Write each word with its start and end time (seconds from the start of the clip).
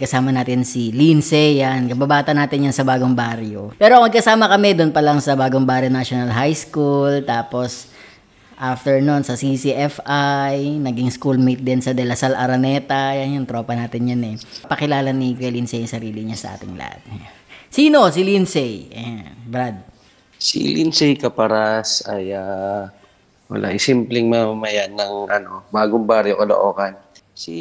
Kasama 0.00 0.32
natin 0.32 0.64
si 0.64 0.88
Lindsay, 0.96 1.60
yan. 1.60 1.84
Kababata 1.92 2.32
natin 2.32 2.64
yan 2.64 2.72
sa 2.72 2.88
Bagong 2.88 3.12
Barrio. 3.12 3.76
Pero 3.76 4.00
magkasama 4.00 4.48
kami 4.48 4.72
doon 4.72 4.96
pa 4.96 5.04
lang 5.04 5.20
sa 5.20 5.36
Bagong 5.36 5.68
Barrio 5.68 5.92
National 5.92 6.32
High 6.32 6.56
School. 6.56 7.20
Tapos, 7.28 7.92
after 8.56 9.04
nun, 9.04 9.20
sa 9.28 9.36
CCFI, 9.36 10.80
naging 10.80 11.12
schoolmate 11.12 11.60
din 11.60 11.84
sa 11.84 11.92
De 11.92 12.08
La 12.08 12.16
Salle 12.16 12.40
Araneta. 12.40 13.12
Yan 13.12 13.44
yung 13.44 13.44
tropa 13.44 13.76
natin 13.76 14.08
yan 14.08 14.24
eh. 14.24 14.36
Pakilala 14.64 15.12
ni 15.12 15.36
Kuya 15.36 15.52
Lindsay 15.52 15.84
yung 15.84 15.92
sarili 15.92 16.24
niya 16.24 16.40
sa 16.40 16.48
ating 16.56 16.80
lahat. 16.80 17.04
Sino? 17.68 18.08
Si 18.08 18.24
Lindsay. 18.24 18.88
Ayan. 18.96 19.36
Brad. 19.44 19.76
Si 20.40 20.64
Lindsay 20.64 21.20
Caparas 21.20 22.08
ay 22.08 22.32
ah, 22.32 22.88
wala, 23.52 23.76
simpleng 23.76 24.32
mamamayan 24.32 24.96
ng 24.96 25.28
ano, 25.28 25.68
bagong 25.68 26.08
baryo, 26.08 26.40
Caloocan. 26.40 26.96
Si 27.40 27.56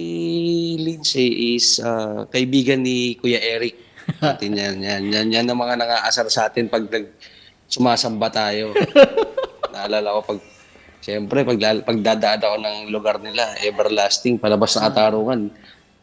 Lindsay 0.75 1.55
is 1.55 1.79
ah, 1.79 2.27
kaibigan 2.27 2.83
ni 2.83 3.15
Kuya 3.15 3.39
Eric. 3.39 3.79
Atin 4.19 4.51
yan, 4.59 4.83
yan, 4.83 5.07
yan, 5.07 5.27
yan 5.31 5.47
ang 5.47 5.55
mga 5.55 5.79
nangaasar 5.79 6.27
sa 6.27 6.51
atin 6.51 6.67
pag 6.67 6.83
nag, 6.83 7.07
sumasamba 7.71 8.27
tayo. 8.27 8.75
Naalala 9.71 10.19
ko 10.19 10.35
pag, 10.35 10.39
siyempre, 10.99 11.47
pag, 11.47 11.55
pagdadaan 11.87 12.43
ako 12.43 12.55
ng 12.59 12.77
lugar 12.91 13.23
nila, 13.23 13.55
everlasting, 13.63 14.35
palabas 14.35 14.75
ng 14.75 14.83
atarungan. 14.83 15.47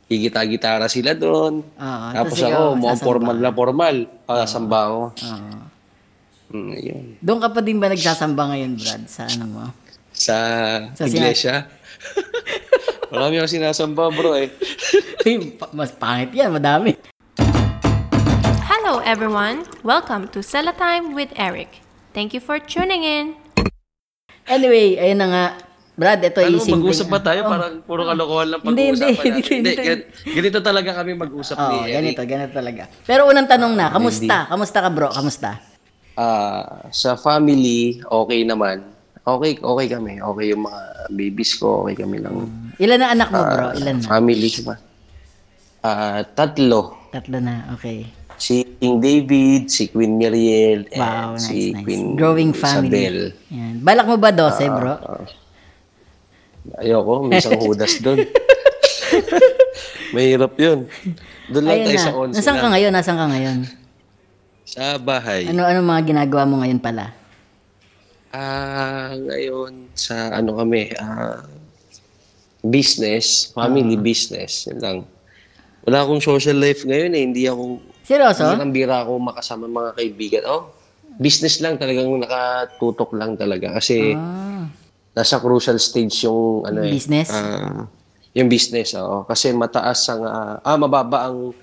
Gigita-gitara 0.09 0.89
sila 0.89 1.13
doon. 1.13 1.61
Oo, 1.61 2.07
Tapos 2.17 2.39
ako, 2.41 2.81
mga 2.81 2.97
sasamba. 2.97 3.05
formal 3.05 3.37
na 3.37 3.51
formal. 3.53 3.97
Pasamba 4.25 4.79
ako. 4.89 5.03
Oo. 5.21 5.57
Mm, 6.57 6.73
yun. 6.81 7.05
Doon 7.21 7.41
ka 7.45 7.49
pa 7.53 7.61
din 7.61 7.77
ba 7.77 7.93
nagsasamba 7.93 8.57
ngayon, 8.57 8.73
Brad? 8.81 9.05
Sa 9.05 9.29
ano 9.29 9.45
mo? 9.45 9.65
Sa, 10.17 10.37
Sa 10.97 11.05
iglesia. 11.05 11.69
Marami 13.07 13.39
akong 13.39 13.53
sinasamba, 13.53 14.11
bro, 14.11 14.35
eh. 14.35 14.51
Mas 15.79 15.95
pangit 15.95 16.35
yan, 16.35 16.51
madami. 16.51 16.99
Hello, 18.65 18.99
everyone. 19.01 19.63
Welcome 19.81 20.27
to 20.35 20.43
Sella 20.43 20.73
Time 20.73 21.15
with 21.15 21.31
Eric. 21.37 21.83
Thank 22.11 22.35
you 22.35 22.43
for 22.43 22.59
tuning 22.59 23.07
in. 23.07 23.39
Anyway, 24.47 24.95
ayun 24.97 25.19
na 25.19 25.29
nga. 25.29 25.47
Brad, 25.97 26.21
ito 26.21 26.39
Ano, 26.39 26.61
ising 26.61 26.77
mag-usap 26.77 27.09
ba 27.09 27.21
tayo? 27.23 27.41
Parang 27.43 27.81
puro 27.81 28.05
kalokohan 28.05 28.53
lang 28.53 28.61
Hindi, 28.67 28.93
pag-uusapan 28.93 29.17
hindi, 29.17 29.41
natin. 29.41 29.55
hindi, 29.55 29.71
Hindi, 29.73 29.83
gan- 29.83 30.07
ganito 30.29 30.59
talaga 30.61 30.91
kami 30.93 31.11
mag-usap 31.17 31.57
Oo, 31.57 31.65
ni 31.65 31.77
Eric. 31.83 31.95
ganito, 31.95 32.21
ganito 32.23 32.53
talaga. 32.53 32.83
Pero 33.03 33.25
unang 33.27 33.49
tanong 33.49 33.73
na, 33.73 33.87
kamusta? 33.89 34.45
Kamusta 34.47 34.79
ka, 34.79 34.89
bro? 34.93 35.09
Kamusta? 35.09 35.51
Ah, 36.13 36.91
sa 36.91 37.15
family, 37.15 38.03
okay 38.03 38.43
naman. 38.43 38.96
Okay, 39.27 39.59
okay 39.59 39.87
kami. 39.91 40.23
Okay 40.23 40.47
yung 40.49 40.63
mga 40.63 40.81
babies 41.11 41.53
ko. 41.55 41.83
Okay 41.83 41.99
kami 41.99 42.23
ng 42.23 42.47
Ilan 42.79 42.99
na 43.01 43.11
anak 43.11 43.29
mo, 43.29 43.43
bro? 43.43 43.67
ah, 43.67 43.75
Ilan 43.75 43.99
na? 43.99 44.07
family. 44.07 44.47
Diba? 44.49 44.77
Ah, 45.83 46.23
tatlo. 46.25 46.95
Tatlo 47.11 47.39
na, 47.39 47.75
okay. 47.75 48.07
Si 48.37 48.63
King 48.77 49.01
David, 49.01 49.67
si 49.67 49.89
Queen 49.89 50.15
Miriel, 50.15 50.87
and 50.93 51.01
Wow, 51.01 51.31
nice, 51.35 51.43
si 51.43 51.73
nice. 51.73 51.83
Queen 51.83 52.15
Growing 52.15 52.53
family. 52.53 52.87
Isabel. 52.93 53.19
Yan. 53.51 53.75
Balak 53.81 54.07
mo 54.07 54.15
ba 54.15 54.31
12, 54.31 54.63
bro? 54.69 54.95
Ah, 54.95 55.25
ayoko, 56.79 57.25
may 57.25 57.41
isang 57.41 57.59
hudas 57.59 57.99
doon. 57.99 58.23
Mahirap 60.15 60.55
yun. 60.55 60.87
Doon 61.49 61.65
lang 61.65 61.75
Ayun 61.77 61.87
tayo 61.89 61.97
na. 61.97 62.05
sa 62.05 62.13
onse 62.15 62.37
Nasaan 62.37 62.57
ka 62.57 62.63
na. 62.63 62.73
ngayon? 62.75 62.93
Nasaan 62.93 63.19
ka 63.19 63.27
ngayon? 63.27 63.59
Sa 64.63 64.83
bahay. 64.99 65.43
Ano 65.47 65.63
ano 65.63 65.79
mga 65.81 66.03
ginagawa 66.05 66.43
mo 66.45 66.61
ngayon 66.61 66.79
pala? 66.79 67.11
Ah, 68.37 69.17
ngayon 69.17 69.89
sa 69.97 70.29
ano 70.31 70.61
kami, 70.61 70.93
ah, 71.01 71.41
business, 72.61 73.49
family 73.49 73.97
Ah. 73.97 74.03
business, 74.03 74.69
yun 74.69 74.79
lang. 74.79 74.99
Wala 75.89 76.05
akong 76.05 76.21
social 76.21 76.61
life 76.61 76.85
ngayon 76.85 77.17
eh, 77.17 77.23
hindi 77.25 77.43
ako, 77.49 77.81
Seryoso? 78.05 78.45
bira 78.69 79.01
ako 79.01 79.13
makasama 79.17 79.65
mga 79.65 79.91
kaibigan. 79.97 80.43
Oh, 80.45 80.69
business 81.17 81.65
lang 81.65 81.81
talagang 81.81 82.13
nakatutok 82.13 83.17
lang 83.17 83.41
talaga 83.41 83.73
kasi 83.73 84.13
Ah, 84.13 84.69
nasa 85.17 85.41
crucial 85.41 85.81
stage 85.81 86.29
yung 86.29 86.69
ano 86.69 86.85
eh. 86.85 86.93
Business? 86.93 87.33
ah, 87.33 87.89
yung 88.37 88.53
business, 88.53 88.93
oo. 88.93 89.25
Kasi 89.25 89.57
mataas 89.57 90.05
ang, 90.13 90.23
ah, 90.23 90.61
ah, 90.61 90.77
mababa 90.77 91.33
ang 91.33 91.57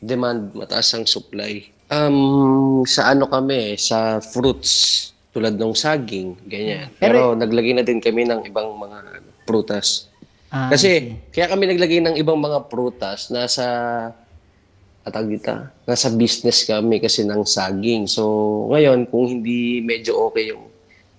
demand, 0.00 0.56
mataas 0.56 0.96
ang 0.96 1.04
supply. 1.04 1.60
Um, 1.86 2.80
sa 2.82 3.12
ano 3.12 3.28
kami, 3.28 3.76
sa 3.76 4.16
fruits, 4.18 5.12
tulad 5.36 5.52
ng 5.52 5.76
saging, 5.76 6.32
ganyan. 6.48 6.88
Pero, 6.96 7.36
naglagay 7.36 7.76
na 7.76 7.84
din 7.84 8.00
kami 8.00 8.24
ng 8.24 8.48
ibang 8.48 8.72
mga 8.72 9.20
prutas. 9.44 10.08
ah, 10.48 10.72
Kasi, 10.72 11.12
kaya 11.28 11.52
kami 11.52 11.68
naglagay 11.68 12.00
ng 12.00 12.16
ibang 12.16 12.40
mga 12.40 12.72
prutas, 12.72 13.28
nasa, 13.28 13.64
atag 15.04 15.28
dito, 15.28 15.52
nasa 15.84 16.08
business 16.08 16.64
kami 16.64 17.04
kasi 17.04 17.20
ng 17.20 17.44
saging. 17.44 18.08
So, 18.08 18.24
ngayon, 18.72 19.12
kung 19.12 19.28
hindi 19.28 19.84
medyo 19.84 20.16
okay 20.32 20.56
yung 20.56 20.72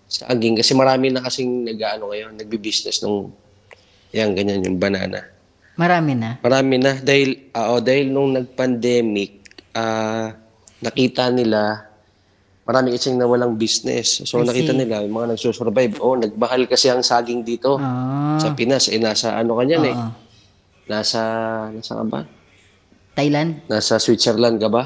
saging, 0.10 0.58
kasi 0.58 0.74
marami 0.74 1.14
na 1.14 1.22
kasing 1.22 1.70
nag-ano 1.70 2.10
ngayon, 2.10 2.42
nagbi-business 2.42 3.06
nung, 3.06 3.30
yan, 4.10 4.34
ganyan, 4.34 4.66
yung 4.66 4.82
banana. 4.82 5.30
marami 5.78 6.18
na. 6.18 6.42
Marami 6.42 6.82
na, 6.82 6.98
dahil, 6.98 7.54
ah, 7.54 7.78
oh, 7.78 7.82
dahil 7.86 8.10
nung 8.10 8.34
nag-pandemic, 8.34 9.46
ah, 9.78 10.34
nakita 10.82 11.30
nila, 11.30 11.87
marami 12.68 12.92
kasing 12.92 13.16
nawalang 13.16 13.56
business. 13.56 14.28
So, 14.28 14.44
I 14.44 14.46
nakita 14.46 14.76
see. 14.76 14.80
nila, 14.84 15.00
yung 15.00 15.16
mga 15.16 15.34
nagsusurvive, 15.34 16.04
oh, 16.04 16.20
nagbahal 16.20 16.68
kasi 16.68 16.92
ang 16.92 17.00
saging 17.00 17.42
dito 17.42 17.80
Ah, 17.80 18.36
sa 18.38 18.52
Pinas. 18.52 18.92
Eh, 18.92 19.00
nasa 19.00 19.34
ano 19.34 19.56
kanyan 19.56 19.88
eh. 19.88 19.96
oo. 19.96 20.12
Nasa, 20.88 21.22
nasa 21.72 21.96
ka 21.96 22.04
ba? 22.04 22.22
Thailand? 23.12 23.64
Nasa 23.66 23.98
Switzerland 23.98 24.60
ka 24.60 24.68
ba? 24.68 24.84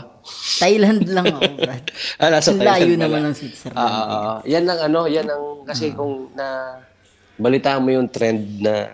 Thailand 0.57 1.03
lang 1.09 1.25
ako, 1.27 1.41
Brad. 1.59 1.83
Ah, 2.15 2.29
nasa 2.29 2.53
Ang 2.53 2.61
Thailand 2.61 2.69
layo 2.69 2.93
pala. 2.93 3.01
naman 3.03 3.21
ng 3.25 3.35
Switzerland. 3.35 3.75
Ah, 3.75 3.89
ah, 3.89 4.07
ah. 4.07 4.37
yan 4.45 4.63
ang 4.63 4.79
ano, 4.81 4.99
yan 5.05 5.27
ang, 5.27 5.43
kasi 5.65 5.91
kung 5.91 6.29
na, 6.31 6.77
balitaan 7.35 7.81
mo 7.81 7.89
yung 7.89 8.07
trend 8.07 8.61
na 8.61 8.87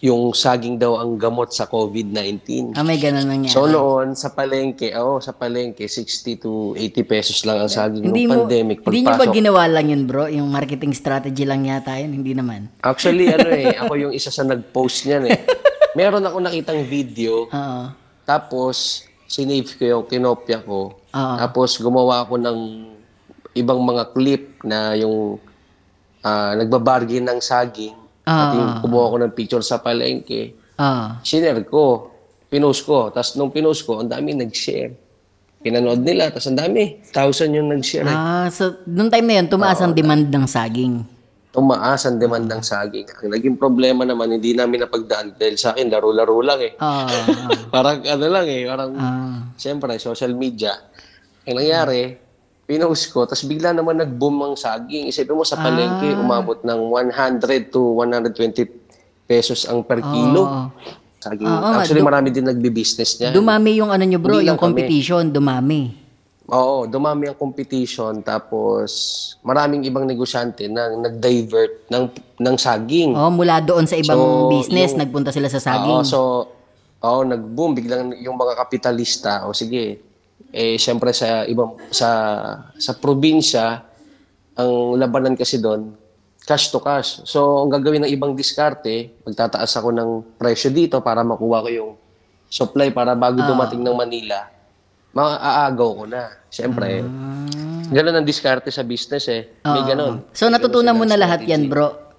yung 0.00 0.32
saging 0.32 0.80
daw 0.80 0.96
ang 0.96 1.20
gamot 1.20 1.52
sa 1.52 1.68
COVID-19. 1.68 2.72
ah, 2.72 2.80
may 2.80 2.96
ganun 2.96 3.28
nangyari. 3.28 3.52
So 3.52 3.68
noon, 3.68 4.16
sa 4.16 4.32
palengke, 4.32 4.96
oh, 4.96 5.20
sa 5.20 5.36
palengke, 5.36 5.84
60 5.84 6.40
to 6.40 6.72
80 6.72 7.04
pesos 7.04 7.44
lang 7.44 7.60
ang 7.60 7.68
saging 7.68 8.08
hindi 8.08 8.24
ng 8.24 8.32
mo, 8.32 8.48
pandemic. 8.48 8.80
hindi 8.80 9.04
nyo 9.04 9.12
ba 9.12 9.20
Pagpasok, 9.20 9.36
ginawa 9.36 9.62
lang 9.68 9.92
yun, 9.92 10.08
bro? 10.08 10.24
Yung 10.32 10.48
marketing 10.48 10.96
strategy 10.96 11.44
lang 11.44 11.68
yata 11.68 12.00
yun? 12.00 12.16
Hindi 12.16 12.32
naman. 12.32 12.72
Actually, 12.80 13.28
ano 13.36 13.48
eh, 13.52 13.76
ako 13.76 13.92
yung 14.00 14.12
isa 14.16 14.32
sa 14.32 14.40
nag-post 14.40 15.04
niyan 15.04 15.36
eh. 15.36 15.38
Meron 15.92 16.24
ako 16.24 16.36
nakitang 16.40 16.80
video, 16.88 17.44
Oo. 17.52 17.82
tapos 18.24 19.04
sinave 19.28 19.76
ko 19.76 19.84
yung 19.84 20.04
kinopya 20.08 20.64
ko. 20.64 20.96
Oo. 20.96 21.34
Tapos 21.36 21.76
gumawa 21.76 22.24
ako 22.24 22.40
ng 22.40 22.58
ibang 23.52 23.84
mga 23.84 24.16
clip 24.16 24.64
na 24.64 24.96
yung 24.96 25.36
ah, 26.24 26.56
nagbabargain 26.56 27.28
ng 27.28 27.36
saging. 27.36 27.99
At 28.30 28.46
Ah. 28.46 28.54
yung 28.54 28.72
kumuha 28.80 29.06
ko 29.08 29.16
ng 29.18 29.32
picture 29.32 29.60
sa 29.60 29.78
palengke. 29.78 30.54
Oo. 30.76 31.06
Share 31.20 31.58
ko. 31.64 32.14
Pinost 32.46 32.82
ko. 32.82 33.10
Tapos 33.10 33.34
nung 33.34 33.50
pinost 33.50 33.82
ko, 33.82 33.98
ang 33.98 34.06
dami 34.06 34.30
nag-share. 34.32 34.94
Pinanood 35.60 36.00
nila, 36.00 36.30
tapos 36.30 36.46
ang 36.46 36.56
dami. 36.56 37.02
Thousand 37.10 37.50
yung 37.52 37.68
nag-share. 37.68 38.06
eh. 38.06 38.16
Ah, 38.16 38.48
so, 38.48 38.80
nung 38.84 39.06
time 39.06 39.26
na 39.26 39.34
yun, 39.36 39.46
tumaas 39.46 39.78
ang 39.78 39.92
demand 39.92 40.24
ng 40.24 40.46
saging. 40.46 41.04
Tumaas 41.50 42.06
ang 42.06 42.16
demand 42.16 42.46
ng 42.46 42.62
saging. 42.62 43.10
Ang 43.20 43.30
naging 43.30 43.56
problema 43.56 44.02
naman, 44.02 44.30
hindi 44.30 44.54
namin 44.54 44.80
napagdaan. 44.80 45.34
Dahil 45.34 45.58
sa 45.58 45.74
akin, 45.74 45.90
laro-laro 45.90 46.38
lang 46.40 46.62
eh. 46.62 46.72
Oo. 46.72 47.06
parang 47.74 48.00
ano 48.00 48.24
lang 48.24 48.46
eh. 48.46 48.62
Parang, 48.64 48.90
Ah. 48.94 49.52
siyempre, 49.54 49.98
social 49.98 50.32
media. 50.32 50.78
Ang 51.44 51.58
nangyari, 51.58 52.14
pinost 52.70 53.10
ko, 53.10 53.26
tapos 53.26 53.42
bigla 53.42 53.74
naman 53.74 53.98
nag-boom 53.98 54.38
ang 54.40 54.54
saging. 54.54 55.10
Isipin 55.10 55.34
mo 55.34 55.42
sa 55.42 55.58
palengke, 55.58 56.14
umabot 56.14 56.62
ng 56.62 56.80
100 57.10 57.42
to 57.66 57.98
120 57.98 58.70
pesos 59.26 59.66
ang 59.66 59.82
per 59.82 59.98
kilo. 59.98 60.46
Oo. 60.46 60.62
Saging. 61.18 61.44
Oo, 61.44 61.74
Actually, 61.74 62.00
marami 62.00 62.30
din 62.30 62.46
nagbi-business 62.46 63.18
niya. 63.18 63.30
Dumami 63.30 63.74
yung 63.74 63.90
ano 63.90 64.00
nyo, 64.00 64.16
bro, 64.16 64.38
Hindi 64.38 64.46
yung 64.46 64.54
lang 64.54 64.56
kami. 64.56 64.66
competition, 64.72 65.22
dumami. 65.28 65.82
Oo, 66.46 66.86
dumami 66.86 67.26
ang 67.26 67.36
competition. 67.36 68.22
Tapos, 68.22 68.90
maraming 69.40 69.82
ibang 69.84 70.02
negosyante 70.02 70.64
na 70.64 70.88
nag-divert 70.90 71.86
ng, 71.86 72.04
ng 72.38 72.56
saging. 72.56 73.12
Oh, 73.12 73.28
mula 73.28 73.60
doon 73.60 73.84
sa 73.84 73.94
ibang 73.94 74.16
So, 74.16 74.48
business, 74.48 74.90
yung- 74.90 75.00
nagpunta 75.02 75.30
sila 75.30 75.46
sa 75.46 75.58
Oo, 75.58 75.66
saging. 75.68 76.00
so, 76.04 76.18
oo, 76.98 77.20
nag-boom. 77.22 77.74
Biglang 77.74 78.14
yung 78.16 78.34
mga 78.34 78.54
kapitalista, 78.56 79.44
o 79.44 79.52
sige, 79.52 80.00
eh, 80.50 80.76
siyempre 80.76 81.10
sa 81.10 81.46
ibang, 81.46 81.78
sa, 81.90 82.08
sa 82.74 82.92
probinsya, 82.94 83.82
ang 84.54 84.98
labanan 84.98 85.38
kasi 85.38 85.62
doon, 85.62 85.94
cash 86.42 86.68
to 86.68 86.82
cash. 86.82 87.22
So, 87.24 87.62
ang 87.62 87.70
gagawin 87.70 88.02
ng 88.04 88.12
ibang 88.12 88.34
diskarte, 88.34 89.14
magtataas 89.22 89.70
ako 89.78 89.88
ng 89.94 90.10
presyo 90.36 90.68
dito 90.68 90.98
para 91.00 91.22
makuha 91.22 91.62
ko 91.62 91.68
yung 91.70 91.90
supply 92.50 92.90
para 92.90 93.14
bago 93.14 93.38
Ah. 93.38 93.46
dumating 93.46 93.78
ng 93.78 93.94
Manila, 93.94 94.50
maaagaw 95.14 95.90
ko 96.02 96.04
na. 96.06 96.34
Siyempre, 96.50 97.06
ganun 97.88 98.14
ang 98.14 98.26
diskarte 98.26 98.74
sa 98.74 98.82
business 98.82 99.30
eh. 99.30 99.62
May 99.62 99.82
Oo. 99.82 99.88
ganun. 99.88 100.14
So, 100.34 100.50
natutunan 100.50 100.98
mo 100.98 101.06
na 101.06 101.14
lahat 101.14 101.46
yan, 101.46 101.70
bro. 101.70 102.09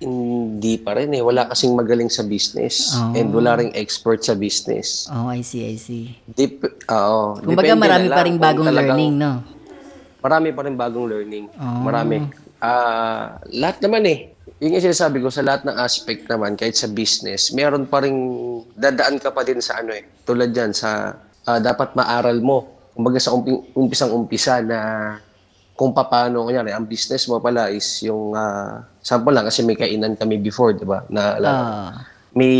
Hindi 0.00 0.80
pa 0.80 0.96
rin 0.96 1.12
eh. 1.12 1.20
Wala 1.20 1.44
kasing 1.52 1.76
magaling 1.76 2.08
sa 2.08 2.24
business. 2.24 2.96
Oh. 2.96 3.12
And 3.12 3.28
wala 3.36 3.60
ring 3.60 3.72
expert 3.76 4.24
sa 4.24 4.32
business. 4.32 5.04
Oh, 5.12 5.28
I 5.28 5.44
see, 5.44 5.68
I 5.68 5.76
see. 5.76 6.16
Dip, 6.24 6.64
oo. 6.88 7.36
Kumbaga 7.36 7.68
Depende 7.68 7.84
marami 7.84 8.06
pa 8.08 8.22
rin 8.24 8.36
bagong 8.40 8.66
talagang- 8.66 8.96
learning, 8.96 9.12
no? 9.20 9.32
Marami 10.20 10.48
pa 10.56 10.60
rin 10.64 10.76
bagong 10.76 11.06
learning. 11.06 11.44
Oh. 11.52 11.84
Marami. 11.84 12.16
Ah, 12.60 13.40
lahat 13.52 13.84
naman 13.84 14.08
eh. 14.08 14.18
Yung 14.60 14.72
yung 14.72 14.84
sinasabi 14.84 15.20
ko 15.20 15.28
sa 15.28 15.44
lahat 15.44 15.68
ng 15.68 15.76
aspect 15.76 16.28
naman, 16.28 16.56
kahit 16.56 16.76
sa 16.76 16.88
business, 16.88 17.52
meron 17.52 17.84
pa 17.84 18.00
rin, 18.00 18.12
dadaan 18.76 19.20
ka 19.20 19.32
pa 19.32 19.44
din 19.44 19.60
sa 19.60 19.84
ano 19.84 19.92
eh. 19.92 20.04
Tulad 20.24 20.52
yan, 20.52 20.72
sa 20.72 21.12
ah, 21.44 21.60
dapat 21.60 21.92
maaral 21.92 22.40
mo. 22.40 22.68
Kumbaga 22.96 23.20
sa 23.20 23.36
umpi, 23.36 23.52
umpisang 23.72 24.12
umpisa 24.16 24.64
na 24.64 24.78
kung 25.80 25.96
paano, 25.96 26.44
kunyari, 26.44 26.76
ang 26.76 26.84
business 26.84 27.24
mo 27.24 27.40
pala 27.40 27.72
is 27.72 28.04
yung, 28.04 28.36
ah, 28.36 28.84
sample 29.00 29.32
lang, 29.32 29.48
kasi 29.48 29.64
may 29.64 29.80
kainan 29.80 30.12
kami 30.12 30.36
before, 30.36 30.76
di 30.76 30.84
ba? 30.84 31.08
Na, 31.08 31.40
Ah, 31.40 31.90
may 32.36 32.52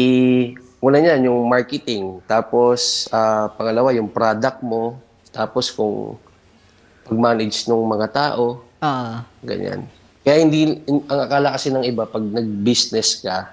una 0.80 0.96
niyan 0.96 1.28
yung 1.28 1.44
marketing 1.44 2.24
tapos 2.24 3.06
ah, 3.12 3.52
pangalawa 3.52 3.92
yung 3.92 4.08
product 4.08 4.64
mo 4.64 4.96
tapos 5.30 5.68
kung 5.70 6.16
pag-manage 7.04 7.68
ng 7.68 7.84
mga 7.84 8.08
tao 8.10 8.64
ah, 8.80 9.22
ganyan. 9.44 9.84
Kaya 10.24 10.40
hindi 10.40 10.80
in- 10.88 11.04
ang 11.06 11.20
akala 11.20 11.52
kasi 11.52 11.68
ng 11.68 11.84
iba 11.84 12.08
pag 12.08 12.24
nag-business 12.24 13.20
ka 13.20 13.52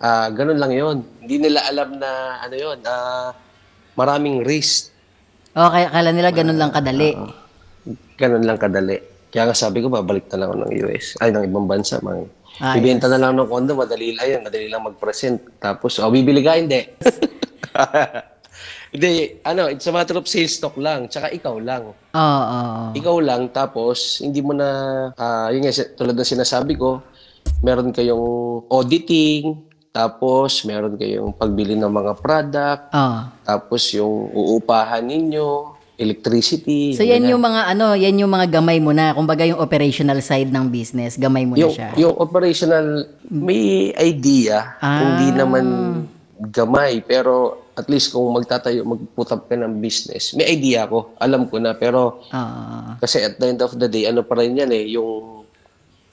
ah 0.00 0.26
ganun 0.32 0.58
lang 0.58 0.72
yon 0.74 0.96
hindi 1.22 1.36
nila 1.38 1.60
alam 1.70 2.00
na 2.00 2.40
ano 2.42 2.54
yon 2.58 2.78
ah 2.82 3.30
maraming 3.94 4.42
risk. 4.42 4.90
Oh, 5.54 5.70
kaya 5.70 5.86
kala 5.92 6.10
nila 6.10 6.30
ganun 6.34 6.58
lang 6.58 6.74
kadali. 6.74 7.14
Ganun 8.20 8.44
lang 8.44 8.60
kadali 8.60 9.00
kaya 9.32 9.48
nga 9.48 9.56
sabi 9.56 9.80
ko 9.80 9.88
babalik 9.88 10.28
na 10.28 10.44
lang 10.44 10.52
ako 10.52 10.56
ng 10.68 10.72
US 10.84 11.16
ay 11.24 11.32
ng 11.32 11.48
ibang 11.48 11.64
bansa 11.64 11.96
man 12.04 12.28
Ah, 12.60 12.76
Ibenta 12.76 13.08
na 13.08 13.16
lang 13.16 13.40
ng 13.40 13.48
condo, 13.48 13.72
madali 13.72 14.12
lang 14.12 14.28
yan. 14.28 14.40
Madali 14.44 14.68
lang 14.68 14.84
mag-present. 14.84 15.40
Tapos, 15.56 15.96
oh, 15.96 16.12
bibili 16.12 16.44
ka, 16.44 16.60
hindi. 16.60 16.92
hindi, 18.92 19.40
ano, 19.48 19.72
it's 19.72 19.88
a 19.88 19.92
matter 19.96 20.20
of 20.20 20.28
sales 20.28 20.60
stock 20.60 20.76
lang. 20.76 21.08
Tsaka 21.08 21.32
ikaw 21.32 21.56
lang. 21.56 21.88
Oo, 21.88 22.20
oo, 22.20 22.60
oo. 22.60 22.86
Ikaw 22.92 23.16
lang, 23.24 23.48
tapos, 23.48 24.20
hindi 24.20 24.44
mo 24.44 24.52
na, 24.52 24.68
ah, 25.16 25.48
yun 25.48 25.64
nga, 25.64 25.72
tulad 25.72 26.12
ng 26.12 26.32
sinasabi 26.36 26.76
ko, 26.76 27.00
meron 27.64 27.96
kayong 27.96 28.28
auditing, 28.68 29.56
tapos, 29.88 30.60
meron 30.68 31.00
kayong 31.00 31.32
pagbili 31.32 31.80
ng 31.80 31.88
mga 31.88 32.12
product, 32.20 32.92
Oo. 32.92 33.20
tapos 33.40 33.88
yung 33.96 34.28
uupahan 34.36 35.00
ninyo, 35.00 35.79
electricity. 36.00 36.96
So 36.96 37.04
yan 37.04 37.28
yung 37.28 37.44
mga 37.44 37.76
ano, 37.76 37.92
yan 37.92 38.16
yung 38.16 38.32
mga 38.32 38.48
gamay 38.48 38.80
mo 38.80 38.96
na, 38.96 39.12
kumbaga 39.12 39.44
yung 39.44 39.60
operational 39.60 40.24
side 40.24 40.48
ng 40.48 40.72
business, 40.72 41.20
gamay 41.20 41.44
mo 41.44 41.54
na 41.54 41.68
yung, 41.68 41.74
siya. 41.76 41.92
yung 42.00 42.16
operational, 42.16 43.04
may 43.28 43.92
idea. 44.00 44.80
Ah. 44.80 45.04
Hindi 45.04 45.36
naman 45.36 45.64
gamay. 46.40 47.04
Pero 47.04 47.68
at 47.76 47.84
least 47.92 48.16
kung 48.16 48.32
magtatayo, 48.32 48.80
mag-put 48.88 49.28
up 49.28 49.44
ka 49.44 49.54
ng 49.60 49.76
business, 49.78 50.32
may 50.32 50.48
idea 50.48 50.88
ko. 50.88 51.12
Alam 51.20 51.44
ko 51.52 51.60
na. 51.60 51.76
Pero 51.76 52.24
Oo. 52.24 52.80
kasi 52.96 53.20
at 53.20 53.36
the 53.36 53.46
end 53.52 53.60
of 53.60 53.76
the 53.76 53.86
day, 53.86 54.08
ano 54.08 54.24
pa 54.24 54.40
rin 54.40 54.56
yan 54.56 54.72
eh, 54.72 54.96
yung 54.96 55.44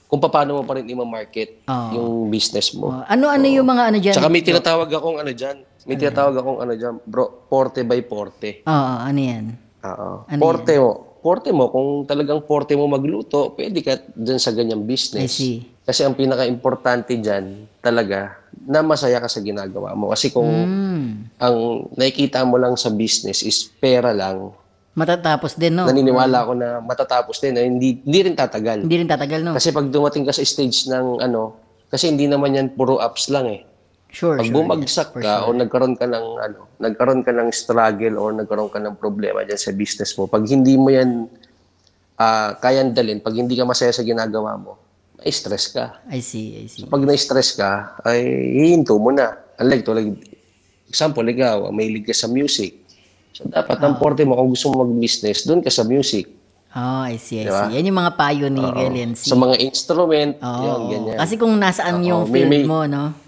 kung 0.08 0.24
paano 0.24 0.60
mo 0.60 0.62
pa 0.64 0.80
rin 0.80 0.88
i-market 0.88 1.64
Oo. 1.68 1.88
yung 1.96 2.12
business 2.32 2.72
mo. 2.76 2.92
Oh, 2.92 3.04
ano-ano 3.08 3.44
yung 3.48 3.68
mga 3.68 3.82
ano 3.92 3.96
dyan? 4.00 4.14
Tsaka 4.16 4.32
may 4.32 4.44
tinatawag 4.44 4.88
akong 4.88 5.20
ano 5.20 5.32
dyan. 5.32 5.56
May 5.88 5.96
tinatawag 5.96 6.36
akong 6.36 6.60
ano 6.60 6.72
dyan, 6.76 6.94
bro, 7.08 7.48
porte 7.48 7.80
by 7.80 8.00
porte. 8.04 8.60
Oo, 8.68 8.94
ano 9.00 9.20
yan? 9.20 9.67
Oo. 9.84 10.10
Ano 10.24 10.40
porte 10.40 10.74
mo. 10.76 10.90
Porte 11.18 11.50
mo, 11.50 11.66
kung 11.68 12.06
talagang 12.06 12.38
porte 12.40 12.78
mo 12.78 12.86
magluto, 12.86 13.50
pwede 13.52 13.82
ka 13.82 13.98
dyan 14.14 14.38
sa 14.38 14.54
ganyang 14.54 14.80
I 14.80 14.86
business. 14.86 15.34
see. 15.34 15.66
Kasi 15.82 16.06
ang 16.06 16.14
pinaka-importante 16.14 17.18
dyan, 17.18 17.66
talaga, 17.78 18.38
na 18.62 18.80
masaya 18.80 19.18
ka 19.18 19.26
sa 19.26 19.40
ginagawa 19.40 19.98
mo. 19.98 20.14
Kasi 20.14 20.30
kung 20.30 20.46
Hmm. 20.46 21.26
ang 21.36 21.56
nakikita 21.92 22.46
mo 22.46 22.54
lang 22.54 22.78
sa 22.78 22.88
business 22.88 23.42
is 23.42 23.66
pera 23.66 24.14
lang, 24.14 24.54
Matatapos 24.94 25.54
din, 25.54 25.74
no? 25.74 25.86
naniniwala 25.86 26.42
ako 26.42 26.52
na 26.54 26.68
matatapos 26.78 27.38
din, 27.38 27.54
na 27.54 27.62
hindi, 27.62 27.98
hindi 27.98 28.18
rin 28.20 28.34
tatagal. 28.34 28.82
Hindi 28.82 28.98
rin 28.98 29.06
tatagal, 29.06 29.40
no? 29.42 29.54
Kasi 29.54 29.70
pag 29.70 29.86
dumating 29.86 30.22
ka 30.22 30.30
sa 30.30 30.42
stage 30.42 30.86
ng 30.86 31.18
ano, 31.18 31.54
kasi 31.86 32.10
hindi 32.10 32.26
naman 32.26 32.50
yan 32.52 32.68
puro 32.70 32.98
ups 32.98 33.30
lang 33.30 33.46
eh. 33.46 33.62
Sure, 34.18 34.34
Pag 34.34 34.50
sure. 34.50 34.56
bumagsak 34.58 35.14
ka 35.14 35.46
o 35.46 35.54
nagkaroon 35.54 35.94
ka 35.94 36.10
ng 36.10 36.26
ano, 36.42 36.66
nagkaroon 36.82 37.22
ka 37.22 37.30
ng 37.30 37.54
struggle 37.54 38.18
or 38.18 38.34
nagkaroon 38.34 38.66
ka 38.66 38.82
ng 38.82 38.98
problema 38.98 39.46
diyan 39.46 39.54
sa 39.54 39.70
business 39.70 40.10
mo, 40.18 40.26
pag 40.26 40.42
hindi 40.42 40.74
mo 40.74 40.90
yan 40.90 41.30
ah 42.18 42.58
kayang 42.58 42.98
dalin, 42.98 43.22
pag 43.22 43.38
hindi 43.38 43.54
ka 43.54 43.62
masaya 43.62 43.94
sa 43.94 44.02
ginagawa 44.02 44.58
mo, 44.58 44.74
may 45.22 45.30
stress 45.30 45.70
ka. 45.70 46.02
I 46.10 46.18
see, 46.18 46.58
I 46.58 46.66
see. 46.66 46.82
Pag 46.86 47.06
na-stress 47.06 47.54
ka, 47.54 47.94
ay 48.02 48.22
hihinto 48.58 48.98
mo 48.98 49.14
na. 49.14 49.38
Unlike 49.58 49.82
to, 49.86 49.94
like, 49.94 50.10
example, 50.90 51.22
ikaw, 51.22 51.70
may 51.70 51.90
ka 52.02 52.10
sa 52.10 52.26
music. 52.26 52.74
So, 53.34 53.46
dapat 53.46 53.78
ang 53.78 53.98
forte 53.98 54.26
mo, 54.26 54.34
kung 54.34 54.50
gusto 54.50 54.70
mo 54.70 54.82
mag-business, 54.82 55.46
doon 55.46 55.62
ka 55.62 55.70
sa 55.70 55.86
music. 55.86 56.26
Oh, 56.74 57.02
I 57.06 57.18
see, 57.18 57.42
I 57.42 57.50
Diba? 57.50 57.66
see. 57.66 57.74
Yan 57.78 57.90
yung 57.90 57.98
mga 57.98 58.12
payo 58.14 58.46
ni 58.50 58.62
Galen 58.62 59.14
Sa 59.14 59.34
mga 59.34 59.58
instrument, 59.58 60.38
Oo. 60.38 60.62
yun, 60.62 60.80
ganyan. 60.90 61.16
Kasi 61.18 61.34
kung 61.34 61.54
nasaan 61.54 62.02
yung 62.02 62.26
may- 62.26 62.46
field 62.46 62.50
may- 62.50 62.66
mo, 62.66 62.82
no? 62.86 63.27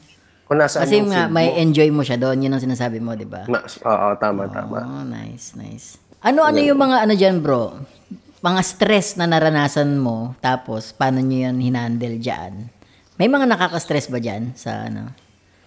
Kung 0.50 0.58
nasa 0.58 0.82
Kasi 0.82 0.98
nga, 1.06 1.30
may 1.30 1.62
enjoy 1.62 1.94
mo 1.94 2.02
siya 2.02 2.18
doon. 2.18 2.42
Yun 2.42 2.58
ang 2.58 2.64
sinasabi 2.66 2.98
mo, 2.98 3.14
di 3.14 3.22
ba? 3.22 3.46
na, 3.46 3.62
oo, 3.62 4.08
tama, 4.18 4.50
tama. 4.50 4.82
Oh, 4.82 5.06
nice, 5.06 5.54
nice. 5.54 5.94
Ano-ano 6.26 6.58
yung 6.58 6.74
mga 6.74 7.06
ano 7.06 7.14
dyan, 7.14 7.38
bro? 7.38 7.78
Mga 8.42 8.60
stress 8.66 9.14
na 9.14 9.30
naranasan 9.30 9.94
mo, 9.94 10.34
tapos 10.42 10.90
paano 10.90 11.22
nyo 11.22 11.46
yan 11.46 11.62
hinandle 11.62 12.18
dyan? 12.18 12.66
May 13.14 13.30
mga 13.30 13.46
nakaka-stress 13.46 14.10
ba 14.10 14.18
dyan 14.18 14.50
sa 14.58 14.90
ano? 14.90 15.14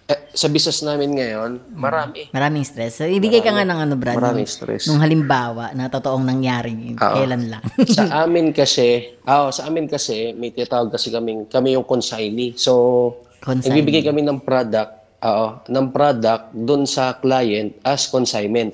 Eh, 0.04 0.36
sa 0.36 0.52
business 0.52 0.84
namin 0.84 1.16
ngayon, 1.16 1.64
marami. 1.72 2.28
Maraming 2.28 2.68
stress. 2.68 3.00
So, 3.00 3.08
ibigay 3.08 3.40
ka 3.40 3.56
nga 3.56 3.64
ng 3.64 3.88
ano, 3.88 3.96
Brad, 3.96 4.20
Maraming 4.20 4.44
nung, 4.44 4.52
stress. 4.52 4.84
nung 4.84 5.00
halimbawa 5.00 5.72
na 5.72 5.88
totoong 5.88 6.28
nangyari, 6.28 6.92
kailan 6.92 7.48
lang. 7.48 7.64
sa 7.88 8.04
amin 8.28 8.52
kasi, 8.52 9.16
ah, 9.24 9.48
sa 9.48 9.64
amin 9.64 9.88
kasi, 9.88 10.36
may 10.36 10.52
tinatawag 10.52 10.92
kasi 10.92 11.08
kaming, 11.08 11.48
kami 11.48 11.72
yung 11.72 11.88
consignee. 11.88 12.52
So, 12.52 13.16
Consignee. 13.44 13.76
nagbibigay 13.76 14.02
kami 14.08 14.24
ng 14.24 14.40
product, 14.40 15.20
oo, 15.20 15.46
ng 15.68 15.86
product 15.92 16.56
doon 16.56 16.88
sa 16.88 17.12
client 17.20 17.76
as 17.84 18.08
consignment. 18.08 18.72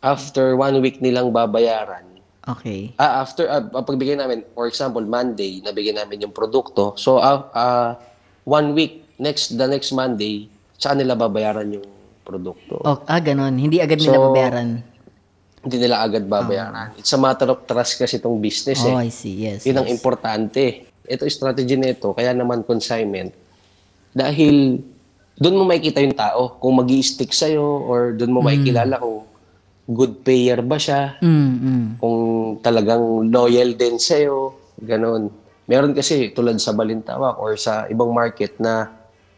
After 0.00 0.56
one 0.56 0.80
week 0.80 1.04
nilang 1.04 1.36
babayaran, 1.36 2.08
okay. 2.48 2.96
ah, 2.96 3.20
after, 3.20 3.44
ah, 3.44 3.60
pagbigay 3.60 4.16
namin, 4.16 4.40
for 4.56 4.64
example, 4.64 5.04
Monday, 5.04 5.60
nabigay 5.60 5.92
namin 5.92 6.24
yung 6.24 6.32
produkto. 6.32 6.96
So, 6.96 7.20
ah, 7.20 7.52
ah, 7.52 7.90
one 8.48 8.72
week, 8.72 9.04
next, 9.20 9.60
the 9.60 9.68
next 9.68 9.92
Monday, 9.92 10.48
sa 10.80 10.96
nila 10.96 11.12
babayaran 11.12 11.68
yung 11.76 11.88
produkto. 12.24 12.80
Oh, 12.80 13.04
ah, 13.04 13.20
ganun. 13.20 13.60
Hindi 13.60 13.84
agad 13.84 14.00
nila 14.00 14.16
So, 14.16 14.24
babayaran. 14.32 14.68
Hindi 15.66 15.76
nila 15.82 15.96
agad 16.00 16.24
babayaran. 16.24 16.96
It's 16.96 17.12
a 17.12 17.20
matter 17.20 17.52
of 17.52 17.68
trust 17.68 18.00
kasi 18.00 18.16
itong 18.16 18.40
business 18.40 18.80
eh. 18.80 18.94
Oh, 18.94 18.96
I 18.96 19.12
see. 19.12 19.44
Yes. 19.44 19.66
Yun 19.68 19.82
ang 19.82 19.88
importante. 19.90 20.88
Ito 21.04 21.26
strategy 21.28 21.76
nito, 21.76 22.16
kaya 22.16 22.32
naman 22.32 22.64
consignment. 22.64 23.45
Dahil 24.16 24.80
doon 25.36 25.54
mo 25.54 25.68
makikita 25.68 26.00
yung 26.00 26.16
tao 26.16 26.56
kung 26.56 26.72
mag 26.74 26.88
stick 27.04 27.30
sa'yo 27.30 27.60
or 27.60 28.16
doon 28.16 28.32
mo 28.32 28.40
makikilala 28.40 28.96
kung 28.96 29.28
good 29.86 30.24
payer 30.24 30.64
ba 30.64 30.80
siya, 30.80 31.20
Mm, 31.20 31.50
mm. 31.54 31.86
kung 32.00 32.18
talagang 32.58 32.98
loyal 33.28 33.76
din 33.76 34.00
sa'yo, 34.00 34.56
ganun. 34.80 35.28
Meron 35.68 35.92
kasi 35.92 36.32
tulad 36.32 36.56
sa 36.56 36.72
Balintawak 36.72 37.36
or 37.36 37.54
sa 37.54 37.84
ibang 37.86 38.10
market 38.10 38.56
na 38.56 38.90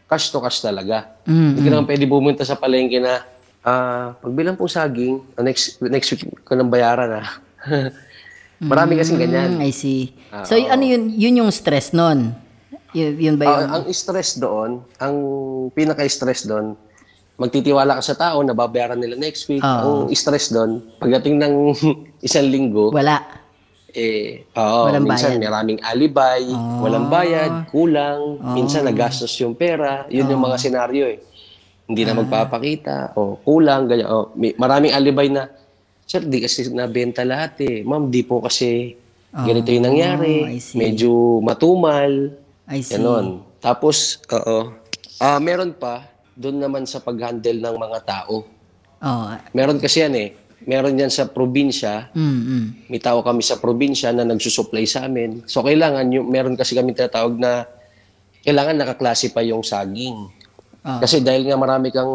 cash 0.07 0.31
to 0.31 0.39
cash 0.39 0.57
talaga. 0.57 1.05
Mm, 1.27 1.49
Hindi 1.51 1.59
ka 1.59 1.69
naman 1.69 1.85
pwede 1.85 2.05
bumunta 2.05 2.41
sa 2.41 2.55
palengke 2.55 2.97
na 2.97 3.21
ah 3.59 4.15
pagbilang 4.15 4.55
po 4.55 4.65
saging, 4.65 5.19
ah, 5.35 5.43
next 5.43 5.77
next 5.83 6.09
week 6.11 6.23
ko 6.41 6.55
nang 6.55 6.71
bayaran 6.71 7.19
ah. 7.19 7.27
Marami 8.61 8.95
kasing 8.95 9.19
ganyan. 9.19 9.55
Mm, 9.55 9.63
I 9.63 9.71
see. 9.71 10.11
So, 10.43 10.53
y- 10.53 10.67
ano 10.67 10.83
yun, 10.83 11.13
yun 11.13 11.39
yung 11.39 11.51
stress 11.51 11.91
nun? 11.91 12.35
Yun, 12.91 13.13
yun 13.15 13.35
ba. 13.35 13.45
Ah, 13.45 13.77
ang 13.77 13.83
stress 13.89 14.35
doon, 14.35 14.81
ang 14.97 15.15
pinaka-stress 15.71 16.45
doon, 16.45 16.73
magtitiwala 17.35 17.95
ka 17.95 18.03
sa 18.03 18.15
tao 18.15 18.41
na 18.41 18.51
babayaran 18.51 18.97
nila 18.97 19.15
next 19.15 19.45
week. 19.45 19.61
Ang 19.61 20.09
stress 20.11 20.49
doon, 20.49 20.81
pagdating 20.97 21.37
ng 21.37 21.53
isang 22.27 22.49
linggo, 22.49 22.89
wala. 22.89 23.21
eh, 23.89 24.45
oo, 24.51 24.81
Walang 24.85 25.05
minsan 25.05 25.37
bayad. 25.37 25.45
maraming 25.45 25.79
alibay, 25.81 26.43
walang 26.77 27.07
bayad, 27.07 27.69
kulang, 27.69 28.21
minsan 28.51 28.83
nagastos 28.83 29.33
yung 29.37 29.53
pera. 29.53 30.05
Yun 30.07 30.29
yung 30.29 30.41
mga 30.41 30.57
senaryo 30.59 31.05
eh. 31.07 31.19
Hindi 31.85 32.05
na 32.05 32.13
magpapakita, 32.15 33.13
o 33.13 33.37
kulang, 33.39 33.89
ganyan. 33.89 34.07
O, 34.07 34.29
may, 34.33 34.53
maraming 34.55 34.93
alibay 34.93 35.29
na, 35.29 35.49
Sir, 36.05 36.25
di 36.25 36.41
kasi 36.41 36.65
nabenta 36.69 37.21
lahat 37.21 37.61
eh. 37.61 37.85
Ma'am, 37.85 38.09
di 38.09 38.25
po 38.25 38.41
kasi 38.41 38.97
ganito 39.31 39.69
yung 39.69 39.85
nangyari. 39.85 40.57
See. 40.57 40.73
Medyo 40.73 41.37
matumal. 41.39 42.33
I 42.69 42.85
see. 42.85 43.01
Ganon. 43.01 43.41
Tapos, 43.57 44.21
oo. 44.29 44.77
Ah, 45.17 45.41
meron 45.41 45.73
pa, 45.73 46.05
doon 46.37 46.61
naman 46.61 46.85
sa 46.85 47.01
pag-handle 47.01 47.59
ng 47.59 47.75
mga 47.75 47.99
tao. 48.05 48.45
Oh, 48.99 49.23
Meron 49.51 49.81
kasi 49.81 50.05
yan 50.05 50.15
eh. 50.15 50.29
Meron 50.63 50.95
yan 50.95 51.09
sa 51.11 51.27
probinsya. 51.27 52.13
mm, 52.13 52.39
mm. 52.45 52.65
May 52.93 53.01
tao 53.01 53.19
kami 53.25 53.41
sa 53.43 53.57
probinsya 53.57 54.13
na 54.13 54.23
nagsusupply 54.23 54.85
sa 54.85 55.09
amin. 55.09 55.43
So, 55.49 55.65
kailangan, 55.65 56.07
yung, 56.13 56.29
meron 56.29 56.55
kasi 56.55 56.77
kami 56.77 56.93
tinatawag 56.93 57.35
na 57.35 57.65
kailangan 58.45 58.77
nakaklase 58.79 59.33
pa 59.33 59.43
yung 59.43 59.65
saging. 59.65 60.29
Ah. 60.85 61.01
Kasi 61.03 61.19
dahil 61.19 61.49
nga 61.49 61.59
marami 61.59 61.91
kang 61.91 62.11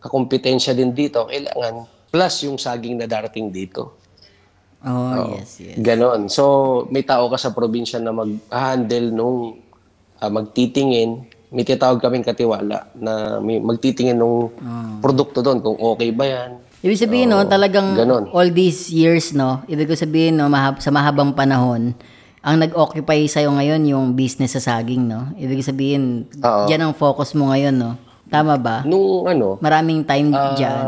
kakompetensya 0.00 0.72
din 0.74 0.90
dito, 0.96 1.28
kailangan 1.28 1.86
plus 2.10 2.34
yung 2.48 2.58
saging 2.58 2.98
na 2.98 3.06
darating 3.06 3.52
dito. 3.52 3.99
Oh, 4.80 5.36
yes, 5.36 5.60
yes. 5.60 5.76
Ganon. 5.76 6.26
So, 6.26 6.44
may 6.88 7.04
tao 7.04 7.28
ka 7.28 7.36
sa 7.36 7.52
probinsya 7.52 8.00
na 8.00 8.10
mag-handle 8.10 9.12
nung 9.12 9.60
ah, 10.16 10.28
magtitingin. 10.28 11.24
May 11.50 11.64
tinatawag 11.64 11.98
kaming 11.98 12.22
katiwala 12.22 12.88
na 12.94 13.38
may 13.38 13.58
magtitingin 13.58 14.14
nung 14.14 14.54
Ah. 14.60 14.96
produkto 15.00 15.40
doon 15.40 15.58
kung 15.58 15.76
okay 15.76 16.08
ba 16.10 16.24
yan. 16.24 16.50
Ibig 16.80 16.96
sabihin, 16.98 17.28
no, 17.28 17.44
talagang 17.44 17.92
ganon. 17.92 18.32
all 18.32 18.48
these 18.48 18.88
years, 18.88 19.36
no, 19.36 19.60
ibig 19.66 19.84
ko 19.84 19.92
sabihin, 19.92 20.40
no, 20.40 20.48
mahab- 20.48 20.80
sa 20.80 20.88
mahabang 20.88 21.36
panahon, 21.36 21.92
ang 22.40 22.56
nag-occupy 22.56 23.28
sa'yo 23.28 23.52
ngayon 23.52 23.84
yung 23.84 24.06
business 24.14 24.56
sa 24.56 24.62
saging, 24.62 25.04
no? 25.04 25.28
Ibig 25.36 25.60
sabihin, 25.60 26.24
Oo. 26.34 26.64
diyan 26.64 26.80
ang 26.80 26.94
focus 26.96 27.36
mo 27.36 27.52
ngayon, 27.52 27.76
no? 27.76 28.00
Tama 28.30 28.56
ba? 28.56 28.80
Nung 28.82 29.28
ano, 29.28 29.60
Maraming 29.60 30.06
time 30.06 30.32
ah, 30.32 30.56
diyan. 30.56 30.84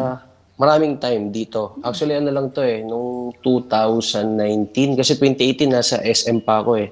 Maraming 0.62 0.94
time 1.02 1.34
dito. 1.34 1.74
Actually, 1.82 2.14
ano 2.14 2.30
lang 2.30 2.54
to 2.54 2.62
eh, 2.62 2.86
nung 2.86 3.34
2019, 3.42 4.94
kasi 4.94 5.18
2018 5.18 5.66
nasa 5.66 5.98
SM 5.98 6.38
pa 6.38 6.62
ako 6.62 6.78
eh. 6.78 6.88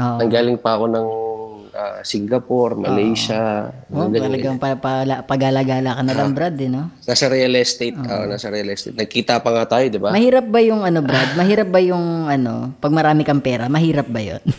Oo. 0.00 0.16
Nanggaling 0.16 0.56
pa 0.56 0.80
ako 0.80 0.84
ng 0.88 1.08
ah, 1.76 2.00
Singapore, 2.00 2.80
Malaysia, 2.80 3.68
Oh, 3.92 4.08
ganyan. 4.08 4.32
talagang 4.32 4.56
pa, 4.56 4.72
pa, 4.80 5.04
pagala-gala 5.28 6.00
ka 6.00 6.02
na 6.04 6.16
lang, 6.16 6.32
Brad, 6.32 6.56
eh, 6.56 6.72
no? 6.72 6.88
Nasa 7.04 7.28
real 7.28 7.52
estate, 7.60 7.96
ah, 8.08 8.24
nasa 8.24 8.48
real 8.48 8.72
estate. 8.72 8.96
Nagkita 8.96 9.44
pa 9.44 9.52
nga 9.52 9.76
tayo, 9.76 9.84
di 9.92 10.00
ba? 10.00 10.08
Mahirap 10.08 10.48
ba 10.48 10.64
yung 10.64 10.80
ano, 10.80 11.04
Brad? 11.04 11.36
Mahirap 11.36 11.68
ba 11.68 11.80
yung 11.84 12.32
ano, 12.32 12.72
pag 12.80 12.92
marami 12.96 13.28
kang 13.28 13.44
pera, 13.44 13.68
mahirap 13.68 14.08
ba 14.08 14.20
'yon? 14.24 14.40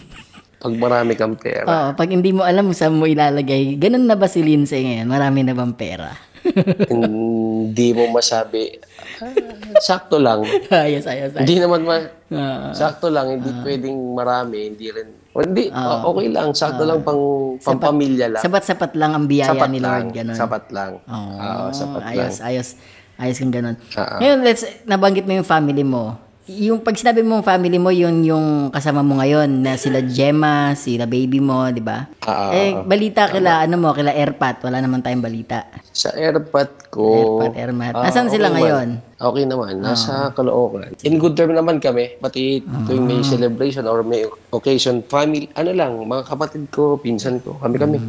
Pag 0.63 0.79
marami 0.79 1.19
kang 1.19 1.35
pera. 1.35 1.67
Oo, 1.67 1.87
pag 1.91 2.07
hindi 2.07 2.31
mo 2.31 2.39
alam 2.39 2.71
kung 2.71 2.79
saan 2.79 2.95
mo 2.95 3.03
ilalagay, 3.03 3.75
ganun 3.75 4.07
na 4.07 4.15
ba 4.15 4.31
si 4.31 4.39
Lindsay 4.39 4.79
ngayon? 4.79 5.11
Marami 5.11 5.43
na 5.43 5.51
bang 5.51 5.75
pera? 5.75 6.15
hindi 6.93 7.89
mo 7.91 8.11
masabi, 8.11 8.77
ah, 9.19 9.31
sakto 9.79 10.17
lang. 10.17 10.43
ayos, 10.71 11.05
ayos, 11.05 11.31
ayos. 11.31 11.39
hindi 11.39 11.57
naman 11.57 11.81
ma- 11.83 12.21
Ah, 12.33 12.73
sakto 12.73 13.13
lang, 13.13 13.29
hindi 13.29 13.45
pwedeng 13.61 13.93
marami, 14.17 14.73
hindi 14.73 14.89
rin. 14.89 15.05
Hindi, 15.31 15.69
o- 15.69 16.01
okay 16.09 16.33
lang, 16.33 16.49
sakto 16.51 16.81
lang 16.81 17.05
pang 17.05 17.21
pampamilya 17.57 18.25
lang. 18.27 18.41
sapat-sapat 18.41 18.97
lang 18.97 19.13
ang 19.13 19.25
biyaya 19.29 19.53
Sapat 19.53 19.69
ni 19.69 19.77
lang, 19.77 20.09
Lord, 20.09 20.17
ganun. 20.17 20.33
sapat 20.35 20.65
lang. 20.73 20.91
Oo, 21.03 21.33
Oo, 21.37 21.65
sapat 21.69 22.01
lang. 22.03 22.09
ayos, 22.09 22.35
ayos. 22.41 22.69
Ayos 23.13 23.37
kang 23.37 23.53
ganun. 23.53 23.77
Oo. 23.77 24.15
Ngayon, 24.17 24.39
let's, 24.41 24.65
nabanggit 24.83 25.23
mo 25.23 25.37
yung 25.37 25.45
family 25.45 25.85
mo. 25.85 26.17
Yung 26.43 26.83
pag 26.83 26.99
sinabi 26.99 27.23
mo 27.23 27.39
family 27.39 27.79
mo, 27.79 27.87
yun 27.87 28.19
yung 28.27 28.67
kasama 28.67 28.99
mo 28.99 29.15
ngayon 29.15 29.63
na 29.63 29.79
sila 29.79 30.03
Gemma, 30.03 30.75
sila 30.75 31.07
baby 31.07 31.39
mo, 31.39 31.71
di 31.71 31.79
ba? 31.79 32.03
Oo. 32.19 32.51
eh, 32.51 32.75
balita 32.83 33.31
kila, 33.31 33.63
ano 33.63 33.79
mo, 33.79 33.95
kila 33.95 34.11
Airpat. 34.11 34.59
Wala 34.59 34.83
naman 34.83 34.99
tayong 34.99 35.23
balita. 35.23 35.63
Sa 35.95 36.11
airpot 36.11 36.91
ko, 36.91 37.39
Airpat, 37.39 37.55
Airmat. 37.55 37.93
ah, 37.95 38.03
Nasaan 38.03 38.27
sila 38.27 38.51
okay 38.51 38.59
ngayon? 38.59 38.89
naman. 38.99 39.21
Okay 39.23 39.43
naman, 39.47 39.73
nasa 39.79 40.35
Caloocan. 40.35 40.91
In 41.07 41.15
good 41.15 41.39
term 41.39 41.55
naman 41.55 41.79
kami, 41.79 42.19
pati 42.19 42.59
tuwing 42.83 43.07
may 43.07 43.23
celebration 43.23 43.87
or 43.87 44.03
may 44.03 44.27
occasion, 44.51 44.99
family, 45.07 45.47
ano 45.55 45.71
lang, 45.71 45.95
mga 45.95 46.27
kapatid 46.27 46.67
ko, 46.75 46.99
pinsan 46.99 47.39
ko, 47.39 47.55
kami-kami. 47.55 48.03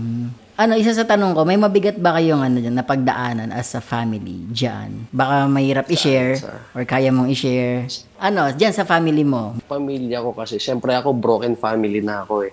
Ano, 0.54 0.78
isa 0.78 0.94
sa 0.94 1.02
tanong 1.02 1.34
ko, 1.34 1.42
may 1.42 1.58
mabigat 1.58 1.98
ba 1.98 2.14
kayong 2.14 2.38
ano 2.38 2.62
dyan, 2.62 2.78
napagdaanan 2.78 3.50
as 3.50 3.74
a 3.74 3.82
family 3.82 4.46
dyan? 4.48 5.10
Baka 5.10 5.50
mahirap 5.50 5.90
i-share 5.90 6.38
or 6.70 6.86
kaya 6.86 7.10
mong 7.10 7.26
i-share. 7.26 7.90
Ano, 8.16 8.54
dyan 8.54 8.70
sa 8.70 8.86
family 8.86 9.26
mo. 9.26 9.58
Pamilya 9.66 10.22
ko 10.22 10.30
kasi, 10.30 10.62
syempre 10.62 10.94
ako 10.94 11.10
broken 11.10 11.58
family 11.58 11.98
na 11.98 12.22
ako 12.22 12.46
eh. 12.46 12.52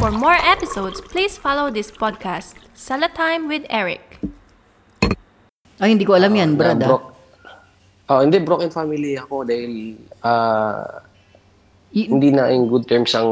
For 0.00 0.08
more 0.08 0.40
episodes, 0.40 1.04
please 1.04 1.36
follow 1.36 1.68
this 1.68 1.92
podcast, 1.92 2.56
Salatime 2.72 3.44
with 3.44 3.68
Eric. 3.68 4.24
Ay, 5.76 5.92
hindi 5.92 6.08
ko 6.08 6.16
alam 6.16 6.32
yan, 6.32 6.56
Na 6.56 6.58
brad. 6.72 6.78
ah. 6.78 6.88
bro- 6.88 7.08
Oh, 8.06 8.22
hindi 8.22 8.38
broken 8.38 8.70
family 8.70 9.18
ako 9.18 9.44
dahil 9.44 9.98
ah, 10.22 11.04
Y- 11.90 12.06
hindi 12.06 12.28
na 12.28 12.48
in 12.48 12.64
good 12.64 12.84
terms 12.84 13.12
ang 13.12 13.28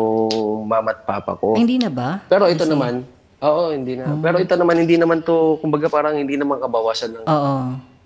mama 0.63 0.91
at 0.91 1.05
papa 1.05 1.33
ko. 1.35 1.55
Ay, 1.55 1.63
hindi 1.63 1.77
na 1.79 1.89
ba? 1.89 2.21
Pero 2.27 2.49
ito 2.49 2.65
naman, 2.65 3.07
oo, 3.45 3.63
hindi 3.77 4.01
na. 4.01 4.17
Pero 4.19 4.41
ito 4.41 4.55
naman, 4.57 4.81
hindi 4.81 4.97
naman 4.97 5.21
to, 5.21 5.61
kumbaga 5.61 5.93
parang 5.93 6.17
hindi 6.17 6.41
naman 6.41 6.59
kabawasan 6.59 7.21
ng 7.21 7.25
Oo. 7.29 7.55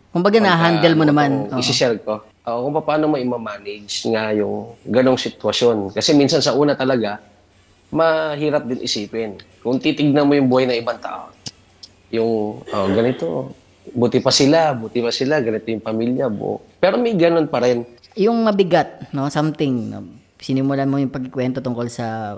Kumbaga 0.08 0.40
na-handle 0.40 0.96
mo 0.98 1.04
naman. 1.06 1.30
Kung 1.46 1.60
Oo. 1.60 1.62
isi-share 1.62 2.00
ko. 2.02 2.24
Oo, 2.48 2.58
kung 2.66 2.74
paano 2.82 3.12
mo 3.12 3.16
i-manage 3.20 4.08
nga 4.10 4.32
yung 4.32 4.74
ganong 4.88 5.20
sitwasyon. 5.20 5.94
Kasi 5.94 6.16
minsan 6.16 6.40
sa 6.40 6.56
una 6.56 6.74
talaga, 6.74 7.20
mahirap 7.92 8.64
din 8.64 8.80
isipin. 8.82 9.38
Kung 9.60 9.78
titignan 9.80 10.26
mo 10.28 10.32
yung 10.36 10.48
buhay 10.48 10.64
ng 10.68 10.78
ibang 10.80 11.00
tao, 11.00 11.32
yung 12.08 12.64
oh, 12.64 12.88
ganito, 12.92 13.52
buti 13.92 14.20
pa 14.20 14.32
sila, 14.32 14.72
buti 14.72 15.04
pa 15.04 15.12
sila, 15.12 15.40
ganito 15.44 15.68
yung 15.68 15.84
pamilya, 15.84 16.28
buo. 16.32 16.60
Pero 16.80 16.96
may 16.96 17.12
ganon 17.16 17.48
pa 17.48 17.60
rin. 17.64 17.84
Yung 18.16 18.40
mabigat, 18.44 19.12
no? 19.12 19.28
Something. 19.28 19.92
No? 19.92 20.04
Sinimulan 20.40 20.88
mo 20.88 20.96
yung 20.96 21.12
pagkikwento 21.12 21.60
tungkol 21.60 21.92
sa 21.92 22.36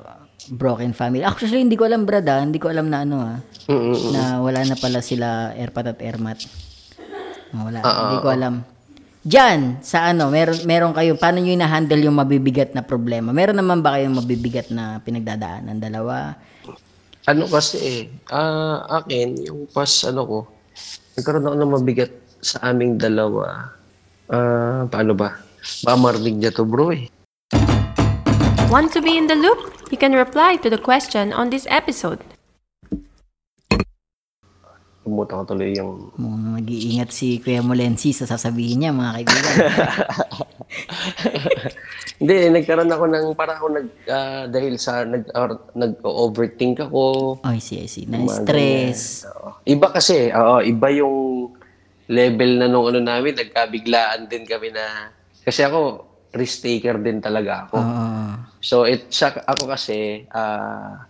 broken 0.48 0.96
family. 0.96 1.20
Actually, 1.26 1.60
hindi 1.60 1.76
ko 1.76 1.84
alam, 1.84 2.08
brad, 2.08 2.24
ah. 2.30 2.40
Hindi 2.40 2.56
ko 2.56 2.72
alam 2.72 2.88
na 2.88 3.04
ano, 3.04 3.16
ah. 3.20 3.38
Mm-mm. 3.68 4.16
Na 4.16 4.40
wala 4.40 4.64
na 4.64 4.76
pala 4.78 5.04
sila 5.04 5.52
Airpat 5.52 5.92
at 5.92 6.00
Airmat. 6.00 6.40
Ah, 7.50 7.66
Wala. 7.66 7.78
hindi 7.82 8.18
ko 8.22 8.28
alam. 8.30 8.54
Diyan, 9.20 9.84
sa 9.84 10.08
ano, 10.08 10.32
meron, 10.32 10.64
meron 10.64 10.96
kayo, 10.96 11.12
paano 11.18 11.44
nyo 11.44 11.52
na-handle 11.52 12.00
yung 12.00 12.16
mabibigat 12.16 12.72
na 12.72 12.80
problema? 12.80 13.36
Meron 13.36 13.58
naman 13.58 13.84
ba 13.84 14.00
kayong 14.00 14.16
mabibigat 14.16 14.72
na 14.72 14.96
pinagdadaanan? 15.04 15.76
Dalawa? 15.76 16.40
Ano 17.28 17.44
kasi 17.44 17.76
eh, 17.76 18.02
ah, 18.32 18.88
akin, 19.02 19.44
yung 19.44 19.68
pas 19.68 19.92
ano 20.08 20.24
ko, 20.24 20.38
nagkaroon 21.20 21.44
ako 21.52 21.56
ng 21.60 21.74
mabigat 21.76 22.12
sa 22.40 22.72
aming 22.72 22.96
dalawa. 22.96 23.76
Ah, 24.32 24.88
paano 24.88 25.12
ba? 25.12 25.36
Ba 25.84 26.00
marinig 26.00 26.40
niya 26.40 26.56
to 26.56 26.64
bro 26.64 26.88
eh. 26.88 27.12
Want 28.70 28.94
to 28.94 29.02
be 29.02 29.18
in 29.18 29.26
the 29.26 29.34
loop? 29.34 29.58
You 29.90 29.98
can 29.98 30.14
reply 30.14 30.54
to 30.62 30.70
the 30.70 30.78
question 30.78 31.34
on 31.34 31.50
this 31.50 31.66
episode. 31.66 32.22
Kumuta 35.02 35.42
ko 35.42 35.44
tuloy 35.50 35.74
yung... 35.74 36.14
Kung 36.14 36.54
mag-iingat 36.54 37.10
si 37.10 37.42
Kuya 37.42 37.66
Molensi 37.66 38.14
sa 38.14 38.30
sasabihin 38.30 38.86
niya, 38.86 38.94
mga 38.94 39.12
kaibigan. 39.18 39.54
Hindi, 42.22 42.34
nagkaroon 42.54 42.94
ako 42.94 43.04
ng, 43.10 43.26
parang 43.34 43.58
ako 43.58 43.68
nag, 43.74 43.88
ah, 44.06 44.46
dahil 44.46 44.78
sa, 44.78 45.02
nag, 45.02 45.26
or, 45.34 45.58
nag-overthink 45.74 46.78
ako. 46.78 47.42
Ay, 47.42 47.58
see, 47.58 47.82
I 47.82 47.90
see. 47.90 48.06
mga 48.06 48.22
Na-stress. 48.22 49.26
ganyan. 49.26 49.34
Oo. 49.34 49.48
Iba 49.66 49.86
kasi, 49.90 50.30
oo, 50.30 50.62
iba 50.62 50.88
yung 50.94 51.16
level 52.06 52.62
na 52.62 52.70
nung 52.70 52.86
ano 52.86 53.02
namin, 53.02 53.34
nagkabiglaan 53.34 54.30
din 54.30 54.46
kami 54.46 54.70
na, 54.70 55.10
kasi 55.42 55.66
ako, 55.66 56.06
risk 56.30 56.62
taker 56.62 57.02
din 57.02 57.18
talaga 57.18 57.66
ako. 57.66 57.76
Oo. 57.82 58.19
So, 58.60 58.84
it, 58.84 59.08
siya, 59.08 59.40
ako 59.44 59.66
kasi, 59.66 60.28
ah, 60.30 61.08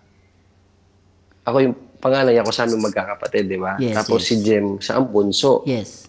ako 1.45 1.57
yung 1.66 1.76
panganay 2.00 2.38
ako 2.40 2.50
sa 2.54 2.64
aming 2.64 2.87
magkakapatid, 2.87 3.45
di 3.50 3.59
ba? 3.59 3.76
Yes, 3.76 3.99
Tapos 3.99 4.25
yes. 4.25 4.28
si 4.30 4.35
Jem 4.40 4.66
sa 4.80 5.02
bunso. 5.02 5.66
yes. 5.66 6.09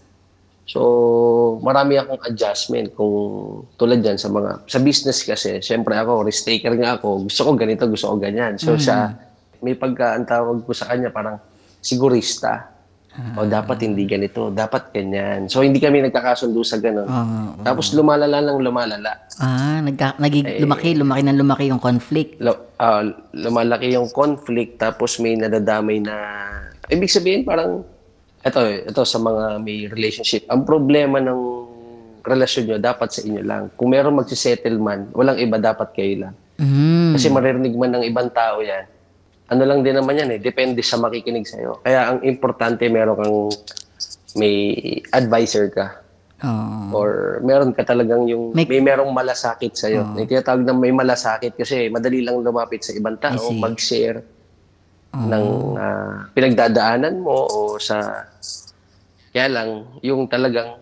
So, 0.62 1.58
marami 1.60 1.98
akong 1.98 2.22
adjustment 2.22 2.94
kung 2.94 3.66
tulad 3.76 4.00
yan 4.00 4.16
sa 4.16 4.30
mga, 4.30 4.64
sa 4.64 4.78
business 4.80 5.20
kasi, 5.26 5.58
syempre 5.60 5.92
ako, 5.98 6.24
risk 6.24 6.48
taker 6.48 6.78
nga 6.78 6.96
ako, 6.96 7.28
gusto 7.28 7.42
ko 7.44 7.50
ganito, 7.58 7.84
gusto 7.90 8.08
ko 8.08 8.16
ganyan. 8.16 8.56
So, 8.56 8.78
siya, 8.78 9.12
may 9.60 9.76
pagka, 9.76 10.16
ang 10.16 10.24
tawag 10.24 10.64
ko 10.64 10.72
sa 10.72 10.88
kanya, 10.88 11.12
parang 11.12 11.36
sigurista. 11.82 12.71
O 13.12 13.44
dapat 13.44 13.84
hindi 13.84 14.08
ganito, 14.08 14.48
dapat 14.48 14.88
ganyan. 14.88 15.44
So, 15.44 15.60
hindi 15.60 15.76
kami 15.76 16.00
nagkakasundo 16.00 16.64
sa 16.64 16.80
ganun. 16.80 17.04
Oo. 17.04 17.60
Tapos 17.60 17.92
lumalala 17.92 18.40
ng 18.40 18.56
lumalala. 18.58 19.28
Ah, 19.36 19.78
nagka, 19.78 20.16
nagig, 20.16 20.40
Eh, 20.42 20.58
lumaki, 20.58 20.96
lumaki 20.96 21.20
ng 21.20 21.36
lumaki 21.36 21.64
yung 21.68 21.76
conflict. 21.78 22.40
Lo- 22.40 22.72
ah, 22.74 23.04
lumalaki 23.30 23.92
yung 23.92 24.08
conflict 24.08 24.80
tapos 24.80 25.20
may 25.20 25.36
nadadamay 25.36 26.00
na 26.00 26.16
ibig 26.88 27.08
sabihin 27.08 27.44
parang 27.44 27.84
ito 28.40 28.58
ito 28.64 29.02
sa 29.02 29.18
mga 29.18 29.60
may 29.60 29.86
relationship 29.86 30.48
ang 30.48 30.64
problema 30.64 31.20
ng 31.20 31.40
relasyon 32.20 32.64
nyo 32.64 32.76
dapat 32.76 33.08
sa 33.08 33.22
inyo 33.22 33.38
lang 33.38 33.70
kung 33.72 33.86
meron 33.88 34.14
magsisettle 34.14 34.76
man 34.76 35.06
walang 35.10 35.38
iba 35.38 35.56
dapat 35.56 35.92
kayo 35.92 36.26
lang 36.26 36.34
Mm. 36.52 37.14
kasi 37.14 37.26
maririnig 37.28 37.72
man 37.72 37.90
ng 37.92 38.04
ibang 38.04 38.28
tao 38.28 38.58
yan 38.58 38.82
ano 39.52 39.62
lang 39.68 39.84
din 39.84 39.94
naman 39.94 40.16
yan 40.16 40.30
eh 40.34 40.40
depende 40.40 40.80
sa 40.80 40.96
makikinig 40.96 41.44
sa'yo 41.44 41.84
kaya 41.84 42.08
ang 42.08 42.18
importante 42.24 42.88
meron 42.88 43.20
kang 43.20 43.36
may 44.36 44.80
advisor 45.12 45.68
ka 45.68 46.02
Oo. 46.42 46.90
or 46.90 47.10
meron 47.46 47.70
ka 47.70 47.86
talagang 47.86 48.26
yung 48.26 48.50
May- 48.50 48.66
may, 48.66 48.82
merong 48.82 49.14
malasakit 49.14 49.78
sa 49.78 49.86
iyo. 49.86 50.02
May 50.10 50.26
tinatawag 50.26 50.66
na 50.66 50.74
may 50.74 50.90
malasakit 50.90 51.54
kasi 51.54 51.86
madali 51.86 52.18
lang 52.18 52.42
lumapit 52.42 52.82
sa 52.82 52.90
ibang 52.90 53.14
tao, 53.14 53.38
mag-share 53.54 54.26
ng 55.14 55.46
ah, 55.78 56.26
pinagdadaanan 56.34 57.20
mo 57.22 57.46
o 57.46 57.58
sa 57.78 58.26
kaya 59.32 59.48
lang 59.48 59.86
yung 60.02 60.26
talagang 60.26 60.76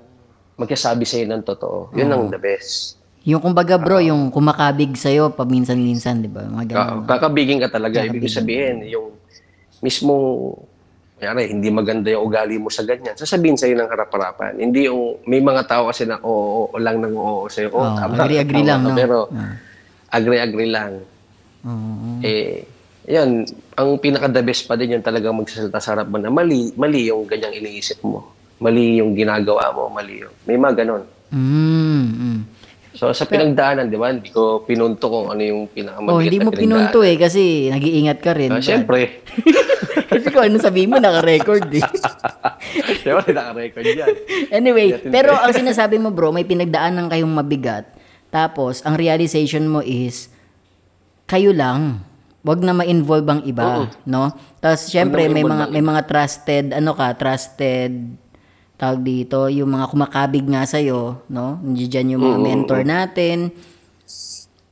magkasabi 0.56 1.04
sa 1.04 1.20
ng 1.20 1.44
totoo. 1.44 1.92
Yun 1.92 2.08
ang 2.08 2.24
the 2.32 2.40
best. 2.40 2.99
Yung 3.28 3.44
kumbaga 3.44 3.76
bro, 3.76 4.00
yung 4.00 4.32
kumakabig 4.32 4.96
sa'yo 4.96 5.36
paminsan-minsan, 5.36 6.24
di 6.24 6.30
ba? 6.30 6.40
Mga 6.40 6.64
ganun. 6.72 7.04
Ka- 7.04 7.20
kakabigin 7.20 7.60
ka 7.60 7.68
talaga. 7.68 8.00
Ibig 8.00 8.32
sabihin, 8.32 8.88
yung 8.88 9.12
mismong, 9.84 10.56
kanyari, 11.20 11.52
hindi 11.52 11.68
maganda 11.68 12.08
yung 12.08 12.24
ugali 12.24 12.56
mo 12.56 12.72
sa 12.72 12.80
ganyan. 12.80 13.12
Sasabihin 13.12 13.60
sa'yo 13.60 13.76
ng 13.76 13.92
harap-harapan. 13.92 14.56
Hindi 14.56 14.88
yung, 14.88 15.20
may 15.28 15.44
mga 15.44 15.68
tao 15.68 15.92
kasi 15.92 16.08
na 16.08 16.16
oo, 16.16 16.32
oo, 16.32 16.64
oo 16.66 16.80
lang 16.80 16.96
ng 16.96 17.12
oo, 17.12 17.44
sa'yo. 17.44 17.68
Oo, 17.68 17.84
Oo, 17.84 17.92
tama, 17.92 18.16
agree-agree 18.16 18.64
lang, 18.64 18.80
no? 18.80 18.96
Pero, 18.96 19.28
Ah. 19.28 19.52
agree-agree 20.10 20.72
lang. 20.72 21.04
Oo. 21.60 22.24
Eh, 22.24 22.64
yan, 23.04 23.44
ang 23.76 24.00
pinaka-the 24.00 24.40
best 24.40 24.64
pa 24.64 24.80
din 24.80 24.96
yung 24.96 25.04
talagang 25.04 25.36
magsasalita 25.36 25.76
sa 25.76 25.92
harap 25.92 26.08
mo 26.08 26.16
na 26.16 26.32
mali, 26.32 26.72
mali 26.72 27.12
yung 27.12 27.28
ganyang 27.28 27.52
iniisip 27.52 28.00
mo. 28.00 28.32
Mali 28.56 28.96
yung 28.96 29.12
ginagawa 29.12 29.68
mo, 29.76 29.92
mali 29.92 30.24
yung, 30.24 30.32
may 30.48 30.56
mga 30.56 30.84
ganon. 30.84 31.04
Mm, 31.28 32.04
mm. 32.08 32.40
So, 32.90 33.14
sa 33.14 33.22
pinagdaanan, 33.22 33.86
di 33.86 33.94
ba, 33.94 34.10
hindi 34.10 34.34
ko 34.34 34.66
pinunto 34.66 35.06
kung 35.06 35.30
ano 35.30 35.42
yung 35.46 35.70
pinakamabigat 35.70 36.10
Oh, 36.10 36.18
hindi 36.18 36.38
mo 36.42 36.50
pinunto 36.50 37.06
eh 37.06 37.14
kasi 37.14 37.70
nag-iingat 37.70 38.18
ka 38.18 38.34
rin. 38.34 38.50
Ah, 38.50 38.58
Siyempre. 38.58 39.22
kasi 40.10 40.26
kung 40.34 40.42
ano 40.42 40.58
sabihin 40.58 40.90
mo, 40.90 40.98
naka-record 40.98 41.70
eh. 41.70 41.86
Siyempre, 43.06 43.30
naka-record 43.30 43.86
yan. 43.86 44.14
Anyway, 44.50 44.98
pero 45.06 45.38
ang 45.44 45.54
sinasabi 45.54 46.02
mo 46.02 46.10
bro, 46.10 46.34
may 46.34 46.42
pinagdaanan 46.42 47.06
kayong 47.06 47.30
mabigat. 47.30 47.86
Tapos, 48.34 48.82
ang 48.82 48.98
realization 48.98 49.70
mo 49.70 49.86
is, 49.86 50.26
kayo 51.30 51.54
lang. 51.54 52.02
Wag 52.42 52.58
na 52.58 52.74
ma-involve 52.74 53.28
ang 53.30 53.42
iba, 53.46 53.86
no? 54.02 54.34
Tapos, 54.58 54.90
syempre, 54.90 55.30
may 55.30 55.46
mga, 55.46 55.70
may 55.70 55.84
mga 55.84 56.10
trusted, 56.10 56.74
ano 56.74 56.90
ka, 56.98 57.14
trusted, 57.14 57.92
tawag 58.80 59.04
dito, 59.04 59.44
yung 59.52 59.76
mga 59.76 59.92
kumakabig 59.92 60.48
nga 60.48 60.64
sa'yo, 60.64 61.20
no? 61.28 61.60
Nandiyan 61.60 62.16
yung 62.16 62.24
mga 62.24 62.38
mentor 62.40 62.80
natin. 62.88 63.52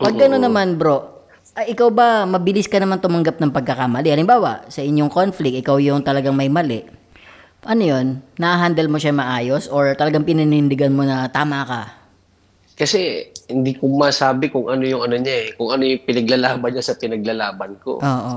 Pag 0.00 0.16
gano'n 0.16 0.40
naman, 0.40 0.80
bro, 0.80 1.04
ah, 1.52 1.68
ikaw 1.68 1.92
ba, 1.92 2.24
mabilis 2.24 2.64
ka 2.64 2.80
naman 2.80 3.04
tumanggap 3.04 3.36
ng 3.36 3.52
pagkakamali? 3.52 4.08
Halimbawa, 4.08 4.64
sa 4.72 4.80
inyong 4.80 5.12
conflict, 5.12 5.60
ikaw 5.60 5.76
yung 5.76 6.00
talagang 6.00 6.32
may 6.32 6.48
mali. 6.48 6.88
Ano 7.68 7.82
yun? 7.84 8.24
Na-handle 8.40 8.88
mo 8.88 8.96
siya 8.96 9.12
maayos 9.12 9.68
or 9.68 9.92
talagang 9.92 10.24
pininindigan 10.24 10.94
mo 10.94 11.04
na 11.04 11.28
tama 11.28 11.66
ka? 11.68 11.82
Kasi, 12.78 13.26
hindi 13.50 13.74
ko 13.74 13.90
masabi 13.90 14.54
kung 14.54 14.70
ano 14.70 14.86
yung 14.86 15.02
ano 15.02 15.18
niya 15.18 15.34
eh. 15.34 15.46
Kung 15.58 15.74
ano 15.74 15.82
yung 15.82 16.04
pinaglalaban 16.06 16.70
niya 16.70 16.84
sa 16.84 16.94
pinaglalaban 16.94 17.74
ko. 17.82 17.98
Oo. 17.98 18.36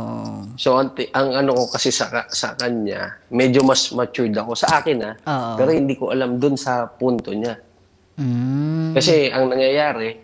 So, 0.57 0.81
ang, 0.81 0.97
ang 1.13 1.29
ano 1.45 1.53
ko 1.53 1.63
kasi 1.69 1.93
sa, 1.93 2.09
sa 2.25 2.57
kanya, 2.57 3.21
medyo 3.29 3.61
mas 3.61 3.93
matured 3.93 4.33
ako. 4.33 4.57
Sa 4.57 4.81
akin 4.81 4.97
ah. 5.05 5.13
Oo. 5.29 5.51
Pero 5.61 5.69
hindi 5.69 5.93
ko 5.93 6.09
alam 6.09 6.41
dun 6.41 6.57
sa 6.57 6.89
punto 6.89 7.29
niya. 7.29 7.53
Mm. 8.17 8.97
Kasi 8.97 9.29
ang 9.29 9.51
nangyayari, 9.51 10.17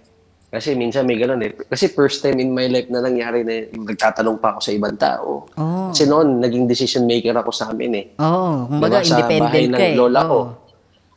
kasi 0.47 0.73
minsan 0.73 1.03
may 1.03 1.19
ganun 1.19 1.43
eh. 1.43 1.51
Kasi 1.53 1.91
first 1.91 2.23
time 2.23 2.39
in 2.39 2.55
my 2.55 2.71
life 2.71 2.87
na 2.87 3.03
nangyari 3.03 3.43
na 3.43 3.67
yung 3.69 3.83
nagtatanong 3.85 4.39
pa 4.39 4.55
ako 4.55 4.59
sa 4.63 4.71
ibang 4.71 4.95
tao. 4.95 5.45
Oo. 5.51 5.91
Kasi 5.91 6.07
noon, 6.07 6.39
naging 6.39 6.65
decision 6.65 7.03
maker 7.03 7.35
ako 7.35 7.51
sa 7.51 7.69
amin 7.69 7.91
eh. 7.93 8.05
Oo. 8.17 8.71
Kumbaga, 8.71 9.03
Diba, 9.03 9.11
sa 9.11 9.19
bahay 9.19 9.35
independent 9.37 9.67
ng 9.67 9.77
ka 9.77 9.85
eh. 9.85 9.93
lola 9.93 10.21
ko. 10.23 10.39
Oo. 10.39 10.65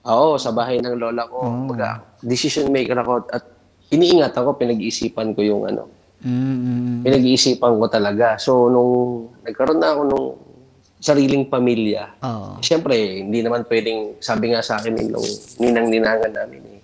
Oo, 0.09 0.41
sa 0.41 0.49
bahay 0.51 0.81
ng 0.81 0.97
lola 0.97 1.29
ko. 1.29 1.45
Kumbaga, 1.45 2.01
decision 2.25 2.73
maker 2.73 2.97
ako 2.97 3.29
at 3.29 3.45
iniingat 3.93 4.33
ako, 4.33 4.57
pinag-iisipan 4.57 5.37
ko 5.37 5.41
yung 5.45 5.63
ano. 5.69 5.85
Mm, 6.25 6.57
mm, 6.57 6.97
Pinag-iisipan 7.05 7.77
ko 7.77 7.85
talaga. 7.89 8.41
So, 8.41 8.69
nung 8.73 8.93
nagkaroon 9.45 9.81
na 9.81 9.93
ako 9.93 10.01
nung 10.09 10.27
sariling 11.01 11.49
pamilya, 11.49 12.17
Oo. 12.25 12.61
Siyempre, 12.65 13.25
hindi 13.25 13.41
naman 13.45 13.65
pwedeng, 13.69 14.21
sabi 14.21 14.53
nga 14.53 14.65
sa 14.65 14.81
akin 14.81 14.97
nung 15.09 15.25
ninang-ninangan 15.61 16.33
namin 16.33 16.61
eh. 16.77 16.81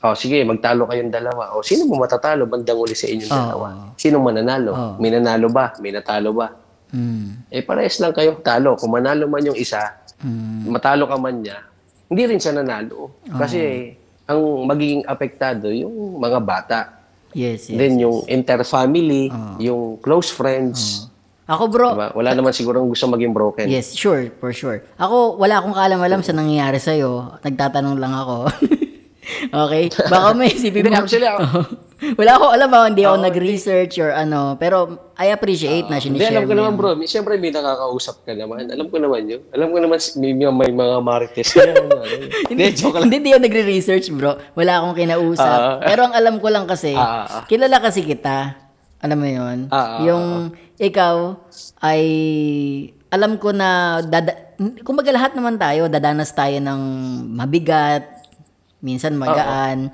Oh, 0.00 0.16
sige, 0.16 0.40
magtalo 0.42 0.88
kayong 0.88 1.12
dalawa. 1.12 1.52
O, 1.54 1.62
sino 1.62 1.84
mo 1.84 2.00
matatalo 2.00 2.48
bandang 2.48 2.80
uli 2.80 2.96
sa 2.96 3.06
inyong 3.06 3.30
Oo. 3.30 3.38
dalawa? 3.38 3.66
Sino 3.94 4.16
mananalo? 4.18 4.70
Oo. 4.72 4.92
May 4.98 5.14
nanalo 5.14 5.46
ba? 5.46 5.76
May 5.78 5.94
natalo 5.94 6.34
ba? 6.34 6.50
Mm, 6.90 7.46
Eh, 7.54 7.62
parehas 7.62 8.02
lang 8.02 8.10
kayong 8.10 8.42
talo. 8.42 8.74
Kung 8.74 8.90
manalo 8.90 9.30
man 9.30 9.46
yung 9.46 9.54
isa, 9.54 9.94
mm. 10.22 10.66
matalo 10.70 11.06
ka 11.06 11.14
man 11.20 11.38
niya, 11.38 11.69
hindi 12.10 12.22
rin 12.26 12.42
siya 12.42 12.58
nanalo. 12.58 13.22
Kasi, 13.30 13.94
ang 14.26 14.66
magiging 14.66 15.06
apektado, 15.06 15.70
yung 15.70 16.18
mga 16.18 16.38
bata. 16.42 16.78
Yes, 17.30 17.70
yes. 17.70 17.78
Then, 17.78 18.02
yung 18.02 18.26
inter-family, 18.26 19.30
yung 19.62 20.02
close 20.02 20.34
friends. 20.34 21.06
Ako 21.50 21.66
bro, 21.66 21.98
Diba? 21.98 22.14
Wala 22.14 22.30
naman 22.34 22.54
sigurong 22.54 22.86
gusto 22.86 23.10
maging 23.10 23.34
broken. 23.34 23.66
Yes, 23.66 23.90
sure, 23.94 24.30
for 24.38 24.54
sure. 24.54 24.86
Ako, 24.98 25.34
wala 25.34 25.58
akong 25.58 25.74
kaalam-alam 25.74 26.22
sa 26.22 26.30
nangyayari 26.30 26.78
sa'yo. 26.78 27.42
Nagtatanong 27.42 27.98
lang 27.98 28.14
ako. 28.14 28.46
okay? 29.66 29.90
Baka 30.06 30.30
may 30.34 30.54
isipin 30.54 30.86
mo. 30.86 30.94
actually, 30.94 31.26
ako, 31.26 31.66
wala 32.20 32.30
akong 32.36 32.52
alam 32.56 32.70
ako, 32.72 32.84
hindi 32.88 33.04
ako 33.04 33.16
nag-research 33.20 33.94
or 34.00 34.10
ano. 34.12 34.56
Pero, 34.56 34.76
I 35.20 35.36
appreciate 35.36 35.84
na 35.92 36.00
Hindi, 36.00 36.16
sinishare 36.16 36.40
alam 36.40 36.48
ko 36.48 36.54
naman 36.56 36.72
bro. 36.80 36.96
May- 36.96 37.10
Siyempre 37.10 37.36
may 37.36 37.52
nakakausap 37.52 38.24
ka 38.24 38.32
naman. 38.32 38.72
Alam 38.72 38.88
ko 38.88 38.96
naman 38.96 39.28
yun. 39.28 39.40
Alam 39.52 39.68
ko 39.68 39.78
naman 39.84 39.98
may, 40.16 40.32
may, 40.32 40.48
may 40.48 40.72
mga 40.72 40.96
marites. 41.04 41.52
Kaya 41.52 41.76
ano, 41.76 42.00
Hindi, 42.50 42.64
joke 42.72 42.96
lang. 42.96 43.08
Hindi, 43.08 43.16
hindi 43.20 43.30
ako 43.36 43.40
nagre-research, 43.44 44.06
bro. 44.16 44.32
Wala 44.56 44.72
akong 44.80 44.96
kinausap. 44.96 45.58
Ah. 45.60 45.76
Pero 45.84 46.00
ang 46.08 46.14
alam 46.16 46.34
ko 46.40 46.48
lang 46.48 46.64
kasi, 46.64 46.96
Ah, 46.96 47.04
ah, 47.04 47.24
ah. 47.28 47.44
kilala 47.44 47.76
kasi 47.84 48.00
kita. 48.00 48.56
Alam 49.00 49.18
mo 49.20 49.28
yun? 49.28 49.58
Ah, 49.68 49.76
ah, 49.76 49.98
yung 50.04 50.52
ikaw 50.80 51.36
ay, 51.84 52.02
alam 53.12 53.36
ko 53.36 53.52
na, 53.52 54.00
dada, 54.00 54.56
kumbaga 54.84 55.12
lahat 55.12 55.36
naman 55.36 55.60
tayo, 55.60 55.88
dadanas 55.88 56.32
tayo 56.32 56.56
ng 56.60 56.80
mabigat, 57.36 58.04
minsan 58.80 59.16
magaan. 59.16 59.92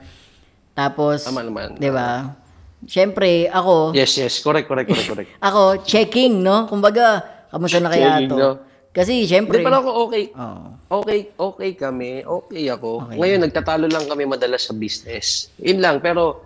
Tapos, 0.77 1.25
Tama 1.25 1.41
naman. 1.41 1.81
di 1.81 1.89
ba? 1.89 2.37
Siyempre, 2.85 3.49
ako, 3.49 3.97
Yes, 3.97 4.13
yes. 4.21 4.45
Correct, 4.45 4.69
correct, 4.69 4.93
correct, 4.93 5.09
correct. 5.09 5.31
ako, 5.49 5.81
checking, 5.89 6.45
no? 6.45 6.69
Kumbaga, 6.69 7.25
kamusta 7.49 7.81
na 7.81 7.89
kaya 7.89 8.21
Checking, 8.21 8.29
to? 8.29 8.37
no? 8.37 8.51
Kasi, 8.93 9.25
Hindi, 9.25 9.29
siyempre, 9.29 9.61
pero 9.61 9.81
ako 9.81 9.91
okay. 10.09 10.25
oh, 10.37 10.77
Okay, 11.05 11.21
okay 11.37 11.71
kami. 11.77 12.25
Okay 12.25 12.65
ako. 12.73 13.13
Ngayon, 13.13 13.41
nagtatalo 13.45 13.89
lang 13.89 14.09
kami 14.09 14.25
madalas 14.25 14.69
sa 14.69 14.73
business. 14.73 15.53
Yun 15.61 15.85
lang. 15.85 16.01
Pero, 16.01 16.45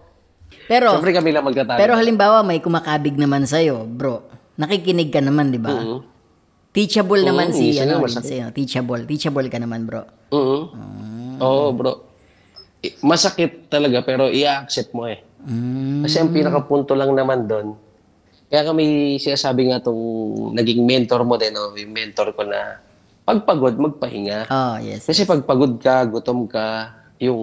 pero, 0.67 0.95
siyempre 0.95 1.15
kami 1.15 1.31
lang 1.31 1.47
magtatalo. 1.47 1.79
Pero 1.79 1.95
halimbawa 1.95 2.43
may 2.43 2.59
kumakabig 2.59 3.15
naman 3.15 3.47
sa'yo, 3.47 3.87
bro. 3.87 4.27
Nakikinig 4.59 5.15
ka 5.15 5.23
naman, 5.23 5.55
di 5.55 5.63
ba? 5.63 5.79
Mhm. 5.79 5.99
Teachable 6.71 7.23
naman 7.27 7.51
Oo, 7.51 7.59
si 7.59 7.75
minsan 7.75 7.91
ano, 7.91 8.07
Lindsay, 8.07 8.39
ano, 8.39 8.51
teachable. 8.55 9.03
Teachable 9.07 9.47
ka 9.51 9.59
naman, 9.59 9.87
bro. 9.87 10.03
Mhm. 10.31 10.61
Ah. 10.75 11.47
Oo, 11.47 11.75
bro. 11.75 12.10
Masakit 13.05 13.69
talaga, 13.69 14.01
pero 14.01 14.33
i-accept 14.33 14.97
mo 14.97 15.05
eh. 15.05 15.21
Mm. 15.45 16.05
Kasi 16.05 16.17
ang 16.21 16.33
pinakapunto 16.33 16.97
lang 16.97 17.13
naman 17.13 17.45
doon, 17.45 17.77
kaya 18.51 18.67
kami 18.67 19.17
sinasabi 19.23 19.71
nga 19.71 19.79
tong 19.79 20.03
naging 20.57 20.83
mentor 20.83 21.23
mo 21.23 21.39
din, 21.39 21.55
no? 21.55 21.71
yung 21.77 21.95
mentor 21.95 22.35
ko 22.35 22.43
na 22.43 22.83
pagpagod, 23.23 23.79
magpahinga. 23.79 24.51
Oh, 24.51 24.77
yes. 24.83 25.07
Kasi 25.07 25.23
pag 25.23 25.47
pagod 25.47 25.79
ka, 25.79 26.03
gutom 26.09 26.51
ka, 26.51 26.99
yung 27.23 27.39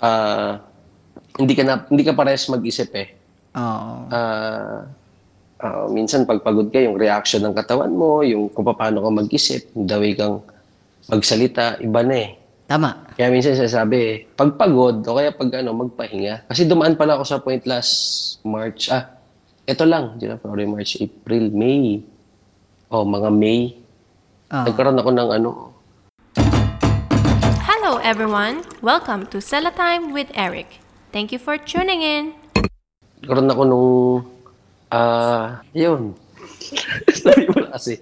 ah 0.00 0.62
hindi 1.36 1.52
ka 1.52 1.62
na 1.66 1.74
hindi 1.90 2.02
ka 2.06 2.16
parehas 2.16 2.48
mag-isip 2.48 2.90
eh. 2.96 3.08
Oo. 3.58 4.08
Ah 4.08 4.88
ah, 5.64 5.86
minsan 5.88 6.28
pag 6.28 6.44
pagod 6.44 6.68
ka, 6.68 6.76
yung 6.76 7.00
reaction 7.00 7.40
ng 7.40 7.56
katawan 7.56 7.92
mo, 7.92 8.20
yung 8.20 8.52
kung 8.52 8.68
paano 8.68 9.00
ka 9.00 9.10
mag-isip, 9.10 9.72
yung 9.72 9.88
the 9.88 9.96
way 9.96 10.12
kang 10.12 10.44
magsalita, 11.08 11.80
iba 11.80 12.00
na 12.04 12.16
eh. 12.20 12.30
Tama. 12.64 13.12
Kaya 13.12 13.28
minsan 13.28 13.60
sasabi, 13.60 13.96
eh, 14.00 14.16
pag 14.32 14.56
pagod, 14.56 15.04
o 15.04 15.16
kaya 15.20 15.36
pag 15.36 15.52
ano, 15.60 15.76
magpahinga. 15.76 16.48
Kasi 16.48 16.64
dumaan 16.64 16.96
pala 16.96 17.20
ako 17.20 17.24
sa 17.28 17.36
point 17.44 17.60
last 17.68 18.40
March. 18.40 18.88
Ah, 18.88 19.20
ito 19.68 19.84
lang. 19.84 20.16
January, 20.16 20.64
March, 20.64 20.96
April, 20.96 21.52
May. 21.52 22.00
O, 22.88 23.04
mga 23.04 23.28
May. 23.28 23.76
Oh. 24.48 24.64
Nagkaroon 24.64 24.96
ako 24.96 25.10
ng 25.12 25.30
ano, 25.36 25.50
Hello, 27.68 28.00
everyone. 28.00 28.64
Welcome 28.80 29.28
to 29.28 29.44
Sella 29.44 29.68
Time 29.68 30.16
with 30.16 30.32
Eric. 30.32 30.80
Thank 31.12 31.36
you 31.36 31.40
for 31.40 31.60
tuning 31.60 32.00
in. 32.00 32.32
nagkaroon 33.20 33.52
ako 33.52 33.62
nung, 33.68 33.88
ah, 34.88 35.60
yun. 35.76 36.16
Sabi 37.24 37.44
mo 37.50 37.68
kasi. 37.70 38.00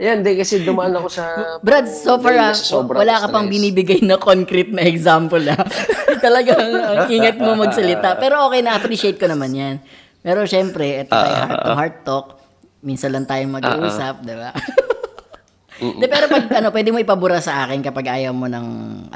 Ayan, 0.00 0.24
di 0.24 0.38
kasi 0.38 0.64
dumaan 0.64 0.96
ako 0.96 1.08
sa... 1.12 1.24
Brad, 1.60 1.84
so 1.84 2.16
far 2.16 2.32
ah, 2.40 2.56
wala 2.88 3.20
ka 3.20 3.28
pang 3.28 3.46
stress. 3.46 3.52
binibigay 3.52 4.00
na 4.00 4.16
concrete 4.16 4.72
na 4.72 4.88
example 4.88 5.44
ah. 5.44 5.60
Talagang 6.24 6.72
ang 6.72 7.10
ingat 7.12 7.36
mo 7.36 7.52
magsalita. 7.52 8.16
Pero 8.16 8.48
okay 8.48 8.64
na, 8.64 8.80
appreciate 8.80 9.20
ko 9.20 9.28
naman 9.28 9.52
yan. 9.52 9.76
Pero 10.24 10.44
syempre, 10.48 11.04
ito 11.04 11.12
tayo 11.12 11.34
heart 11.36 11.60
to 11.60 11.72
heart 11.76 11.96
talk. 12.04 12.26
Minsan 12.80 13.12
lang 13.12 13.28
tayong 13.28 13.60
mag-uusap, 13.60 14.24
di 14.24 14.36
ba? 14.36 14.50
De, 15.80 16.06
pero 16.12 16.28
pag 16.28 16.44
ano, 16.60 16.68
pwede 16.76 16.92
mo 16.92 17.00
ipabura 17.00 17.40
sa 17.40 17.64
akin 17.64 17.80
kapag 17.80 18.12
ayaw 18.12 18.36
mo 18.36 18.44
ng, 18.44 18.66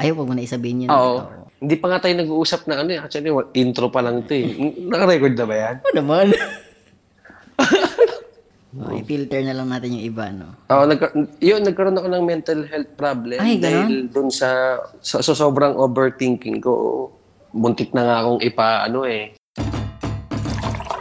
ayaw 0.00 0.24
wag 0.24 0.28
mo 0.32 0.34
na 0.36 0.44
isabihin 0.48 0.88
yun. 0.88 0.90
Oo. 0.92 1.44
Hindi 1.60 1.76
pa 1.76 1.92
nga 1.92 2.00
tayo 2.00 2.16
nag-uusap 2.16 2.64
na 2.68 2.80
ano 2.80 2.90
eh. 2.92 3.00
Actually, 3.00 3.32
intro 3.56 3.92
pa 3.92 4.00
lang 4.00 4.24
ito 4.24 4.32
eh. 4.32 4.48
Naka-record 4.80 5.36
na 5.36 5.44
ba 5.44 5.54
yan? 5.60 5.74
Ano 5.80 5.92
naman? 6.00 6.26
Oh, 8.74 8.90
i-filter 8.92 9.40
na 9.42 9.54
lang 9.54 9.68
natin 9.68 9.94
yung 9.94 10.04
iba, 10.04 10.30
no? 10.30 10.54
Oo, 10.66 10.84
nagka- 10.84 11.14
yun, 11.38 11.62
nagkaroon 11.62 11.94
ako 11.94 12.08
ng 12.10 12.24
mental 12.24 12.60
health 12.66 12.90
problem 12.94 13.38
Ay, 13.38 13.58
dahil 13.58 14.10
dun 14.10 14.28
sa, 14.28 14.80
sa, 14.98 15.22
sa 15.22 15.32
sobrang 15.32 15.74
overthinking 15.74 16.58
ko. 16.58 17.06
muntik 17.54 17.94
na 17.94 18.02
nga 18.02 18.16
akong 18.18 18.42
ipa, 18.42 18.82
ano 18.82 19.06
eh. 19.06 19.30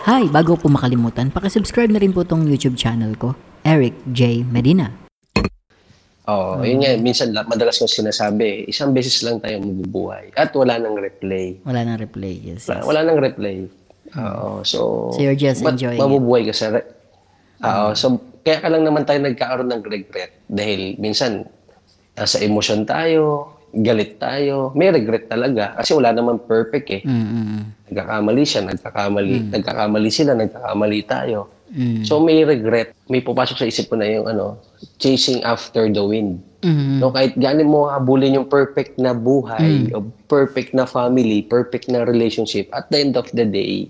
Hi, 0.06 0.30
bago 0.30 0.54
po 0.54 0.70
makalimutan, 0.70 1.34
pakisubscribe 1.34 1.90
na 1.90 1.98
rin 1.98 2.14
po 2.14 2.22
tong 2.22 2.46
YouTube 2.46 2.78
channel 2.78 3.18
ko, 3.18 3.34
Eric 3.66 3.98
J. 4.14 4.46
Medina. 4.46 4.94
Oo, 6.24 6.62
yun 6.62 6.80
nga, 6.80 6.94
minsan 6.96 7.34
la- 7.34 7.44
madalas 7.44 7.82
kong 7.82 7.90
sinasabi, 7.90 8.70
isang 8.70 8.94
beses 8.94 9.18
lang 9.26 9.42
tayo 9.42 9.60
mabubuhay. 9.60 10.30
At 10.38 10.54
wala 10.54 10.78
nang 10.78 10.94
replay. 10.94 11.58
Wala 11.66 11.82
nang 11.82 11.98
replay. 11.98 12.38
Yes. 12.38 12.70
Wala, 12.70 12.86
wala 12.86 13.00
nang 13.02 13.18
replay. 13.18 13.66
Oo, 14.14 14.62
so... 14.62 15.10
So 15.12 15.20
you're 15.20 15.34
just 15.34 15.66
enjoying 15.66 15.98
it. 15.98 16.04
Mabubuhay 16.06 16.46
ka 16.46 16.54
sa... 16.54 16.70
Re- 16.70 16.88
Oo, 17.64 17.96
so 17.96 18.20
kaya 18.44 18.60
ka 18.60 18.68
lang 18.68 18.84
naman 18.84 19.08
tayo 19.08 19.24
nagkakaroon 19.24 19.72
ng 19.72 19.84
regret. 19.88 20.36
Dahil 20.52 21.00
minsan, 21.00 21.48
nasa 22.14 22.44
emosyon 22.44 22.84
tayo, 22.84 23.56
galit 23.74 24.22
tayo, 24.22 24.70
may 24.78 24.94
regret 24.94 25.26
talaga. 25.32 25.74
Kasi 25.80 25.98
wala 25.98 26.14
naman 26.14 26.38
perfect 26.44 26.88
eh. 26.94 27.02
Mm-mm. 27.02 27.90
Nagkakamali 27.90 28.44
siya, 28.46 28.62
nagkakamali, 28.70 29.50
nagkakamali 29.50 30.10
sila, 30.14 30.38
nagkakamali 30.38 31.00
tayo. 31.10 31.50
Mm. 31.74 32.06
So 32.06 32.22
may 32.22 32.46
regret, 32.46 32.94
may 33.10 33.26
pupasok 33.26 33.58
sa 33.58 33.66
isip 33.66 33.90
ko 33.90 33.98
na 33.98 34.06
yung 34.06 34.30
ano, 34.30 34.62
chasing 35.02 35.42
after 35.42 35.90
the 35.90 36.06
wind. 36.06 36.38
Mm. 36.62 37.02
No, 37.02 37.10
kahit 37.10 37.34
gaano 37.34 37.66
mo 37.66 37.80
habulin 37.90 38.38
yung 38.38 38.48
perfect 38.48 39.02
na 39.02 39.12
buhay, 39.18 39.90
o 39.98 40.06
perfect 40.30 40.78
na 40.78 40.86
family, 40.86 41.42
perfect 41.42 41.90
na 41.90 42.06
relationship, 42.06 42.70
at 42.78 42.88
the 42.94 43.02
end 43.02 43.18
of 43.18 43.26
the 43.34 43.44
day, 43.44 43.90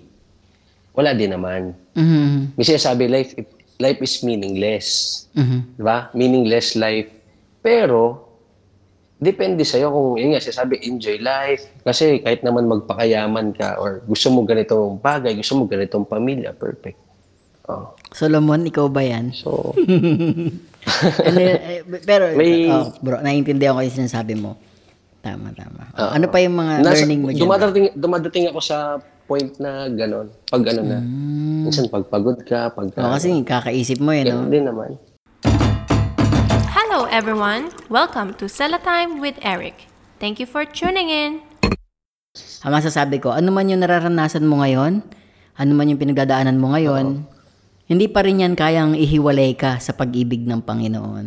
wala 0.96 1.12
din 1.12 1.36
naman. 1.36 1.76
Mm. 1.92 2.56
May 2.56 2.64
sinasabi, 2.64 3.04
life, 3.06 3.36
life 3.78 4.00
is 4.02 4.22
meaningless. 4.22 4.86
Mm. 5.34 5.78
Di 5.78 5.82
ba? 5.82 6.10
Meaningless 6.14 6.78
life. 6.78 7.10
Pero, 7.64 8.28
depende 9.18 9.64
sa'yo 9.64 9.90
kung, 9.90 10.20
yun 10.20 10.36
nga, 10.36 10.42
sinasabi, 10.42 10.84
enjoy 10.84 11.18
life. 11.18 11.64
Kasi 11.82 12.20
kahit 12.20 12.44
naman 12.44 12.68
magpakayaman 12.68 13.56
ka 13.56 13.80
or 13.80 14.04
gusto 14.04 14.28
mo 14.30 14.44
ganitong 14.44 15.00
bagay, 15.00 15.34
gusto 15.34 15.58
mo 15.58 15.64
ganitong 15.64 16.04
pamilya, 16.06 16.52
perfect. 16.54 17.00
Oh. 17.64 17.96
Solomon, 18.12 18.68
ikaw 18.68 18.92
ba 18.92 19.00
yan? 19.00 19.32
So, 19.32 19.72
Ano, 21.24 21.38
eh, 21.40 21.80
pero, 22.04 22.36
May- 22.36 22.68
oh, 22.68 22.92
bro, 23.00 23.24
naiintindihan 23.24 23.72
ko 23.72 23.80
yung 23.80 23.98
sinasabi 24.04 24.36
mo. 24.36 24.60
Tama, 25.24 25.56
tama. 25.56 25.88
ano 25.96 26.28
pa 26.28 26.36
yung 26.44 26.60
mga 26.60 26.84
nasa, 26.84 27.00
learning 27.00 27.20
mo 27.24 27.28
dyan? 27.32 27.48
dumadating, 27.48 27.86
dumadating 27.96 28.44
ako 28.52 28.60
sa 28.60 29.00
point 29.24 29.56
na 29.56 29.88
gano'n. 29.88 30.28
Pag 30.52 30.62
ano 30.76 30.82
na. 30.84 30.98
Minsan 31.64 31.88
pagpagod 31.88 32.44
ka, 32.44 32.68
pag... 32.76 32.92
Oh, 33.00 33.16
kasi 33.16 33.32
kakaisip 33.40 33.96
mo 33.96 34.12
yun, 34.12 34.28
no? 34.28 34.44
Ganun 34.44 34.52
din 34.52 34.64
naman. 34.68 34.90
Hello, 36.68 37.08
everyone. 37.08 37.72
Welcome 37.88 38.36
to 38.36 38.52
Sella 38.52 38.76
Time 38.84 39.24
with 39.24 39.40
Eric. 39.40 39.88
Thank 40.20 40.36
you 40.36 40.44
for 40.44 40.68
tuning 40.68 41.08
in. 41.08 41.40
Ang 42.68 42.72
masasabi 42.76 43.16
ko, 43.16 43.32
ano 43.32 43.48
man 43.48 43.72
yung 43.72 43.80
nararanasan 43.80 44.44
mo 44.44 44.60
ngayon, 44.60 45.00
ano 45.56 45.72
man 45.72 45.88
yung 45.88 46.00
pinagdadaanan 46.00 46.60
mo 46.60 46.76
ngayon, 46.76 47.24
hindi 47.88 48.06
pa 48.12 48.28
rin 48.28 48.44
yan 48.44 48.52
kayang 48.52 48.92
ihiwalay 48.92 49.56
ka 49.56 49.80
sa 49.80 49.96
pag-ibig 49.96 50.44
ng 50.44 50.60
Panginoon. 50.60 51.26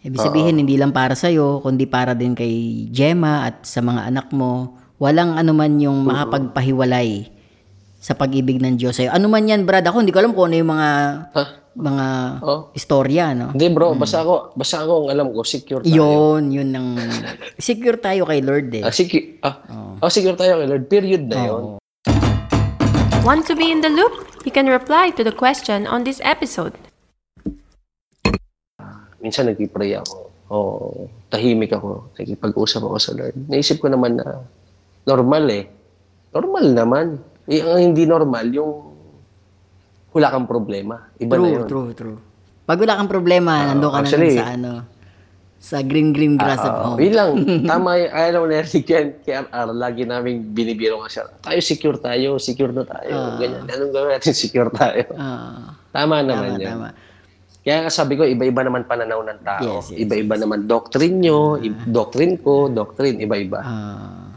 Ibig 0.00 0.16
sabihin, 0.16 0.56
hindi 0.56 0.80
lang 0.80 0.96
para 0.96 1.12
sa'yo, 1.12 1.60
kundi 1.60 1.84
para 1.84 2.16
din 2.16 2.32
kay 2.32 2.88
Gemma 2.88 3.52
at 3.52 3.68
sa 3.68 3.84
mga 3.84 4.08
anak 4.08 4.32
mo. 4.32 4.79
Walang 5.00 5.40
ano 5.40 5.56
man 5.56 5.80
yung 5.80 6.04
makapagpahiwalay 6.04 7.24
sa 7.96 8.12
pag-ibig 8.12 8.60
ng 8.60 8.76
Diyos 8.76 9.00
sa'yo. 9.00 9.16
Ano 9.16 9.32
man 9.32 9.48
yan, 9.48 9.64
Brad? 9.64 9.84
Ako 9.88 10.04
hindi 10.04 10.12
ko 10.12 10.20
alam 10.20 10.36
kung 10.36 10.52
ano 10.52 10.56
yung 10.60 10.72
mga 10.76 10.88
Ha? 11.32 11.44
mga 11.70 12.06
Oh. 12.44 12.60
istorya, 12.76 13.32
no? 13.32 13.56
Hindi 13.56 13.72
bro, 13.72 13.96
basta 13.96 14.20
ako, 14.20 14.52
basta 14.52 14.84
ako 14.84 14.92
ang 14.92 15.08
alam 15.08 15.26
ko, 15.32 15.40
secure 15.40 15.80
tayo. 15.80 15.96
Yun, 15.96 16.52
yun 16.52 16.68
ang... 16.76 17.00
Secure 17.56 17.96
tayo 17.96 18.28
kay 18.28 18.44
Lord 18.44 18.68
eh. 18.76 18.84
Ah, 18.84 18.92
secure, 18.92 19.40
ah, 19.40 19.56
oh. 20.04 20.10
secure 20.12 20.36
tayo 20.36 20.60
kay 20.60 20.68
Lord. 20.68 20.84
Period 20.92 21.24
na 21.32 21.38
yun. 21.48 21.64
Want 23.24 23.48
to 23.48 23.56
be 23.56 23.72
in 23.72 23.80
the 23.80 23.92
loop? 23.92 24.12
You 24.44 24.52
can 24.52 24.68
reply 24.68 25.12
to 25.16 25.24
the 25.24 25.32
question 25.32 25.88
on 25.88 26.04
this 26.04 26.20
episode. 26.24 26.76
Minsan 29.20 29.48
nagpipray 29.48 29.96
ako. 29.96 30.28
O 30.48 30.56
tahimik 31.28 31.72
ako. 31.72 32.08
Nakipag-usap 32.16 32.80
ako 32.80 32.96
sa 32.96 33.12
Lord. 33.12 33.36
Naisip 33.48 33.80
ko 33.80 33.88
naman 33.88 34.20
na 34.20 34.44
normal 35.10 35.44
eh. 35.50 35.64
Normal 36.30 36.64
naman. 36.70 37.06
Eh, 37.44 37.60
ang 37.60 37.82
hindi 37.82 38.06
normal, 38.06 38.46
yung 38.48 38.70
wala 40.10 40.26
kang 40.28 40.46
problema. 40.46 41.10
Iba 41.16 41.34
na 41.34 41.38
True, 41.40 41.50
yun. 41.52 41.66
true, 41.66 41.90
true. 41.92 42.18
Pag 42.62 42.78
wala 42.78 42.94
kang 42.94 43.10
problema, 43.10 43.52
nando 43.64 43.90
ka 43.90 43.96
na 43.96 44.00
actually- 44.00 44.32
lang 44.32 44.40
sa 44.40 44.54
ano, 44.54 44.72
sa 45.60 45.76
green 45.82 46.10
green 46.10 46.34
grass 46.34 46.56
of 46.58 46.72
Oo, 46.72 46.82
home. 46.88 46.98
yun 47.00 47.14
lang. 47.14 47.30
Tama 47.68 47.98
yung, 47.98 48.12
ayaw 48.12 48.42
na 48.44 48.54
Eric 48.56 48.86
yan. 48.86 49.06
Kaya 49.20 49.38
RR, 49.44 49.68
lagi 49.76 50.02
namin 50.04 50.34
binibiro 50.48 50.96
nga 50.98 51.10
siya. 51.10 51.24
Tayo 51.36 51.60
secure 51.60 51.98
tayo, 51.98 52.38
secure 52.38 52.70
na 52.70 52.82
tayo. 52.82 53.12
Ganyan. 53.36 53.66
Anong 53.66 53.92
gawin 53.92 54.10
natin? 54.14 54.32
Secure 54.40 54.70
tayo. 54.72 55.04
Ah, 55.14 55.74
Tama 55.90 56.22
tama, 56.22 56.24
naman 56.24 56.50
yun. 56.56 56.70
tama. 56.70 56.88
Kaya 57.60 57.76
nga 57.84 57.92
sabi 57.92 58.16
ko, 58.16 58.24
iba-iba 58.24 58.64
naman 58.64 58.88
pananaw 58.88 59.20
ng 59.20 59.40
tao. 59.42 59.60
Yes, 59.60 59.92
yes, 59.92 60.00
iba-iba 60.00 60.34
naman 60.34 60.64
doctrine 60.64 61.20
nyo, 61.20 61.60
i- 61.60 61.76
doctrine 61.84 62.40
ko, 62.40 62.72
doctrine, 62.72 63.20
iba-iba. 63.20 63.60
Ah, 63.60 64.29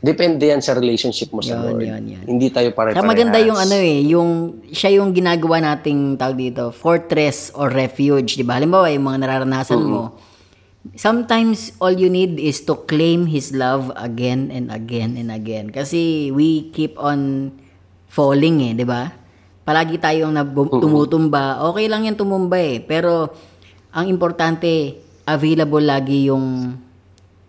Depende 0.00 0.48
yan 0.48 0.64
sa 0.64 0.72
relationship 0.72 1.28
mo 1.28 1.44
Yun, 1.44 1.48
sa 1.52 1.60
Lord. 1.60 1.84
yun, 1.84 2.04
yun. 2.08 2.24
Hindi 2.24 2.48
tayo 2.48 2.72
pare 2.72 2.96
kaya 2.96 3.04
maganda 3.04 3.36
yung 3.36 3.60
ano 3.60 3.76
eh, 3.76 4.00
yung 4.08 4.30
siya 4.72 4.96
yung 4.96 5.12
ginagawa 5.12 5.60
nating 5.60 6.16
tawag 6.16 6.40
dito, 6.40 6.72
fortress 6.72 7.52
or 7.52 7.68
refuge, 7.68 8.40
'di 8.40 8.44
ba? 8.48 8.56
Halimbawa, 8.56 8.88
yung 8.88 9.04
mga 9.04 9.28
nararanasan 9.28 9.76
mo, 9.76 10.16
sometimes 10.96 11.76
all 11.84 11.92
you 11.92 12.08
need 12.08 12.40
is 12.40 12.64
to 12.64 12.80
claim 12.88 13.28
his 13.28 13.52
love 13.52 13.92
again 13.92 14.48
and 14.48 14.72
again 14.72 15.20
and 15.20 15.28
again. 15.28 15.68
Kasi 15.68 16.32
we 16.32 16.72
keep 16.72 16.96
on 16.96 17.52
falling 18.08 18.64
eh, 18.64 18.72
'di 18.72 18.88
ba? 18.88 19.12
Palagi 19.68 20.00
tayong 20.00 20.32
nabu- 20.32 20.80
tumutumba. 20.80 21.60
Okay 21.68 21.92
lang 21.92 22.08
yan 22.08 22.16
tumumba 22.16 22.56
eh, 22.56 22.80
pero 22.80 23.28
ang 23.92 24.08
importante 24.08 24.96
available 25.28 25.84
lagi 25.84 26.32
yung 26.32 26.72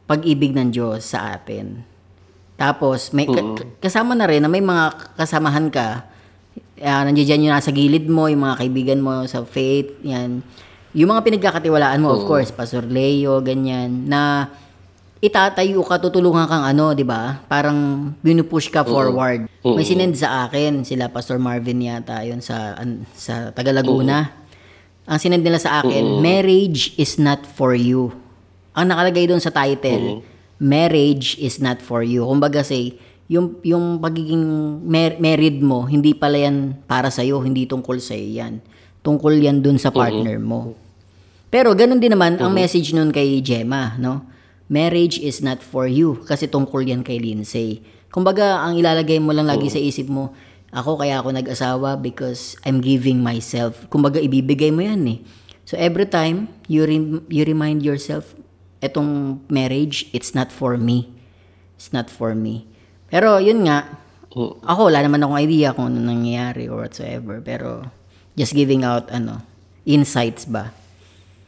pag-ibig 0.03 0.51
ng 0.51 0.67
Diyos 0.67 1.07
sa 1.07 1.31
atin. 1.31 1.90
Tapos, 2.61 3.09
may 3.09 3.25
ka- 3.25 3.41
kasama 3.81 4.13
na 4.13 4.29
rin 4.29 4.37
na 4.37 4.45
may 4.45 4.61
mga 4.61 4.83
kasamahan 5.17 5.65
ka. 5.67 6.05
Uh, 6.77 7.01
nandiyan 7.03 7.25
dyan 7.27 7.41
yung 7.43 7.53
nasa 7.53 7.69
gilid 7.69 8.05
mo, 8.05 8.25
yung 8.25 8.41
mga 8.43 8.57
kaibigan 8.59 8.99
mo 8.99 9.25
sa 9.25 9.41
faith, 9.41 9.97
yan. 10.03 10.45
Yung 10.91 11.09
mga 11.09 11.23
pinagkakatiwalaan 11.23 11.97
mo, 11.97 12.11
of 12.11 12.27
course, 12.27 12.49
Pastor 12.51 12.83
Leo, 12.83 13.39
ganyan, 13.39 14.05
na 14.05 14.49
itatayo 15.19 15.81
ka, 15.81 15.97
tutulungan 15.97 16.45
kang 16.45 16.61
ano, 16.63 16.91
di 16.91 17.01
ba? 17.01 17.41
Parang 17.45 17.77
binupush 18.19 18.67
ka 18.67 18.81
forward. 18.83 19.45
May 19.71 19.85
sinend 19.87 20.13
sa 20.15 20.43
akin, 20.43 20.81
sila 20.81 21.07
Pastor 21.07 21.37
Marvin 21.37 21.77
yata, 21.79 22.21
yun 22.21 22.41
sa, 22.41 22.73
an- 22.75 23.05
sa 23.11 23.49
Taga 23.49 23.69
Laguna. 23.71 24.33
Ang 25.03 25.17
sinend 25.17 25.41
nila 25.41 25.57
sa 25.57 25.81
akin, 25.81 25.93
marriage 26.19 26.93
is 26.95 27.17
not 27.17 27.45
for 27.47 27.71
you. 27.71 28.09
Ang 28.71 28.89
nakalagay 28.89 29.25
doon 29.25 29.39
sa 29.39 29.49
title, 29.49 30.21
marriage 30.61 31.41
is 31.41 31.57
not 31.57 31.81
for 31.81 32.05
you. 32.05 32.21
Kumbaga 32.21 32.61
say, 32.61 32.93
yung, 33.25 33.57
yung 33.65 33.97
pagiging 33.97 34.45
mar- 34.85 35.17
married 35.17 35.57
mo, 35.65 35.89
hindi 35.89 36.13
pala 36.13 36.37
yan 36.37 36.85
para 36.85 37.09
sa'yo, 37.09 37.41
hindi 37.41 37.65
tungkol 37.65 37.97
sa'yo 37.97 38.27
yan. 38.37 38.53
Tungkol 39.01 39.41
yan 39.41 39.65
dun 39.65 39.81
sa 39.81 39.89
partner 39.89 40.37
mo. 40.37 40.77
Pero 41.49 41.73
ganun 41.73 41.97
din 41.97 42.13
naman 42.13 42.37
ang 42.37 42.53
message 42.53 42.93
nun 42.93 43.09
kay 43.09 43.41
Gemma, 43.41 43.97
no? 43.97 44.23
Marriage 44.71 45.19
is 45.19 45.43
not 45.43 45.59
for 45.59 45.83
you 45.83 46.21
kasi 46.23 46.47
tungkol 46.47 46.85
yan 46.85 47.03
kay 47.03 47.19
Lindsay. 47.19 47.83
Kumbaga, 48.07 48.63
ang 48.63 48.79
ilalagay 48.79 49.19
mo 49.19 49.35
lang 49.35 49.49
lagi 49.49 49.67
sa 49.67 49.81
isip 49.81 50.07
mo, 50.07 50.31
ako 50.71 50.95
kaya 50.95 51.19
ako 51.19 51.35
nag-asawa 51.35 51.99
because 51.99 52.55
I'm 52.63 52.79
giving 52.79 53.19
myself. 53.19 53.83
Kumbaga, 53.91 54.23
ibibigay 54.23 54.71
mo 54.71 54.79
yan 54.79 55.03
eh. 55.11 55.19
So 55.67 55.75
every 55.75 56.07
time 56.07 56.47
you 56.71 56.87
rem- 56.87 57.23
you 57.27 57.43
remind 57.43 57.83
yourself, 57.83 58.31
etong 58.81 59.41
marriage, 59.47 60.09
it's 60.11 60.33
not 60.33 60.49
for 60.49 60.75
me. 60.75 61.07
It's 61.77 61.93
not 61.93 62.09
for 62.09 62.33
me. 62.33 62.65
Pero 63.07 63.37
yun 63.37 63.63
nga, 63.63 63.85
ako 64.65 64.89
wala 64.89 64.99
naman 65.01 65.21
akong 65.21 65.37
idea 65.37 65.71
kung 65.71 65.89
ano 65.89 66.01
nangyayari 66.01 66.65
or 66.65 66.81
whatsoever. 66.81 67.39
Pero 67.39 67.85
just 68.33 68.51
giving 68.51 68.81
out 68.81 69.09
ano, 69.09 69.41
insights 69.83 70.45
ba? 70.45 70.73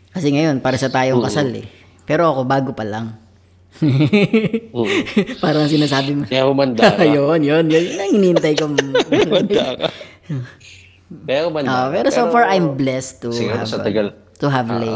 Kasi 0.09 0.29
ngayon, 0.29 0.61
para 0.61 0.77
sa 0.77 0.87
tayong 0.87 1.21
kasal 1.21 1.49
eh. 1.53 1.65
Pero 2.05 2.29
ako, 2.29 2.41
bago 2.45 2.71
pa 2.71 2.85
lang. 2.85 3.17
Parang 5.43 5.65
sinasabi 5.65 6.11
mo. 6.13 6.23
Kaya 6.25 6.45
humanda 6.45 6.93
ka. 6.93 7.01
yun, 7.17 7.41
yun, 7.41 7.65
yun. 7.65 7.83
Yun 7.83 7.97
ang 7.97 8.11
hinihintay 8.11 8.53
ko. 8.53 8.69
humanda 8.69 9.63
ka. 9.73 9.87
Kaya 11.25 11.41
humanda 11.45 11.69
Ah, 11.69 11.87
ka. 11.89 11.93
pero 11.93 12.07
so 12.09 12.29
far, 12.29 12.45
I'm 12.45 12.73
blessed 12.73 13.21
to 13.21 13.29
Siguro 13.31 13.57
have, 13.57 13.69
sa 13.69 13.81
tagal. 13.81 14.13
to 14.37 14.47
have 14.49 14.69
lay. 14.69 14.93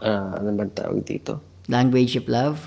Ah, 0.00 0.38
ano 0.38 0.50
ba 0.54 0.64
tawag 0.66 1.04
dito? 1.04 1.38
Language 1.70 2.18
of 2.18 2.26
love. 2.26 2.58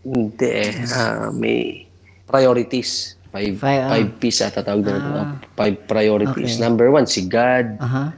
Hindi 0.00 0.48
eh. 0.48 0.72
Ah, 0.96 1.28
may 1.28 1.84
priorities. 2.24 3.20
Five, 3.28 3.60
Five, 3.60 3.80
ah. 3.84 3.90
five 3.92 4.08
P's 4.16 4.40
ata 4.40 4.64
tawag 4.64 4.88
dito. 4.88 4.96
Ah, 4.96 5.36
Five 5.52 5.84
priorities. 5.84 6.56
Number 6.56 6.88
one, 6.88 7.04
si 7.04 7.28
God. 7.28 7.76
Aha. 7.76 8.16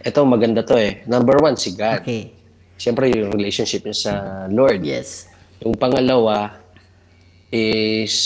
Ito, 0.00 0.24
maganda 0.24 0.64
to 0.64 0.80
eh. 0.80 1.04
Number 1.04 1.36
one, 1.36 1.60
si 1.60 1.76
God. 1.76 2.00
Okay. 2.00 2.32
Siyempre, 2.80 3.12
yung 3.12 3.28
relationship 3.36 3.84
niya 3.84 3.96
sa 3.96 4.12
Lord. 4.48 4.80
Yes. 4.80 5.28
Yung 5.60 5.76
pangalawa 5.76 6.56
is 7.52 8.16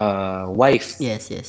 ah, 0.00 0.48
wife. 0.48 0.96
Yes, 0.96 1.28
yes. 1.28 1.48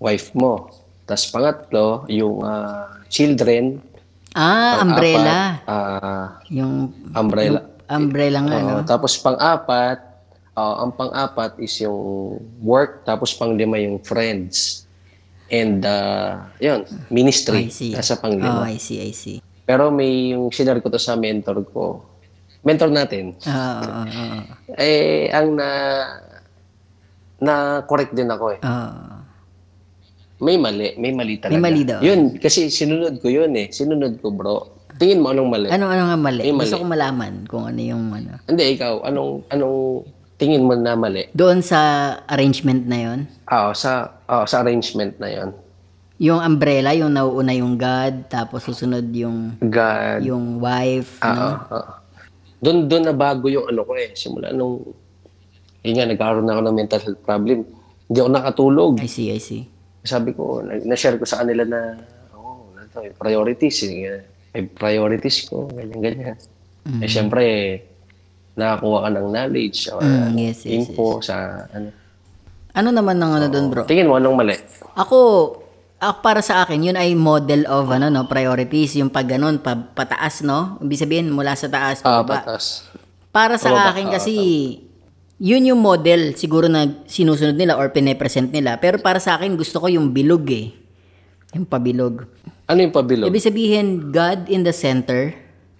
Wife 0.00 0.32
mo. 0.32 0.72
Tapos 1.04 1.28
pangatlo, 1.28 2.08
yung 2.08 2.40
ah, 2.40 3.04
children. 3.12 3.84
Ah, 4.32 4.80
umbrella. 4.80 5.60
Pang-apat, 5.64 5.68
ah, 5.68 6.28
Yung 6.48 6.96
umbrella. 7.12 7.75
Umbrella 7.88 8.40
nga, 8.42 8.58
no? 8.62 8.76
Tapos 8.82 9.14
pang-apat, 9.18 9.98
ah, 10.56 10.82
ang 10.82 10.92
pang-apat 10.94 11.60
is 11.62 11.74
yung 11.80 12.38
work, 12.60 13.06
tapos 13.06 13.34
pang-lima 13.34 13.78
yung 13.78 14.02
friends. 14.02 14.86
And, 15.46 15.86
uh, 15.86 16.42
yun, 16.58 16.82
I 16.82 17.10
ministry. 17.14 17.70
see. 17.70 17.94
Nasa 17.94 18.18
Oh, 18.18 18.26
pang-lima. 18.26 18.66
I 18.66 18.82
see, 18.82 18.98
I 18.98 19.14
see. 19.14 19.38
Pero 19.62 19.94
may 19.94 20.34
yung 20.34 20.50
sinare 20.50 20.82
ko 20.82 20.90
to 20.90 20.98
sa 20.98 21.14
mentor 21.14 21.62
ko. 21.70 22.02
Mentor 22.66 22.90
natin. 22.90 23.38
Oo, 23.46 23.74
oo, 23.78 24.02
oo. 24.10 24.38
Eh, 24.74 25.30
ang 25.30 25.54
na 25.54 25.68
na 27.38 27.54
correct 27.86 28.10
din 28.16 28.26
ako 28.26 28.58
eh. 28.58 28.60
Ah. 28.66 29.22
May 30.42 30.58
mali, 30.60 30.98
may 31.00 31.12
mali 31.14 31.40
talaga. 31.40 31.56
May 31.56 31.62
mali 31.62 31.82
daw. 31.86 32.00
Yun, 32.02 32.36
kasi 32.36 32.68
sinunod 32.68 33.22
ko 33.22 33.30
yun 33.32 33.54
eh. 33.56 33.72
Sinunod 33.72 34.20
ko, 34.20 34.34
bro. 34.34 34.75
Tingin 34.96 35.20
mo 35.20 35.28
anong 35.28 35.48
mali? 35.48 35.66
ano, 35.68 35.84
ano 35.86 36.02
nga 36.06 36.16
mali? 36.16 36.40
Eh, 36.40 36.52
mali. 36.52 36.64
Gusto 36.64 36.80
ko 36.80 36.86
malaman 36.86 37.44
kung 37.44 37.64
ano 37.64 37.80
yung 37.80 38.04
ano. 38.10 38.40
Hindi, 38.44 38.64
ikaw, 38.74 39.04
anong, 39.04 39.44
anong 39.50 39.78
tingin 40.34 40.64
mo 40.64 40.72
na 40.72 40.96
mali? 40.96 41.28
Doon 41.32 41.60
sa 41.60 41.80
arrangement 42.24 42.82
na 42.82 42.98
yon 42.98 43.18
Ah, 43.44 43.72
sa, 43.72 43.90
ah, 44.24 44.44
sa 44.44 44.60
arrangement 44.60 45.16
na 45.16 45.28
yon 45.28 45.50
yung 46.16 46.40
umbrella, 46.40 46.96
yung 46.96 47.12
nauuna 47.12 47.52
yung 47.52 47.76
God, 47.76 48.32
tapos 48.32 48.64
susunod 48.64 49.04
yung 49.12 49.60
God. 49.60 50.24
yung 50.24 50.56
wife, 50.56 51.20
Ah, 51.20 51.28
no? 51.28 51.48
ah. 51.70 51.88
Doon, 52.56 52.88
doon 52.88 53.04
na 53.04 53.12
bago 53.12 53.52
yung 53.52 53.68
ano 53.68 53.84
ko 53.84 53.92
eh. 53.92 54.16
Simula 54.16 54.48
nung, 54.48 54.80
yun 55.84 55.92
nga, 55.92 56.08
nagkaroon 56.08 56.48
na 56.48 56.56
ako 56.56 56.62
ng 56.64 56.72
mental 56.74 57.00
health 57.04 57.20
problem. 57.20 57.68
Hindi 58.08 58.16
ako 58.16 58.30
nakatulog. 58.32 58.92
I 58.96 59.06
see, 59.06 59.28
I 59.28 59.36
see. 59.36 59.68
sabi 60.00 60.32
ko, 60.32 60.64
na- 60.64 60.80
na-share 60.86 61.20
ko 61.20 61.28
sa 61.28 61.44
kanila 61.44 61.68
na, 61.68 62.00
oh, 62.32 62.72
ito, 62.72 62.96
may 62.96 63.12
priorities. 63.12 63.76
eh. 63.84 64.24
May 64.56 64.64
priorities 64.64 65.44
ko, 65.44 65.68
ganyan, 65.68 66.00
ganyan. 66.00 66.36
Eh, 67.04 67.04
syempre, 67.04 67.44
nakakuha 68.56 69.04
ka 69.04 69.08
ng 69.12 69.28
knowledge 69.28 69.92
or 69.92 70.00
Mm, 70.00 70.32
yes, 70.32 70.64
yes, 70.64 70.88
info 70.88 71.20
sa, 71.20 71.68
ano. 71.68 71.92
Ano 72.72 72.88
naman 72.88 73.20
ng 73.20 73.32
ano 73.36 73.46
doon, 73.52 73.66
bro? 73.68 73.84
Tingin 73.84 74.08
mo, 74.08 74.16
anong 74.16 74.32
mali? 74.32 74.56
Ako, 74.96 75.18
ako 76.00 76.18
para 76.24 76.40
sa 76.40 76.64
akin, 76.64 76.88
yun 76.88 76.96
ay 76.96 77.12
model 77.12 77.68
of 77.68 77.92
ano 77.92 78.08
no, 78.08 78.24
priorities, 78.24 78.96
yung 78.96 79.12
pag 79.12 79.28
ganun, 79.28 79.60
pa, 79.60 79.76
pataas, 79.76 80.40
no? 80.40 80.80
Ibig 80.80 81.04
sabihin, 81.04 81.28
mula 81.28 81.52
sa 81.52 81.68
taas, 81.68 82.00
Ah, 82.00 82.24
pababa. 82.24 82.40
patas. 82.40 82.88
Para 83.28 83.60
sa 83.60 83.68
Pababa, 83.68 83.92
akin 83.92 84.08
ah, 84.08 84.12
kasi, 84.16 84.32
yun 85.36 85.68
yung 85.68 85.84
model 85.84 86.32
siguro 86.32 86.64
na 86.64 87.04
sinusunod 87.04 87.60
nila 87.60 87.76
or 87.76 87.92
pine-present 87.92 88.48
nila. 88.48 88.80
Pero 88.80 89.04
para 89.04 89.20
sa 89.20 89.36
akin, 89.36 89.52
gusto 89.52 89.76
ko 89.76 89.92
yung 89.92 90.16
bilog 90.16 90.48
eh. 90.48 90.72
Yung 91.54 91.68
pabilog. 91.68 92.26
Ano 92.66 92.78
yung 92.82 92.94
pabilog? 92.94 93.30
Ibig 93.30 93.46
sabihin, 93.46 94.10
God 94.10 94.50
in 94.50 94.66
the 94.66 94.74
center. 94.74 95.30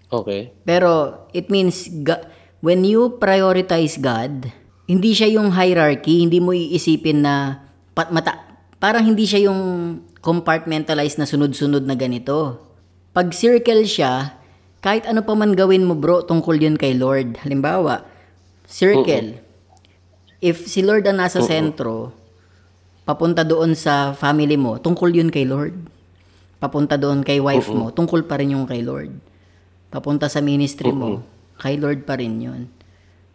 Okay. 0.06 0.54
Pero 0.62 1.24
it 1.34 1.50
means, 1.50 1.90
ga- 2.06 2.30
when 2.62 2.86
you 2.86 3.18
prioritize 3.18 3.98
God, 3.98 4.46
hindi 4.86 5.10
siya 5.10 5.34
yung 5.34 5.50
hierarchy, 5.50 6.22
hindi 6.22 6.38
mo 6.38 6.54
iisipin 6.54 7.26
na 7.26 7.66
pat 7.90 8.14
mata, 8.14 8.38
parang 8.78 9.02
hindi 9.02 9.26
siya 9.26 9.50
yung 9.50 9.60
compartmentalized 10.22 11.18
na 11.18 11.26
sunod-sunod 11.26 11.82
na 11.82 11.98
ganito. 11.98 12.62
Pag 13.10 13.34
circle 13.34 13.82
siya, 13.82 14.38
kahit 14.78 15.06
ano 15.10 15.26
pa 15.26 15.34
man 15.34 15.58
gawin 15.58 15.82
mo 15.82 15.98
bro, 15.98 16.22
tungkol 16.22 16.54
yun 16.54 16.78
kay 16.78 16.94
Lord. 16.94 17.42
Halimbawa, 17.42 18.06
circle. 18.66 19.42
If 20.38 20.68
si 20.70 20.84
Lord 20.84 21.08
ang 21.08 21.18
nasa 21.18 21.40
sentro, 21.42 22.14
papunta 23.06 23.46
doon 23.46 23.78
sa 23.78 24.10
family 24.18 24.58
mo, 24.58 24.82
tungkol 24.82 25.14
yun 25.14 25.30
kay 25.30 25.46
Lord. 25.46 25.78
Papunta 26.58 26.98
doon 26.98 27.22
kay 27.22 27.38
wife 27.38 27.70
mo, 27.70 27.94
tungkol 27.94 28.26
pa 28.26 28.42
rin 28.42 28.58
yung 28.58 28.66
kay 28.66 28.82
Lord. 28.82 29.14
Papunta 29.94 30.26
sa 30.26 30.42
ministry 30.42 30.90
mo, 30.90 31.22
kay 31.62 31.78
Lord 31.78 32.02
pa 32.02 32.18
rin 32.18 32.42
yun. 32.42 32.66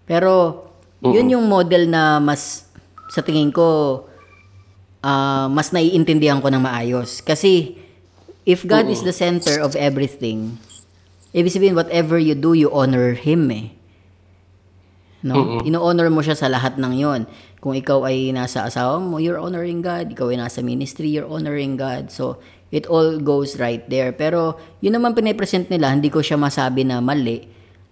Pero, 0.04 0.68
yun 1.00 1.32
yung 1.32 1.48
model 1.48 1.88
na 1.88 2.20
mas, 2.20 2.68
sa 3.08 3.24
tingin 3.24 3.56
ko, 3.56 4.04
ah, 5.00 5.48
mas 5.48 5.72
naiintindihan 5.72 6.44
ko 6.44 6.52
ng 6.52 6.60
maayos. 6.60 7.24
Kasi, 7.24 7.80
if 8.44 8.68
God 8.68 8.92
is 8.92 9.08
the 9.08 9.16
center 9.16 9.64
of 9.64 9.80
everything, 9.80 10.60
ibig 11.32 11.56
sabihin, 11.56 11.80
whatever 11.80 12.20
you 12.20 12.36
do, 12.36 12.52
you 12.52 12.68
honor 12.76 13.16
Him 13.16 13.48
eh. 13.56 13.72
No? 15.22 15.62
Ino-honor 15.62 16.10
mo 16.10 16.26
siya 16.26 16.34
sa 16.34 16.50
lahat 16.50 16.82
ng 16.82 16.94
yon. 16.98 17.22
Kung 17.62 17.78
ikaw 17.78 18.10
ay 18.10 18.34
nasa 18.34 18.66
asawa 18.66 18.98
mo, 18.98 19.22
you're 19.22 19.38
honoring 19.38 19.86
God. 19.86 20.10
Ikaw 20.10 20.34
ay 20.34 20.42
nasa 20.42 20.66
ministry, 20.66 21.14
you're 21.14 21.30
honoring 21.30 21.78
God. 21.78 22.10
So, 22.10 22.42
it 22.74 22.90
all 22.90 23.22
goes 23.22 23.62
right 23.62 23.86
there. 23.86 24.10
Pero, 24.18 24.58
yun 24.82 24.98
naman 24.98 25.14
pinipresent 25.14 25.70
nila, 25.70 25.94
hindi 25.94 26.10
ko 26.10 26.26
siya 26.26 26.42
masabi 26.42 26.82
na 26.82 26.98
mali. 27.06 27.46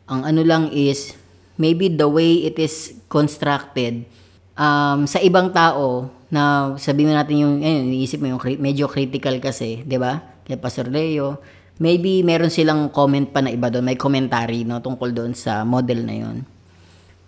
Ang 0.09 0.25
ano 0.25 0.41
lang 0.41 0.73
is, 0.73 1.13
maybe 1.61 1.85
the 1.85 2.09
way 2.09 2.49
it 2.49 2.57
is 2.57 2.97
constructed, 3.05 4.09
um, 4.57 5.05
sa 5.05 5.21
ibang 5.21 5.53
tao, 5.53 6.09
na 6.33 6.73
sabihin 6.81 7.13
natin 7.13 7.37
yung, 7.37 7.55
ayun, 7.61 7.93
iniisip 7.93 8.17
mo 8.21 8.33
yung 8.33 8.41
medyo 8.57 8.89
critical 8.89 9.37
kasi, 9.37 9.85
di 9.85 10.01
ba? 10.01 10.17
Kay 10.49 10.57
Pastor 10.57 10.89
Leo, 10.89 11.41
maybe 11.77 12.25
meron 12.25 12.49
silang 12.49 12.89
comment 12.89 13.29
pa 13.29 13.45
na 13.45 13.53
iba 13.53 13.69
doon, 13.69 13.85
may 13.85 13.97
commentary 13.97 14.65
no, 14.65 14.81
tungkol 14.81 15.13
doon 15.13 15.37
sa 15.37 15.61
model 15.61 16.05
na 16.05 16.15
yon. 16.25 16.37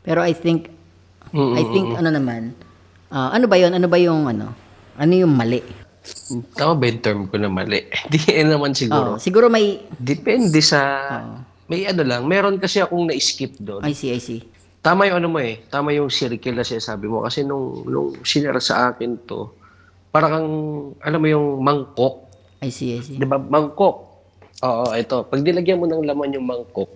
Pero 0.02 0.26
I 0.26 0.34
think, 0.34 0.81
I 1.32 1.64
think 1.72 1.96
ano 1.96 2.10
naman, 2.12 2.52
ah, 3.12 3.32
ano 3.32 3.48
ba 3.48 3.56
yon 3.56 3.72
Ano 3.72 3.88
ba 3.88 3.96
yung 3.96 4.28
ano? 4.28 4.52
Ano 5.00 5.14
yung 5.16 5.32
mali? 5.32 5.64
Tama 6.58 6.76
ba 6.76 6.86
yung 6.90 7.02
term 7.02 7.22
ko 7.32 7.40
na 7.40 7.48
mali? 7.48 7.88
Hindi 8.10 8.20
naman 8.44 8.76
siguro. 8.76 9.16
Oh, 9.16 9.20
siguro 9.22 9.48
may, 9.48 9.86
Depende 9.96 10.60
sa... 10.60 10.80
May 11.72 11.88
ano 11.88 12.04
lang, 12.04 12.28
meron 12.28 12.60
kasi 12.60 12.84
akong 12.84 13.08
na-skip 13.08 13.56
doon. 13.64 13.80
I 13.88 13.96
see, 13.96 14.12
I 14.12 14.20
see. 14.20 14.44
Tama 14.84 15.08
yung 15.08 15.24
ano 15.24 15.28
mo 15.32 15.40
eh. 15.40 15.64
Tama 15.72 15.96
yung 15.96 16.12
circle 16.12 16.58
na 16.58 16.68
sinasabi 16.68 17.08
mo. 17.08 17.24
Kasi 17.24 17.48
nung, 17.48 17.88
nung 17.88 18.12
sinara 18.28 18.60
sa 18.60 18.92
akin 18.92 19.16
to, 19.24 19.56
parang 20.12 20.32
kang, 20.36 20.52
alam 21.00 21.20
mo 21.22 21.28
yung 21.32 21.48
mangkok. 21.64 22.28
I 22.60 22.76
see, 22.76 23.00
I 23.00 23.02
see. 23.06 23.16
Di 23.16 23.24
ba? 23.24 23.40
Mangkok. 23.40 23.96
Oo, 24.68 24.92
ito. 24.92 25.24
Pag 25.32 25.40
nilagyan 25.48 25.80
mo 25.80 25.88
ng 25.88 26.04
laman 26.04 26.36
yung 26.36 26.44
mangkok, 26.44 26.92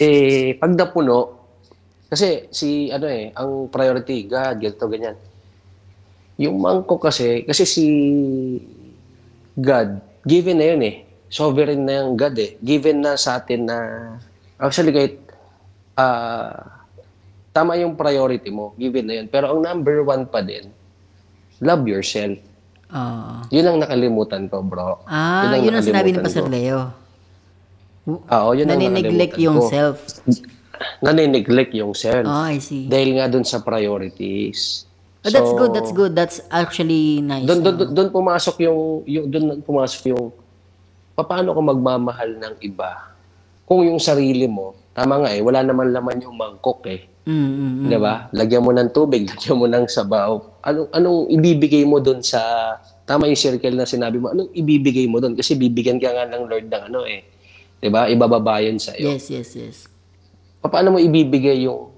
eh, 0.00 0.56
pag 0.56 0.72
napuno, 0.72 1.37
kasi 2.08 2.48
si, 2.48 2.88
ano 2.88 3.04
eh, 3.04 3.28
ang 3.36 3.68
priority, 3.68 4.24
God, 4.24 4.56
ganito, 4.56 4.88
ganyan. 4.88 5.16
Yung 6.40 6.56
mangkok 6.56 7.04
kasi, 7.04 7.44
kasi 7.44 7.68
si 7.68 7.84
God, 9.52 10.00
given 10.24 10.56
na 10.56 10.66
yun 10.72 10.82
eh. 10.88 10.96
Sovereign 11.28 11.84
na 11.84 12.00
yung 12.00 12.16
God 12.16 12.32
eh. 12.40 12.56
Given 12.64 13.04
na 13.04 13.20
sa 13.20 13.36
atin 13.36 13.68
na, 13.68 13.76
actually 14.56 14.96
kahit, 14.96 15.20
ah, 16.00 16.80
tama 17.52 17.76
yung 17.76 17.92
priority 17.92 18.48
mo, 18.48 18.72
given 18.80 19.04
na 19.04 19.14
yun. 19.20 19.26
Pero 19.28 19.52
ang 19.52 19.60
number 19.60 20.00
one 20.00 20.24
pa 20.24 20.40
din, 20.40 20.72
love 21.60 21.84
yourself. 21.84 22.40
Ah, 22.88 23.44
Yun 23.52 23.68
ang 23.68 23.78
nakalimutan 23.84 24.48
ko, 24.48 24.64
bro. 24.64 25.04
ah, 25.04 25.52
ang 25.52 25.60
yun 25.60 25.76
ang 25.76 25.84
sinabi 25.84 26.16
ni 26.16 26.24
Pastor. 26.24 26.48
Leo. 26.48 26.88
Oo, 28.08 28.56
yun 28.56 28.64
ang 28.64 28.80
nakalimutan 28.80 29.36
yung 29.36 29.60
ko. 29.60 29.68
self. 29.68 30.00
Nanineglect 31.04 31.72
yung 31.74 31.94
self. 31.94 32.26
Ah, 32.26 32.50
I 32.50 32.58
see. 32.58 32.86
Dahil 32.90 33.18
nga 33.18 33.30
dun 33.30 33.46
sa 33.46 33.62
priorities. 33.62 34.88
Oh, 35.26 35.30
that's 35.34 35.52
good, 35.52 35.72
that's 35.74 35.92
good. 35.92 36.12
That's 36.14 36.38
actually 36.48 37.20
nice. 37.20 37.44
Doon 37.44 37.60
doon 37.60 37.90
doon 37.90 38.08
pumasok 38.14 38.56
yung 38.64 39.02
yung 39.04 39.26
doon 39.26 39.60
pumasok 39.66 40.14
yung 40.14 40.30
paano 41.18 41.50
ko 41.50 41.60
magmamahal 41.60 42.38
ng 42.38 42.54
iba. 42.62 43.10
Kung 43.66 43.82
yung 43.84 43.98
sarili 43.98 44.46
mo, 44.46 44.78
tama 44.94 45.20
nga 45.20 45.34
eh, 45.34 45.42
wala 45.42 45.60
naman 45.66 45.90
laman 45.90 46.22
yung 46.22 46.38
mangkok 46.38 46.86
eh. 46.86 47.04
Mm, 47.28 47.50
mm. 47.52 47.86
'Di 47.92 47.98
ba? 48.00 48.14
Lagyan 48.32 48.64
mo 48.64 48.72
ng 48.72 48.88
tubig, 48.88 49.28
lagyan 49.34 49.58
mo 49.60 49.66
ng 49.68 49.84
sabaw. 49.84 50.40
Anong 50.64 50.88
anong 50.96 51.20
ibibigay 51.28 51.84
mo 51.84 52.00
doon 52.00 52.24
sa 52.24 52.40
tama 53.04 53.28
yung 53.28 53.36
circle 53.36 53.76
na 53.76 53.84
sinabi 53.84 54.16
mo. 54.16 54.32
Anong 54.32 54.48
ibibigay 54.56 55.04
mo 55.04 55.20
doon 55.20 55.36
kasi 55.36 55.52
bibigyan 55.58 56.00
ka 56.00 56.08
nga 56.08 56.24
ng 56.24 56.48
Lord 56.48 56.66
ng 56.70 56.82
ano 56.88 57.04
eh. 57.04 57.26
'Di 57.82 57.90
ba? 57.92 58.08
Ibababa 58.08 58.64
yun 58.64 58.80
sa 58.80 58.96
iyo. 58.96 59.12
Yes, 59.12 59.28
yes, 59.28 59.50
yes. 59.58 59.78
Paano 60.60 60.88
mo 60.90 60.98
ibibigay 60.98 61.64
yung 61.64 61.88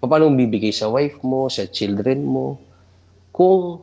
paano 0.00 0.26
mo 0.26 0.34
bibigay 0.34 0.70
sa 0.70 0.88
wife 0.88 1.20
mo, 1.20 1.46
sa 1.46 1.64
children 1.64 2.22
mo 2.22 2.56
kung 3.30 3.78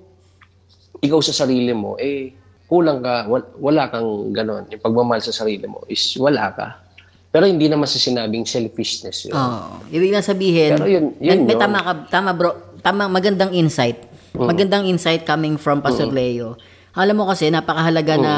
ikaw 0.97 1.21
sa 1.21 1.31
sarili 1.35 1.71
mo 1.71 1.95
eh 1.95 2.33
kulang 2.65 2.99
ka 2.99 3.29
wal- 3.29 3.53
wala 3.55 3.87
kang 3.87 4.33
ganon 4.33 4.65
yung 4.67 4.81
pagmamahal 4.81 5.21
sa 5.21 5.31
sarili 5.31 5.63
mo 5.63 5.85
is 5.87 6.17
wala 6.17 6.51
ka 6.51 6.83
pero 7.29 7.45
hindi 7.45 7.69
naman 7.69 7.85
sa 7.85 7.95
sinabing 7.95 8.43
selfishness 8.43 9.29
yun 9.29 9.35
Oo. 9.37 9.83
Ibig 9.87 10.09
na 10.09 10.19
sabihin, 10.19 10.73
Pero 10.73 10.89
yun- 10.89 11.13
yun 11.21 11.45
may 11.45 11.53
yun. 11.53 11.61
tama 11.61 11.79
ka, 11.79 11.91
tama 12.09 12.31
bro, 12.31 12.51
tama, 12.79 13.05
magandang 13.05 13.51
insight. 13.51 13.99
Magandang 14.31 14.85
insight 14.85 15.21
coming 15.21 15.55
from 15.55 15.79
Pastor 15.79 16.07
Leo. 16.07 16.55
Alam 16.93 17.19
mo 17.19 17.25
kasi, 17.27 17.51
napakahalaga 17.51 18.15
na 18.15 18.33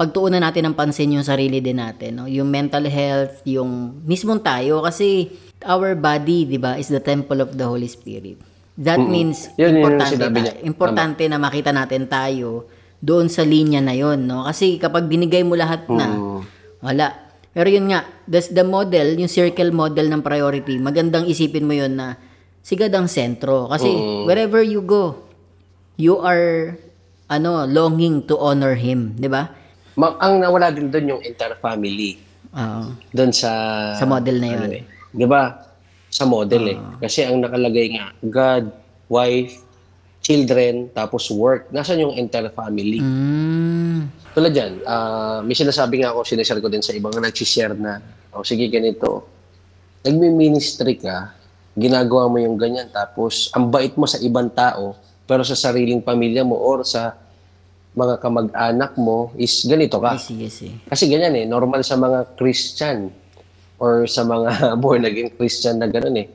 pagtuunan 0.00 0.40
natin 0.40 0.64
ng 0.64 0.72
pansin 0.72 1.12
yung 1.12 1.26
sarili 1.28 1.60
din 1.60 1.76
natin. 1.76 2.16
No? 2.16 2.24
Yung 2.24 2.48
mental 2.48 2.88
health, 2.88 3.44
yung 3.44 4.00
mismong 4.08 4.40
tayo. 4.40 4.80
Kasi 4.80 5.28
our 5.60 5.92
body, 5.92 6.48
di 6.48 6.56
ba, 6.56 6.80
is 6.80 6.88
the 6.88 7.04
temple 7.04 7.44
of 7.44 7.52
the 7.52 7.68
Holy 7.68 7.84
Spirit. 7.84 8.40
That 8.80 8.96
means 8.96 9.52
Yun, 9.60 9.76
yun 9.76 9.84
importante, 9.84 10.16
ta- 10.16 10.32
niya. 10.32 10.52
importante 10.64 11.22
na 11.28 11.36
makita 11.36 11.68
natin 11.68 12.08
tayo 12.08 12.64
doon 12.96 13.28
sa 13.28 13.44
linya 13.44 13.84
na 13.84 13.92
yon, 13.92 14.24
no? 14.24 14.48
Kasi 14.48 14.80
kapag 14.80 15.04
binigay 15.04 15.44
mo 15.44 15.52
lahat 15.52 15.84
na, 15.92 16.08
Mm. 16.08 16.40
wala. 16.80 17.06
Pero 17.52 17.68
yun 17.68 17.92
nga, 17.92 18.08
that's 18.24 18.48
the 18.48 18.64
model, 18.64 19.20
yung 19.20 19.28
circle 19.28 19.68
model 19.68 20.08
ng 20.08 20.24
priority, 20.24 20.80
magandang 20.80 21.28
isipin 21.28 21.68
mo 21.68 21.76
yon 21.76 22.00
na 22.00 22.16
sigad 22.64 22.88
ang 22.96 23.04
sentro. 23.04 23.68
Kasi 23.68 23.92
wherever 24.24 24.64
you 24.64 24.80
go, 24.80 25.28
you 26.00 26.16
are 26.16 26.72
ano, 27.28 27.68
longing 27.68 28.24
to 28.24 28.40
honor 28.40 28.80
him, 28.80 29.12
di 29.14 29.28
ba? 29.28 29.59
Ma- 29.98 30.18
ang 30.20 30.38
nawala 30.38 30.70
din 30.70 30.90
doon 30.90 31.16
yung 31.16 31.22
inter-family. 31.22 32.20
Oo. 32.54 32.94
Doon 33.14 33.32
sa... 33.34 33.50
Sa 33.98 34.06
model 34.06 34.36
na 34.38 34.46
yun. 34.46 34.60
ano 34.60 34.76
eh. 34.76 34.84
Di 35.10 35.26
ba? 35.26 35.42
Sa 36.10 36.26
model 36.26 36.64
eh. 36.74 36.78
Kasi 36.98 37.26
ang 37.26 37.42
nakalagay 37.42 37.94
nga, 37.94 38.14
God, 38.22 38.64
wife, 39.10 39.62
children, 40.20 40.92
tapos 40.92 41.32
work. 41.32 41.72
Nasaan 41.72 42.04
yung 42.04 42.14
inter-family? 42.14 43.00
Mm. 43.00 44.10
Tulad 44.30 44.52
dyan, 44.54 44.72
ah, 44.86 45.42
may 45.42 45.56
sinasabi 45.58 46.04
nga 46.04 46.14
ako, 46.14 46.22
sinashare 46.22 46.62
ko 46.62 46.70
din 46.70 46.84
sa 46.84 46.94
ibang 46.94 47.10
nagsishare 47.10 47.74
na, 47.74 47.98
o 48.30 48.46
sige 48.46 48.70
ganito, 48.70 49.26
nagmi-ministry 50.06 51.02
ka, 51.02 51.34
ginagawa 51.74 52.30
mo 52.30 52.38
yung 52.38 52.54
ganyan, 52.54 52.86
tapos 52.92 53.50
ang 53.56 53.72
bait 53.72 53.94
mo 53.98 54.06
sa 54.06 54.22
ibang 54.22 54.46
tao, 54.52 54.94
pero 55.26 55.42
sa 55.42 55.58
sariling 55.58 56.02
pamilya 56.02 56.46
mo 56.46 56.54
or 56.54 56.86
sa 56.86 57.16
mga 57.90 58.14
kamag-anak 58.18 58.94
mo 58.94 59.34
is 59.34 59.66
ganito 59.66 59.98
ka. 59.98 60.14
I 60.14 60.20
see, 60.20 60.38
I 60.40 60.50
see. 60.50 60.72
Kasi 60.86 61.10
ganyan 61.10 61.34
eh, 61.34 61.44
normal 61.44 61.82
sa 61.82 61.94
mga 61.94 62.34
Christian 62.34 63.10
or 63.76 64.06
sa 64.06 64.22
mga 64.22 64.50
born 64.82 65.04
again 65.04 65.30
Christian 65.34 65.78
na 65.78 65.86
gano'n 65.86 66.16
eh. 66.16 66.26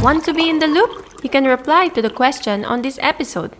Want 0.00 0.20
to 0.24 0.34
be 0.34 0.48
in 0.48 0.58
the 0.58 0.68
loop? 0.68 0.90
You 1.22 1.28
can 1.28 1.48
reply 1.48 1.88
to 1.88 2.00
the 2.00 2.12
question 2.12 2.64
on 2.64 2.82
this 2.82 3.00
episode. 3.00 3.56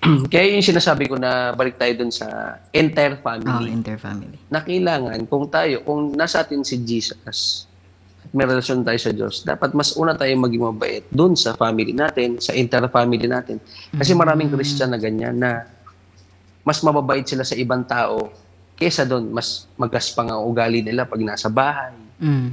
Kaya 0.32 0.56
yung 0.56 0.64
sinasabi 0.64 1.04
ko 1.06 1.20
na 1.20 1.52
balik 1.52 1.76
tayo 1.76 1.92
dun 2.00 2.08
sa 2.08 2.56
entire 2.72 3.20
Oh, 3.20 3.24
family. 3.36 3.68
interfamily. 3.68 4.38
na 4.48 4.64
kailangan 4.64 5.20
kung 5.28 5.44
tayo, 5.46 5.84
kung 5.84 6.16
nasa 6.16 6.40
atin 6.40 6.64
si 6.64 6.80
Jesus 6.80 7.68
may 8.30 8.46
relasyon 8.46 8.86
tayo 8.86 8.98
sa 9.00 9.10
Diyos, 9.10 9.42
dapat 9.42 9.74
mas 9.74 9.98
una 9.98 10.14
tayo 10.14 10.30
maging 10.38 10.62
mabait 10.62 11.04
dun 11.10 11.34
sa 11.34 11.58
family 11.58 11.90
natin, 11.90 12.38
sa 12.38 12.54
inter-family 12.54 13.26
natin. 13.26 13.58
Kasi 13.90 14.14
maraming 14.14 14.54
Christian 14.54 14.94
na 14.94 14.98
ganyan 15.02 15.34
na 15.34 15.66
mas 16.62 16.78
mababait 16.86 17.26
sila 17.26 17.42
sa 17.42 17.58
ibang 17.58 17.82
tao 17.82 18.30
kesa 18.78 19.04
doon, 19.04 19.34
mas 19.34 19.68
magaspang 19.76 20.30
ang 20.30 20.46
ugali 20.46 20.80
nila 20.80 21.04
pag 21.04 21.20
nasa 21.20 21.52
bahay 21.52 21.92
Mm. 22.20 22.48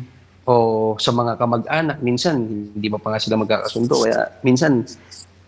o 0.48 0.96
sa 0.96 1.12
mga 1.12 1.36
kamag-anak. 1.36 1.98
Minsan, 2.00 2.36
hindi 2.72 2.88
pa 2.88 3.00
pa 3.00 3.12
nga 3.12 3.20
sila 3.20 3.36
magkakasundo. 3.36 4.00
Kaya 4.08 4.32
minsan, 4.44 4.84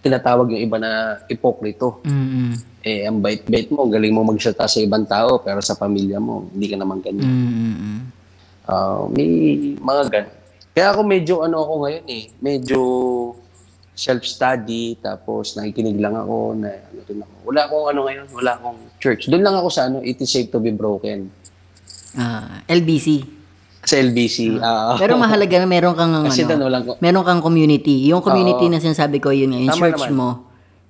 tinatawag 0.03 0.55
yung 0.55 0.63
iba 0.63 0.77
na 0.79 1.19
ipokrito. 1.27 2.03
Mm. 2.03 2.51
Eh, 2.83 3.03
ang 3.07 3.19
bait-bait 3.19 3.67
mo, 3.71 3.87
galing 3.87 4.11
mo 4.15 4.23
magsalita 4.23 4.67
sa 4.67 4.79
ibang 4.79 5.03
tao, 5.03 5.39
pero 5.43 5.59
sa 5.59 5.75
pamilya 5.75 6.19
mo, 6.19 6.47
hindi 6.51 6.67
ka 6.71 6.75
naman 6.79 6.99
ganyan. 7.03 7.27
Mm. 7.27 7.99
Ah, 8.69 9.09
may 9.09 9.29
mga 9.81 10.01
gan. 10.13 10.25
Kaya 10.77 10.93
ako 10.93 11.01
medyo 11.01 11.41
ano 11.41 11.65
ako 11.65 11.73
ngayon 11.89 12.05
eh, 12.05 12.23
medyo 12.37 12.79
self-study, 13.97 15.01
tapos 15.01 15.57
nakikinig 15.57 15.97
lang 15.99 16.15
ako, 16.15 16.55
na 16.55 16.71
ano 16.71 16.99
din 17.03 17.19
ako. 17.19 17.33
Wala 17.49 17.61
akong 17.67 17.85
ano 17.89 17.99
ngayon, 18.07 18.25
wala 18.31 18.51
akong 18.55 18.79
church. 19.01 19.27
Doon 19.27 19.43
lang 19.43 19.57
ako 19.57 19.67
sa 19.67 19.91
ano, 19.91 19.99
it 20.05 20.21
is 20.21 20.29
safe 20.29 20.47
to 20.47 20.61
be 20.61 20.71
broken. 20.71 21.27
Ah, 22.15 22.63
LBC. 22.69 23.25
Sa 23.83 23.99
LBC. 23.99 24.61
ah 24.61 24.95
Pero 25.01 25.17
mahalaga 25.19 25.59
na 25.59 25.67
meron 25.67 25.97
kang 25.97 26.13
Kasi 26.29 26.45
ano, 26.45 26.49
doon 26.55 26.61
walang, 26.69 26.83
meron 27.03 27.23
kang 27.25 27.41
community. 27.43 28.07
Yung 28.07 28.23
community 28.23 28.71
na 28.71 28.79
sinasabi 28.79 29.19
ko 29.19 29.33
yun, 29.35 29.51
yung 29.51 29.73
Tama 29.73 29.81
church 29.81 30.07
naman. 30.07 30.15
mo. 30.15 30.29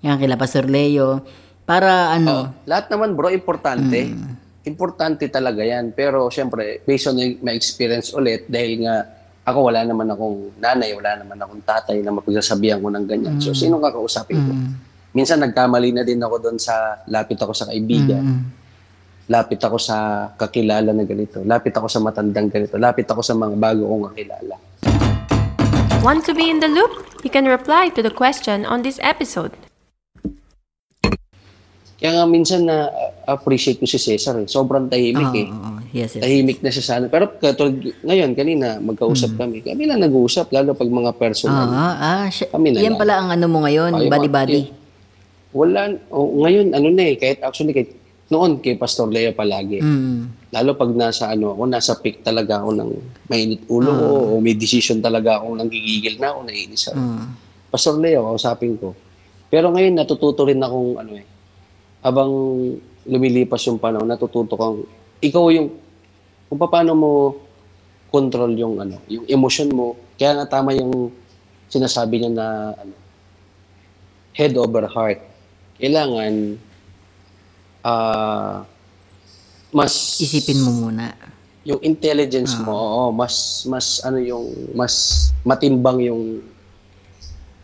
Yan 0.06 0.22
kila 0.22 0.36
Pastor 0.38 0.70
Leo. 0.70 1.24
Para 1.66 2.14
ano, 2.14 2.54
lahat 2.70 2.94
naman 2.94 3.18
bro, 3.18 3.34
importante. 3.34 4.10
Mm. 4.12 4.39
Importante 4.70 5.26
talaga 5.34 5.66
yan. 5.66 5.92
Pero 5.98 6.30
syempre, 6.30 6.86
based 6.86 7.10
on 7.10 7.18
my 7.42 7.58
experience 7.58 8.14
ulit, 8.14 8.46
dahil 8.46 8.86
nga 8.86 8.96
ako 9.42 9.74
wala 9.74 9.82
naman 9.82 10.06
akong 10.14 10.54
nanay, 10.62 10.94
wala 10.94 11.18
naman 11.18 11.42
akong 11.42 11.66
tatay 11.66 12.06
na 12.06 12.14
mapagsasabihan 12.14 12.78
ko 12.78 12.94
ng 12.94 13.06
ganyan. 13.10 13.42
So, 13.42 13.58
sino 13.58 13.82
kakausapin 13.82 14.38
ko? 14.38 14.54
mm, 14.54 14.70
Minsan 15.18 15.42
nagkamali 15.42 15.90
na 15.90 16.06
din 16.06 16.22
ako 16.22 16.38
doon 16.38 16.58
sa 16.62 17.02
lapit 17.10 17.42
ako 17.42 17.58
sa 17.58 17.66
kaibigan. 17.66 18.22
mm, 18.22 18.42
Lapit 19.30 19.62
ako 19.62 19.78
sa 19.78 20.30
kakilala 20.38 20.90
na 20.90 21.06
ganito. 21.06 21.42
Lapit 21.46 21.74
ako 21.74 21.86
sa 21.86 22.02
matandang 22.02 22.50
ganito. 22.50 22.82
Lapit 22.82 23.06
ako 23.06 23.22
sa 23.22 23.38
mga 23.38 23.56
bago 23.62 23.86
kong 23.86 24.04
kakilala. 24.14 24.56
Want 26.02 26.26
to 26.26 26.34
be 26.34 26.50
in 26.50 26.58
the 26.62 26.70
loop? 26.70 27.06
You 27.22 27.30
can 27.30 27.46
reply 27.46 27.94
to 27.94 28.02
the 28.02 28.10
question 28.10 28.66
on 28.66 28.82
this 28.82 28.98
episode. 29.06 29.54
Kaya 32.00 32.16
nga 32.16 32.26
minsan 32.32 32.64
na 32.64 32.88
uh, 32.88 33.12
appreciate 33.36 33.76
ko 33.76 33.84
si 33.84 34.00
Cesar. 34.00 34.40
Eh. 34.40 34.48
Sobrang 34.48 34.88
tahimik 34.88 35.36
eh. 35.36 35.52
oo, 35.52 35.52
oo. 35.52 35.80
yes, 35.92 36.16
yes. 36.16 36.24
Tahimik 36.24 36.64
na 36.64 36.72
siya 36.72 36.86
sana. 36.96 37.06
Pero 37.12 37.36
katulad 37.36 37.76
ngayon, 38.08 38.32
kanina, 38.40 38.80
magkausap 38.80 39.36
kami. 39.36 39.60
Kami 39.60 39.84
lang 39.84 40.00
nag-uusap, 40.00 40.48
lalo 40.56 40.72
pag 40.72 40.88
mga 40.88 41.12
personal. 41.20 41.68
Ah, 41.68 41.96
ah, 42.00 42.26
siya- 42.32 42.56
Kami 42.56 42.72
na 42.72 42.80
yan 42.80 42.96
lang. 42.96 43.02
pala 43.04 43.14
ang 43.20 43.30
ano 43.36 43.46
mo 43.52 43.68
ngayon, 43.68 43.92
Ay, 44.00 44.08
body-body. 44.08 44.62
Wala, 45.52 45.92
oh, 46.08 46.40
ngayon, 46.48 46.72
ano 46.72 46.88
na 46.88 47.04
eh, 47.04 47.16
kahit 47.20 47.44
actually, 47.44 47.76
kahit 47.76 47.92
noon 48.30 48.62
kay 48.62 48.78
Pastor 48.80 49.10
Leo 49.10 49.34
palagi. 49.34 49.82
Mm. 49.82 50.54
Lalo 50.54 50.78
pag 50.78 50.94
nasa 50.94 51.34
ano 51.34 51.52
ako, 51.58 51.62
nasa 51.66 51.98
peak 51.98 52.22
talaga 52.22 52.62
ako 52.62 52.78
ng 52.78 52.90
mainit 53.28 53.66
ulo 53.68 53.90
ko, 53.92 54.08
o 54.08 54.32
may 54.40 54.54
decision 54.54 55.02
talaga 55.02 55.42
ako, 55.42 55.58
nanggigigil 55.58 56.22
na 56.22 56.32
ako, 56.32 56.40
naiinis 56.48 56.94
ako. 56.94 57.02
Mm. 57.02 57.26
Pastor 57.74 57.96
Leo, 58.00 58.30
kausapin 58.30 58.78
ko. 58.80 58.94
Pero 59.50 59.74
ngayon, 59.74 59.98
natututo 59.98 60.46
rin 60.46 60.62
akong, 60.62 61.02
ano 61.02 61.12
eh, 61.18 61.26
habang 62.00 62.32
lumilipas 63.04 63.64
yung 63.68 63.80
panahon, 63.80 64.08
natututo 64.08 64.56
kang, 64.56 64.84
ikaw 65.20 65.52
yung, 65.52 65.74
kung 66.48 66.60
paano 66.60 66.92
mo 66.96 67.12
control 68.10 68.56
yung, 68.58 68.82
ano, 68.82 68.98
yung 69.06 69.26
emotion 69.30 69.70
mo. 69.70 69.94
Kaya 70.18 70.40
nga 70.42 70.60
tama 70.60 70.74
yung 70.74 71.14
sinasabi 71.70 72.24
niya 72.24 72.32
na, 72.34 72.48
ano, 72.74 72.96
head 74.34 74.56
over 74.56 74.88
heart. 74.88 75.20
Kailangan, 75.80 76.58
ah, 77.84 78.64
mas 79.70 80.18
Isipin 80.18 80.66
mo 80.66 80.90
muna. 80.90 81.14
yung 81.62 81.78
intelligence 81.86 82.58
mo, 82.66 82.74
oo, 82.74 83.04
mas 83.14 83.62
mas 83.70 84.02
ano 84.02 84.18
yung 84.18 84.74
mas 84.74 85.30
matimbang 85.46 86.02
yung 86.02 86.42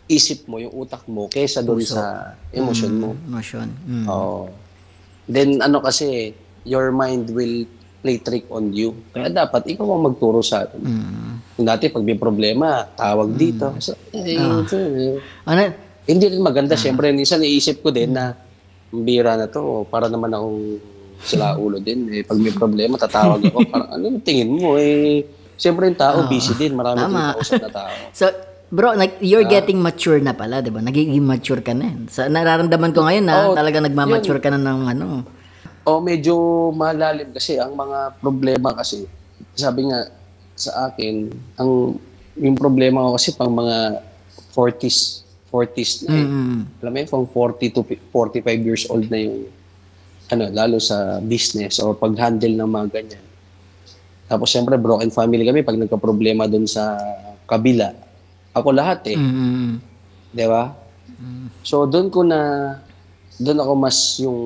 isip 0.06 0.46
mo, 0.46 0.62
yung 0.62 0.74
utak 0.74 1.02
mo 1.10 1.26
kaysa 1.26 1.66
doon 1.66 1.82
sa 1.82 2.34
emotion 2.54 2.92
mo. 2.94 3.10
Emotion. 3.26 3.68
Mm. 3.86 4.06
Oo. 4.06 4.50
Then 5.26 5.58
ano 5.58 5.82
kasi 5.82 6.30
your 6.62 6.94
mind 6.94 7.30
will 7.34 7.66
play 8.06 8.22
trick 8.22 8.46
on 8.54 8.70
you. 8.70 8.94
Kaya 9.10 9.26
dapat 9.26 9.66
ikaw 9.66 9.86
ang 9.90 10.06
magturo 10.06 10.38
sa 10.46 10.62
atin. 10.62 10.78
Mm. 10.78 11.66
Dati 11.66 11.90
pag 11.90 12.06
may 12.06 12.14
problema, 12.14 12.86
tawag 12.94 13.34
dito. 13.34 13.74
So, 13.82 13.98
eh, 14.14 14.38
eh, 14.38 15.18
Ano, 15.42 15.62
hindi 16.06 16.24
rin 16.30 16.38
maganda. 16.38 16.78
Siyempre, 16.78 17.10
minsan 17.10 17.42
iisip 17.42 17.82
ko 17.82 17.90
din 17.90 18.14
na 18.14 18.38
bira 18.94 19.34
na 19.34 19.50
to, 19.50 19.82
para 19.90 20.06
naman 20.06 20.30
akong 20.30 20.78
sila 21.18 21.56
ulo 21.64 21.82
din. 21.82 22.06
Eh, 22.14 22.22
pag 22.22 22.38
may 22.38 22.54
problema, 22.54 22.94
tatawag 22.94 23.42
ako. 23.42 23.58
Parang, 23.66 23.90
ano 23.90 24.22
tingin 24.22 24.54
mo? 24.54 24.78
Eh, 24.78 25.26
siyempre 25.58 25.90
yung 25.90 25.98
tao, 25.98 26.30
busy 26.30 26.54
din. 26.54 26.78
Marami 26.78 27.02
din 27.02 27.10
Tama. 27.10 27.34
kausap 27.34 27.58
na 27.66 27.70
tao. 27.74 27.90
So, 28.22 28.30
bro, 28.68 28.94
like, 28.94 29.16
you're 29.20 29.46
Ah. 29.46 29.52
getting 29.52 29.78
mature 29.78 30.18
na 30.18 30.32
pala, 30.32 30.60
di 30.60 30.70
ba? 30.70 30.80
Nagiging 30.80 31.22
mature 31.22 31.62
ka 31.62 31.72
na. 31.72 31.86
eh. 31.86 31.96
Sa 32.08 32.26
nararamdaman 32.26 32.90
ko 32.90 33.04
ngayon 33.04 33.24
na 33.24 33.34
Oo, 33.46 33.54
talaga 33.54 33.78
nagmamature 33.78 34.38
ka 34.38 34.50
na 34.50 34.58
ng 34.58 34.80
ano. 34.88 35.06
O 35.86 36.02
medyo 36.02 36.34
malalim 36.74 37.30
kasi 37.30 37.56
ang 37.56 37.72
mga 37.72 38.18
problema 38.18 38.74
kasi, 38.74 39.06
sabi 39.54 39.86
nga 39.86 40.10
sa 40.52 40.90
akin, 40.90 41.30
ang 41.56 41.94
yung 42.36 42.56
problema 42.58 43.06
ko 43.06 43.14
kasi 43.14 43.32
pang 43.32 43.54
mga 43.54 44.02
40s, 44.50 45.22
40s 45.48 46.04
na 46.04 46.12
eh. 46.12 46.26
Mm. 46.26 46.60
Alam 46.82 46.90
mo 46.90 46.98
yun, 46.98 47.08
from 47.08 47.24
40 47.24 47.70
to 47.70 47.80
45 48.10 48.42
years 48.60 48.84
old 48.90 49.06
na 49.06 49.20
yung 49.20 49.46
ano, 50.26 50.50
lalo 50.50 50.82
sa 50.82 51.22
business 51.22 51.78
or 51.78 51.94
pag-handle 51.94 52.50
ng 52.50 52.66
mga 52.66 52.86
ganyan. 52.90 53.24
Tapos 54.26 54.50
siyempre, 54.50 54.74
broken 54.74 55.06
family 55.08 55.46
kami 55.46 55.62
pag 55.62 55.78
nagka-problema 55.78 56.50
doon 56.50 56.66
sa 56.66 56.98
kabila. 57.46 57.94
Ako 58.56 58.68
lahat 58.72 59.04
eh. 59.12 59.18
Mm. 59.20 59.76
Di 60.32 60.46
ba? 60.48 60.72
So 61.60 61.84
doon 61.84 62.08
ko 62.08 62.24
na, 62.24 62.40
doon 63.36 63.58
ako 63.60 63.72
mas 63.76 64.16
yung, 64.16 64.40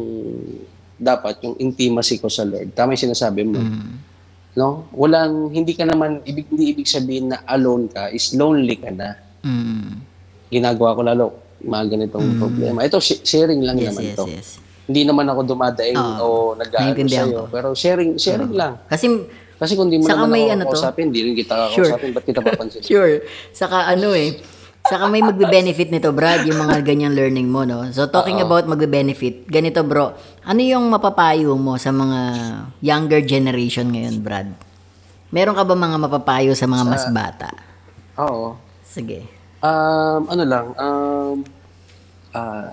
dapat 0.99 1.39
yung 1.47 1.55
intimacy 1.57 2.19
ko 2.19 2.27
sa 2.27 2.43
Lord. 2.43 2.75
Tama 2.75 2.99
yung 2.99 3.05
sinasabi 3.07 3.47
mo. 3.47 3.63
Mm. 3.63 3.93
No? 4.59 4.91
Walang, 4.91 5.55
hindi 5.55 5.79
ka 5.79 5.87
naman, 5.87 6.27
ibig, 6.27 6.51
hindi 6.51 6.75
ibig 6.75 6.91
sabihin 6.91 7.31
na 7.31 7.39
alone 7.47 7.87
ka, 7.87 8.11
is 8.11 8.35
lonely 8.35 8.75
ka 8.77 8.91
na. 8.91 9.15
Mm. 9.47 10.03
Ginagawa 10.51 10.99
ko 10.99 11.03
lalo, 11.07 11.25
mga 11.63 11.85
ganitong 11.95 12.35
problema. 12.37 12.83
Ito, 12.83 12.99
sh- 12.99 13.23
sharing 13.23 13.63
lang 13.63 13.79
Yes, 13.79 13.95
naman 13.95 14.03
yes, 14.03 14.17
to. 14.19 14.25
yes. 14.27 14.49
Hindi 14.91 15.07
naman 15.07 15.31
ako 15.31 15.41
dumadaing 15.47 15.95
Oo. 16.19 16.19
o 16.19 16.59
nag-aano 16.59 16.99
sa'yo. 17.07 17.31
ko. 17.31 17.43
Pero 17.47 17.69
sharing, 17.79 18.19
sharing 18.19 18.51
lang. 18.51 18.83
Kasi 18.91 19.07
Kasi 19.61 19.77
kung 19.77 19.93
di 19.93 20.01
mo 20.01 20.09
Saka 20.09 20.25
naman 20.25 20.33
may 20.33 20.45
ako 20.49 20.53
ano 20.57 20.63
to? 20.65 20.71
kausapin, 20.73 21.07
di 21.13 21.21
rin 21.21 21.35
kita 21.37 21.69
Sure. 21.77 21.85
kakausapin, 21.93 22.11
ba't 22.17 22.25
kita 22.25 22.41
papansin? 22.41 22.81
Sure. 22.89 23.21
Saka 23.53 23.93
ano 23.93 24.17
eh. 24.17 24.41
Saka 24.81 25.13
may 25.13 25.21
magbe-benefit 25.21 25.93
nito, 25.93 26.09
Brad, 26.09 26.49
yung 26.49 26.57
mga 26.57 26.81
ganyang 26.81 27.13
learning 27.13 27.53
mo, 27.53 27.69
no? 27.69 27.85
So, 27.93 28.09
talking 28.09 28.41
about 28.41 28.65
magbe-benefit, 28.65 29.45
ganito, 29.45 29.85
bro. 29.85 30.17
Ano 30.41 30.61
yung 30.65 30.89
mapapayo 30.89 31.53
mo 31.61 31.77
sa 31.77 31.93
mga 31.93 32.21
younger 32.81 33.21
generation 33.21 33.93
ngayon, 33.93 34.25
Brad? 34.25 34.49
Meron 35.29 35.53
ka 35.53 35.69
ba 35.69 35.77
mga 35.77 36.01
mapapayo 36.01 36.57
sa 36.57 36.65
mga 36.65 36.85
mas 36.89 37.05
bata? 37.13 37.53
Oo. 38.17 38.57
Sige. 38.81 39.29
Um, 39.61 40.33
ano 40.33 40.45
lang, 40.49 40.67
um, 40.81 41.37
ah, 42.33 42.73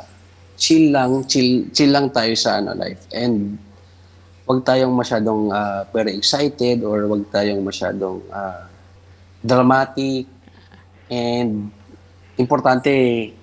chill 0.56 0.96
lang, 0.96 1.28
chill, 1.28 1.68
chill 1.76 1.92
lang 1.92 2.08
tayo 2.16 2.32
sa 2.40 2.64
ano 2.64 2.72
life. 2.72 3.04
And 3.12 3.60
wag 4.48 4.64
tayong 4.64 4.96
masyadong 4.96 5.52
ah, 5.52 5.84
very 5.92 6.16
excited 6.16 6.80
or 6.88 7.04
wag 7.12 7.28
tayong 7.28 7.60
masyadong 7.60 8.24
ah, 8.32 8.72
dramatic. 9.44 10.26
And 11.12 11.68
importante, 12.40 13.36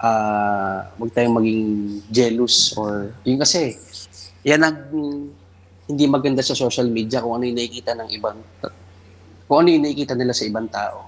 ah, 0.00 0.88
wag 0.96 1.12
tayong 1.12 1.36
maging 1.36 1.62
jealous 2.08 2.72
or 2.74 3.12
yun 3.28 3.36
kasi, 3.36 3.76
yan 4.40 4.64
ang 4.64 4.76
hindi 5.86 6.04
maganda 6.08 6.40
sa 6.42 6.56
social 6.56 6.88
media 6.88 7.22
kung 7.22 7.38
ano 7.38 7.46
yung 7.46 7.60
nakikita 7.60 7.94
ng 7.94 8.08
ibang 8.10 8.40
kung 9.46 9.58
ano 9.62 9.68
yung 9.70 9.84
nakikita 9.86 10.18
nila 10.18 10.34
sa 10.34 10.42
ibang 10.42 10.66
tao 10.66 11.06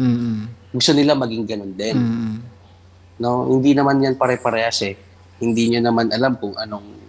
Mm. 0.00 0.72
gusto 0.72 0.96
nila 0.96 1.12
maging 1.12 1.44
ganun 1.44 1.76
din. 1.76 1.92
Mm. 1.92 2.36
No, 3.20 3.44
hindi 3.52 3.76
naman 3.76 4.00
yan 4.00 4.16
pare-parehas 4.16 4.80
eh. 4.88 4.96
Hindi 5.36 5.76
nyo 5.76 5.80
naman 5.84 6.08
alam 6.08 6.40
kung 6.40 6.56
anong 6.56 6.99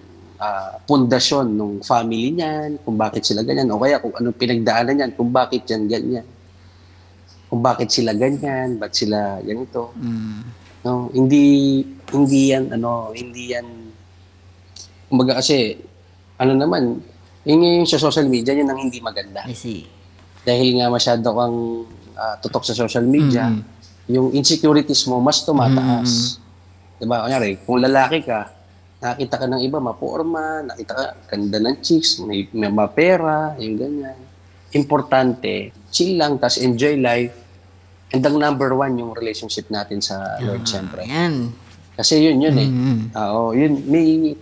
ah, 0.41 0.81
pundasyon 0.83 1.53
ng 1.53 1.73
family 1.85 2.33
niyan, 2.33 2.81
kung 2.81 2.97
bakit 2.97 3.21
sila 3.21 3.45
ganyan, 3.45 3.69
o 3.69 3.77
kaya 3.77 4.01
kung 4.01 4.09
anong 4.17 4.33
pinagdaanan 4.35 4.93
niyan, 4.97 5.11
kung 5.13 5.29
bakit 5.29 5.69
yan 5.69 5.85
ganyan. 5.85 6.25
Kung 7.45 7.61
bakit 7.61 7.93
sila 7.93 8.15
ganyan, 8.17 8.79
ba't 8.81 8.95
sila 8.95 9.37
ganito. 9.43 9.93
Mm. 10.01 10.41
No, 10.81 11.13
hindi 11.13 11.45
hindi 12.09 12.41
yan 12.49 12.73
ano, 12.73 13.13
hindi 13.13 13.53
yan 13.53 13.67
kumbaga 15.05 15.37
kasi 15.37 15.77
ano 16.41 16.57
naman, 16.57 16.97
yun 17.45 17.61
yung 17.61 17.85
sa 17.85 18.01
social 18.01 18.25
media 18.25 18.55
yun 18.57 18.65
ang 18.65 18.81
hindi 18.81 18.97
maganda. 18.97 19.45
I 19.45 19.53
see. 19.53 19.85
Dahil 20.41 20.81
nga 20.81 20.89
masyado 20.89 21.27
kang 21.27 21.57
ah, 22.17 22.35
tutok 22.41 22.65
sa 22.65 22.73
social 22.73 23.05
media, 23.05 23.45
Mm. 23.51 23.61
yung 24.09 24.27
insecurities 24.33 25.05
mo 25.05 25.21
mas 25.21 25.45
tumataas. 25.45 26.41
'Di 26.97 27.05
ba? 27.05 27.23
Kunyari, 27.23 27.61
kung 27.61 27.77
lalaki 27.77 28.25
ka, 28.25 28.49
nakita 29.01 29.35
ka 29.41 29.45
ng 29.49 29.61
iba 29.65 29.81
maporma, 29.81 30.61
nakita 30.61 30.93
ka 30.93 31.05
ganda 31.33 31.57
ng 31.57 31.75
chicks, 31.81 32.21
may, 32.21 32.45
may 32.53 32.69
mapera, 32.69 33.57
yung 33.57 33.75
ganyan. 33.81 34.19
Importante, 34.77 35.73
chill 35.89 36.21
lang, 36.21 36.37
tas 36.37 36.61
enjoy 36.61 37.01
life. 37.01 37.33
And 38.13 38.21
ang 38.21 38.37
number 38.37 38.77
one, 38.77 38.93
yung 39.01 39.17
relationship 39.17 39.67
natin 39.73 40.05
sa 40.05 40.37
Lord, 40.37 40.69
syempre. 40.69 41.01
Ayan. 41.09 41.49
Kasi 41.97 42.21
yun, 42.21 42.39
yun 42.39 42.55
eh. 42.55 42.69
Mm. 42.69 43.01
Oo, 43.17 43.57
yun, 43.57 43.73
may, 43.89 44.37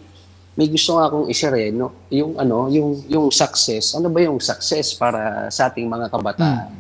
may 0.60 0.68
gusto 0.68 1.00
nga 1.00 1.08
akong 1.08 1.32
i-share 1.32 1.58
eh, 1.58 1.72
no? 1.72 2.06
Yung 2.12 2.36
ano, 2.36 2.68
yung, 2.68 3.00
yung 3.08 3.32
success. 3.32 3.96
Ano 3.96 4.12
ba 4.12 4.20
yung 4.20 4.44
success 4.44 4.92
para 4.92 5.48
sa 5.48 5.72
ating 5.72 5.88
mga 5.88 6.12
kabataan? 6.12 6.76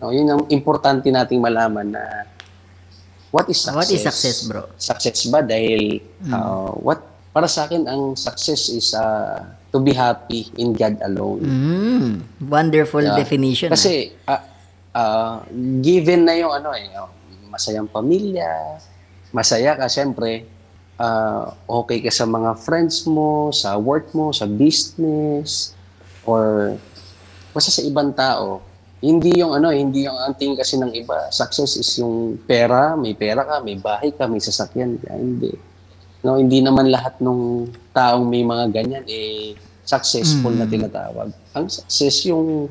No, 0.00 0.08
yun 0.16 0.26
ang 0.32 0.42
importante 0.48 1.12
nating 1.12 1.44
malaman 1.44 1.92
na 1.92 2.24
what 3.30 3.46
is 3.48 3.58
success? 3.62 3.76
What 3.78 3.88
is 3.90 4.02
success, 4.02 4.36
bro? 4.46 4.62
Success 4.76 5.26
ba 5.30 5.40
dahil 5.42 6.02
uh, 6.30 6.74
what 6.78 7.02
para 7.30 7.46
sa 7.46 7.66
akin 7.66 7.86
ang 7.86 8.18
success 8.18 8.68
is 8.70 8.90
uh, 8.94 9.42
to 9.70 9.78
be 9.78 9.94
happy 9.94 10.50
in 10.58 10.74
God 10.74 10.98
alone. 11.02 11.46
Mm. 11.46 12.10
Wonderful 12.50 13.06
Yeah. 13.06 13.14
definition. 13.14 13.70
Kasi 13.70 14.10
ah, 14.26 14.42
ah, 14.94 15.34
given 15.78 16.26
na 16.26 16.34
yung 16.34 16.50
ano 16.50 16.74
eh, 16.74 16.90
oh, 16.98 17.10
masayang 17.46 17.86
pamilya, 17.86 18.82
masaya 19.30 19.78
ka 19.78 19.86
syempre, 19.86 20.42
ah, 20.98 21.54
okay 21.70 22.02
ka 22.02 22.10
sa 22.10 22.26
mga 22.26 22.58
friends 22.58 23.06
mo, 23.06 23.54
sa 23.54 23.78
work 23.78 24.10
mo, 24.10 24.34
sa 24.34 24.50
business, 24.50 25.70
or 26.26 26.74
basta 27.54 27.70
sa 27.70 27.82
ibang 27.86 28.10
tao. 28.10 28.58
Hindi 29.00 29.40
yung 29.40 29.56
ano, 29.56 29.72
hindi 29.72 30.04
yung 30.04 30.16
anting 30.16 30.60
kasi 30.60 30.76
ng 30.76 30.92
iba. 30.92 31.32
Success 31.32 31.80
is 31.80 31.88
yung 31.96 32.36
pera, 32.44 32.92
may 33.00 33.16
pera 33.16 33.48
ka, 33.48 33.64
may 33.64 33.80
bahay 33.80 34.12
ka, 34.12 34.28
may 34.28 34.44
sasakyan 34.44 35.00
ka. 35.00 35.16
Hindi. 35.16 35.56
No, 36.20 36.36
hindi 36.36 36.60
naman 36.60 36.92
lahat 36.92 37.16
ng 37.24 37.64
taong 37.96 38.28
may 38.28 38.44
mga 38.44 38.68
ganyan 38.68 39.04
eh 39.08 39.56
successful 39.88 40.52
na 40.52 40.68
tinatawag. 40.68 41.32
Ang 41.56 41.66
success 41.66 42.28
yung 42.28 42.68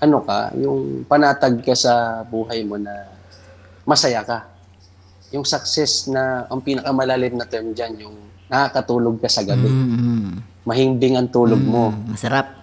ano 0.00 0.18
ka, 0.24 0.50
yung 0.56 1.04
panatag 1.04 1.60
ka 1.60 1.76
sa 1.76 2.24
buhay 2.24 2.64
mo 2.64 2.80
na 2.80 3.06
masaya 3.84 4.24
ka. 4.24 4.48
Yung 5.30 5.44
success 5.44 6.08
na 6.08 6.48
ang 6.48 6.64
pinakamalalim 6.64 7.36
na 7.36 7.46
term 7.46 7.76
dyan, 7.76 8.08
yung 8.08 8.16
nakakatulog 8.50 9.20
ka 9.22 9.28
sa 9.30 9.46
gabi. 9.46 9.68
Mm. 9.68 10.42
Mahimbing 10.66 11.14
ang 11.20 11.28
tulog 11.30 11.60
mo. 11.60 11.94
Mm. 11.94 12.16
Masarap. 12.16 12.59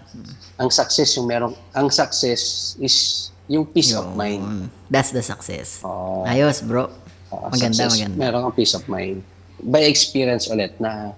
Ang 0.58 0.70
success 0.74 1.14
yung 1.18 1.30
merong, 1.30 1.54
ang 1.72 1.88
success 1.94 2.74
is 2.82 3.30
yung 3.46 3.64
peace 3.64 3.94
of 3.94 4.10
mind. 4.18 4.68
That's 4.90 5.14
the 5.14 5.22
success. 5.22 5.86
Oo. 5.86 6.26
Ayos, 6.26 6.66
bro. 6.66 6.90
Oo, 7.32 7.48
Maganda, 7.54 7.88
success, 7.88 7.94
maganda. 7.94 8.18
Meron 8.18 8.40
kang 8.50 8.56
peace 8.58 8.74
of 8.74 8.84
mind. 8.90 9.22
By 9.62 9.86
experience 9.86 10.50
ulit 10.50 10.76
na, 10.82 11.14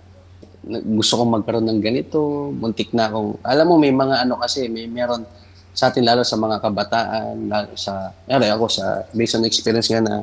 na 0.63 0.77
gusto 0.83 1.17
kong 1.19 1.31
magkaroon 1.41 1.67
ng 1.71 1.81
ganito, 1.81 2.51
muntik 2.51 2.91
na 2.91 3.07
akong, 3.07 3.39
alam 3.41 3.65
mo 3.67 3.75
may 3.79 3.95
mga 3.95 4.27
ano 4.27 4.37
kasi, 4.43 4.67
may 4.67 4.85
meron 4.91 5.23
sa 5.71 5.87
atin 5.87 6.03
lalo 6.03 6.27
sa 6.27 6.35
mga 6.35 6.59
kabataan, 6.59 7.47
lalo 7.47 7.71
sa, 7.79 8.11
meron 8.27 8.51
ako 8.59 8.65
sa, 8.67 9.07
based 9.15 9.39
on 9.39 9.47
experience 9.47 9.87
nga 9.87 10.03
na, 10.03 10.15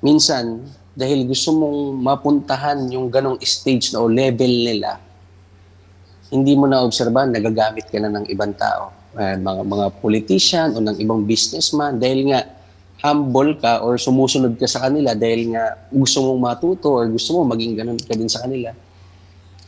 minsan, 0.00 0.64
dahil 0.94 1.26
gusto 1.26 1.52
mong 1.52 2.00
mapuntahan 2.00 2.78
yung 2.88 3.10
ganong 3.10 3.36
stage 3.42 3.92
na 3.92 4.00
o 4.00 4.08
level 4.08 4.48
nila, 4.48 4.96
hindi 6.34 6.58
mo 6.58 6.66
na 6.66 6.82
obserbahan, 6.82 7.30
nagagamit 7.30 7.86
ka 7.86 8.02
na 8.02 8.10
ng 8.10 8.26
ibang 8.26 8.50
tao. 8.58 8.90
Eh, 9.14 9.38
mga, 9.38 9.62
mga 9.62 9.86
politician 10.02 10.74
o 10.74 10.82
ng 10.82 10.98
ibang 10.98 11.22
businessman 11.22 12.02
dahil 12.02 12.34
nga 12.34 12.42
humble 13.06 13.54
ka 13.62 13.78
or 13.86 13.94
sumusunod 13.94 14.58
ka 14.58 14.66
sa 14.66 14.90
kanila 14.90 15.14
dahil 15.14 15.54
nga 15.54 15.78
gusto 15.94 16.18
mong 16.26 16.40
matuto 16.42 16.98
or 16.98 17.06
gusto 17.06 17.38
mo 17.38 17.46
maging 17.54 17.78
ganun 17.78 18.00
ka 18.02 18.18
din 18.18 18.26
sa 18.26 18.42
kanila. 18.42 18.74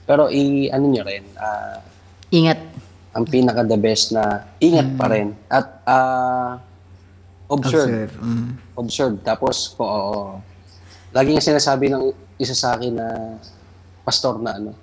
Pero 0.03 0.27
i 0.27 0.67
ano 0.75 0.91
nyo 0.91 1.03
rin, 1.07 1.23
ah, 1.39 1.79
Ingat. 2.35 2.59
ang 3.15 3.25
pinaka 3.31 3.63
the 3.63 3.79
best 3.79 4.11
na 4.11 4.43
ingat 4.59 4.91
pa 4.99 5.07
rin 5.07 5.31
at 5.47 5.67
ah, 5.87 6.59
observe. 7.47 8.11
Observe. 8.11 8.15
Mm. 8.19 8.51
Observe. 8.75 9.17
Tapos, 9.23 9.79
oo, 9.79 9.87
oo. 9.87 10.35
Lagi 11.15 11.31
nga 11.33 11.45
sinasabi 11.45 11.87
ng 11.87 12.11
isa 12.43 12.53
sa 12.53 12.75
akin 12.75 12.93
na 12.99 13.07
pastor 14.03 14.43
na 14.43 14.59
ano, 14.59 14.75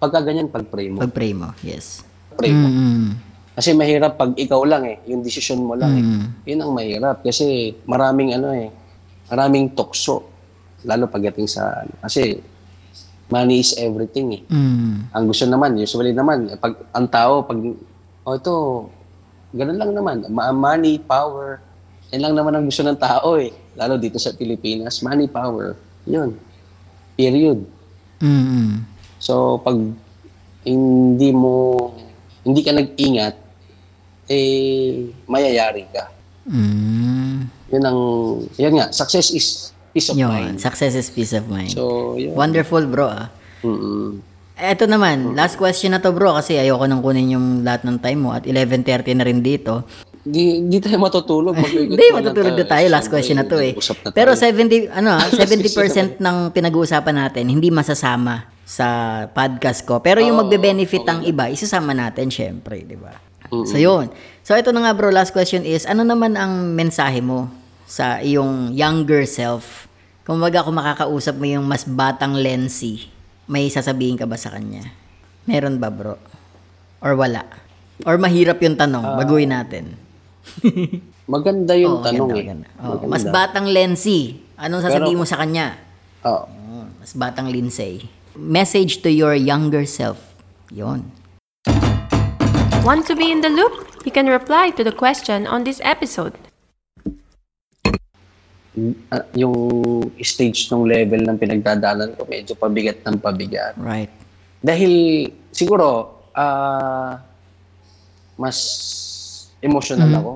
pagka 0.00 0.24
ganyan, 0.24 0.48
pag-pray 0.48 0.88
mo. 0.88 1.04
Pag-pray 1.04 1.36
mo. 1.36 1.52
Yes. 1.60 2.02
Pray 2.34 2.50
mo. 2.50 2.66
Mm. 2.66 3.08
Kasi 3.52 3.76
mahirap 3.76 4.16
pag 4.16 4.32
ikaw 4.32 4.64
lang 4.64 4.88
eh, 4.88 4.96
yung 5.04 5.20
decision 5.20 5.60
mo 5.60 5.76
lang 5.76 5.92
eh. 5.92 6.04
Mm. 6.04 6.24
Yun 6.48 6.60
ang 6.64 6.72
mahirap 6.72 7.16
kasi 7.20 7.76
maraming 7.84 8.32
ano 8.32 8.56
eh, 8.56 8.72
maraming 9.28 9.76
tukso. 9.76 10.24
Lalo 10.88 11.04
pagdating 11.12 11.44
sa 11.44 11.84
ano. 11.84 11.92
Kasi 12.00 12.40
money 13.28 13.60
is 13.60 13.76
everything 13.76 14.40
eh. 14.40 14.42
Mm. 14.48 15.12
Ang 15.12 15.24
gusto 15.28 15.44
naman, 15.44 15.76
usually 15.76 16.16
naman, 16.16 16.48
pag 16.56 16.80
ang 16.96 17.06
tao, 17.06 17.44
pag, 17.44 17.60
oh 18.24 18.34
ito, 18.34 18.54
ganun 19.52 19.78
lang 19.78 19.92
naman. 19.92 20.16
Ma- 20.32 20.56
money, 20.56 20.96
power, 20.96 21.60
yan 22.10 22.26
lang 22.26 22.34
naman 22.34 22.56
ang 22.56 22.64
gusto 22.66 22.82
ng 22.82 22.98
tao 22.98 23.38
eh. 23.38 23.54
Lalo 23.78 24.00
dito 24.00 24.18
sa 24.18 24.34
Pilipinas, 24.34 24.98
money, 25.04 25.30
power. 25.30 25.78
Yun. 26.10 26.34
Period. 27.14 27.62
Mm. 28.18 28.89
So, 29.20 29.60
pag 29.60 29.76
hindi 30.64 31.30
mo, 31.30 31.88
hindi 32.42 32.60
ka 32.64 32.72
nag-ingat, 32.72 33.34
eh, 34.32 35.12
mayayari 35.28 35.84
ka. 35.92 36.04
Mm. 36.48 37.44
Yun 37.70 37.84
ang, 37.84 38.00
yan 38.56 38.74
nga, 38.80 38.86
success 38.90 39.30
is 39.30 39.76
peace 39.92 40.08
of 40.08 40.16
Yun. 40.16 40.32
mind. 40.32 40.56
Success 40.56 40.96
is 40.96 41.12
peace 41.12 41.36
of 41.36 41.46
mind. 41.52 41.76
So, 41.76 42.16
yun. 42.16 42.32
Wonderful, 42.32 42.88
bro. 42.88 43.12
Ah. 43.12 43.28
Mm-mm. 43.60 44.24
Eto 44.60 44.84
naman, 44.84 45.32
last 45.32 45.56
question 45.56 45.96
na 45.96 46.04
to 46.04 46.12
bro 46.12 46.36
kasi 46.36 46.60
ayoko 46.60 46.84
nang 46.84 47.00
kunin 47.00 47.32
yung 47.32 47.64
lahat 47.64 47.80
ng 47.80 47.96
time 47.96 48.20
mo 48.20 48.36
at 48.36 48.44
11.30 48.44 49.16
na 49.16 49.24
rin 49.24 49.40
dito. 49.40 49.88
Di, 50.20 50.68
di 50.68 50.76
tayo 50.84 51.00
matutulog. 51.00 51.56
Hindi, 51.88 52.12
matutulog 52.12 52.60
na 52.60 52.66
tayo. 52.68 52.84
Last 52.92 53.08
question 53.08 53.40
na 53.40 53.48
to 53.48 53.56
eh. 53.56 53.72
Na 53.72 54.12
Pero 54.12 54.36
tayo. 54.36 54.52
70, 54.52 54.92
ano 54.92 55.16
ah, 55.16 55.24
70% 55.32 56.20
ng 56.20 56.36
pinag-uusapan 56.52 57.16
natin 57.24 57.48
hindi 57.48 57.72
masasama 57.72 58.59
sa 58.70 58.88
podcast 59.34 59.82
ko. 59.82 59.98
Pero 59.98 60.22
yung 60.22 60.38
magbe-benefit 60.38 61.02
ang 61.10 61.26
iba, 61.26 61.50
isasama 61.50 61.90
natin 61.90 62.30
syempre, 62.30 62.86
di 62.86 62.94
ba? 62.94 63.18
So 63.66 63.74
yun. 63.74 64.14
So 64.46 64.54
ito 64.54 64.70
na 64.70 64.86
nga 64.86 64.94
bro, 64.94 65.10
last 65.10 65.34
question 65.34 65.66
is, 65.66 65.82
ano 65.90 66.06
naman 66.06 66.38
ang 66.38 66.70
mensahe 66.78 67.18
mo 67.18 67.50
sa 67.90 68.22
iyong 68.22 68.70
younger 68.70 69.26
self? 69.26 69.90
Kung 70.22 70.38
baga 70.38 70.62
kung 70.62 70.78
makakausap 70.78 71.34
mo 71.34 71.50
yung 71.50 71.66
mas 71.66 71.82
batang 71.82 72.38
Lensi, 72.38 73.10
may 73.50 73.66
sasabihin 73.66 74.14
ka 74.14 74.30
ba 74.30 74.38
sa 74.38 74.54
kanya? 74.54 74.86
Meron 75.50 75.82
ba 75.82 75.90
bro? 75.90 76.14
Or 77.02 77.18
wala? 77.18 77.42
Or 78.06 78.22
mahirap 78.22 78.62
yung 78.62 78.78
tanong? 78.78 79.18
Baguhin 79.18 79.50
natin. 79.50 79.98
Maganda 81.26 81.74
yung 81.74 81.98
Oo, 81.98 82.06
tanong 82.06 82.30
maganda, 82.30 82.38
eh. 82.38 82.46
maganda. 82.46 82.68
Oo, 82.86 83.10
mas 83.10 83.24
batang 83.26 83.66
Lency. 83.66 84.46
Anong 84.54 84.86
sasabihin 84.86 85.18
mo 85.18 85.26
sa 85.26 85.42
kanya? 85.42 85.74
Oh, 86.22 86.46
mas 87.02 87.18
batang 87.18 87.50
Lindsay. 87.50 88.19
Message 88.36 89.02
to 89.02 89.10
your 89.10 89.34
younger 89.34 89.84
self. 89.84 90.34
Yon. 90.70 91.10
Want 92.86 93.06
to 93.06 93.14
be 93.16 93.30
in 93.30 93.40
the 93.40 93.50
loop? 93.50 93.90
You 94.06 94.12
can 94.12 94.26
reply 94.26 94.70
to 94.70 94.84
the 94.84 94.92
question 94.92 95.46
on 95.46 95.64
this 95.64 95.80
episode. 95.84 96.32
Ah, 99.12 99.26
yung 99.34 99.52
stage 100.22 100.70
ng 100.70 100.86
level 100.86 101.20
ng 101.26 101.36
pinagdadaanan 101.36 102.16
ko, 102.16 102.24
medyo 102.24 102.54
pabigat 102.56 103.02
ng 103.04 103.18
pabigat. 103.18 103.74
Right. 103.76 104.08
Dahil 104.62 105.26
siguro, 105.50 106.22
ah 106.32 107.18
mas 108.40 108.56
emotional 109.60 110.08
ako 110.16 110.32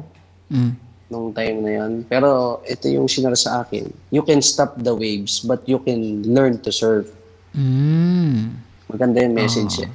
Mm. 0.53 0.73
nung 1.09 1.33
time 1.33 1.59
na 1.65 1.71
yan. 1.81 1.93
Pero 2.05 2.61
ito 2.69 2.85
yung 2.93 3.09
sinara 3.09 3.39
sa 3.39 3.65
akin. 3.65 3.89
You 4.13 4.21
can 4.21 4.45
stop 4.45 4.77
the 4.77 4.93
waves, 4.93 5.41
but 5.41 5.65
you 5.65 5.81
can 5.81 6.21
learn 6.29 6.61
to 6.67 6.75
surf. 6.75 7.09
Mm. 7.55 8.59
Maganda 8.87 9.19
yung 9.21 9.33
message 9.33 9.81
eh. 9.81 9.91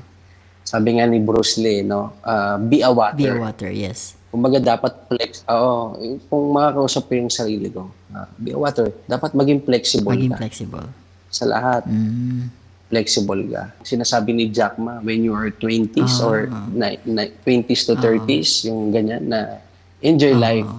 Sabi 0.63 0.95
nga 0.95 1.05
ni 1.05 1.19
Bruce 1.19 1.57
Lee, 1.57 1.81
no? 1.81 2.13
ah, 2.21 2.55
be 2.55 2.79
a 2.79 2.89
water. 2.89 3.17
Be 3.17 3.27
a 3.27 3.37
water, 3.37 3.69
yes. 3.69 4.15
Kumbaga 4.29 4.61
dapat 4.61 5.09
flex. 5.09 5.41
Oo, 5.45 5.97
kung 6.25 6.43
makakausap 6.51 7.05
ko 7.05 7.13
yung 7.17 7.29
sarili 7.29 7.67
ko, 7.67 7.89
ah, 8.09 8.29
be 8.35 8.53
a 8.53 8.59
water. 8.59 8.93
Dapat 9.05 9.33
maging 9.33 9.61
flexible 9.61 10.13
Maging 10.13 10.31
ka 10.31 10.39
flexible. 10.39 10.87
sa 11.27 11.45
lahat. 11.45 11.83
Mm. 11.85 12.49
Flexible 12.87 13.41
ka. 13.45 13.69
Sinasabi 13.83 14.33
ni 14.33 14.45
Jack 14.47 14.77
Ma, 14.77 14.97
when 14.99 15.21
you 15.21 15.29
are 15.31 15.49
20s 15.51 15.93
Ah, 16.15 16.25
or 16.25 16.37
ni- 16.69 17.01
ni- 17.03 17.33
20s 17.39 17.85
to 17.85 17.93
30s, 17.95 18.65
yung 18.65 18.89
ganyan 18.89 19.25
na 19.25 19.61
enjoy 19.99 20.33
Ah. 20.33 20.41
life. 20.43 20.69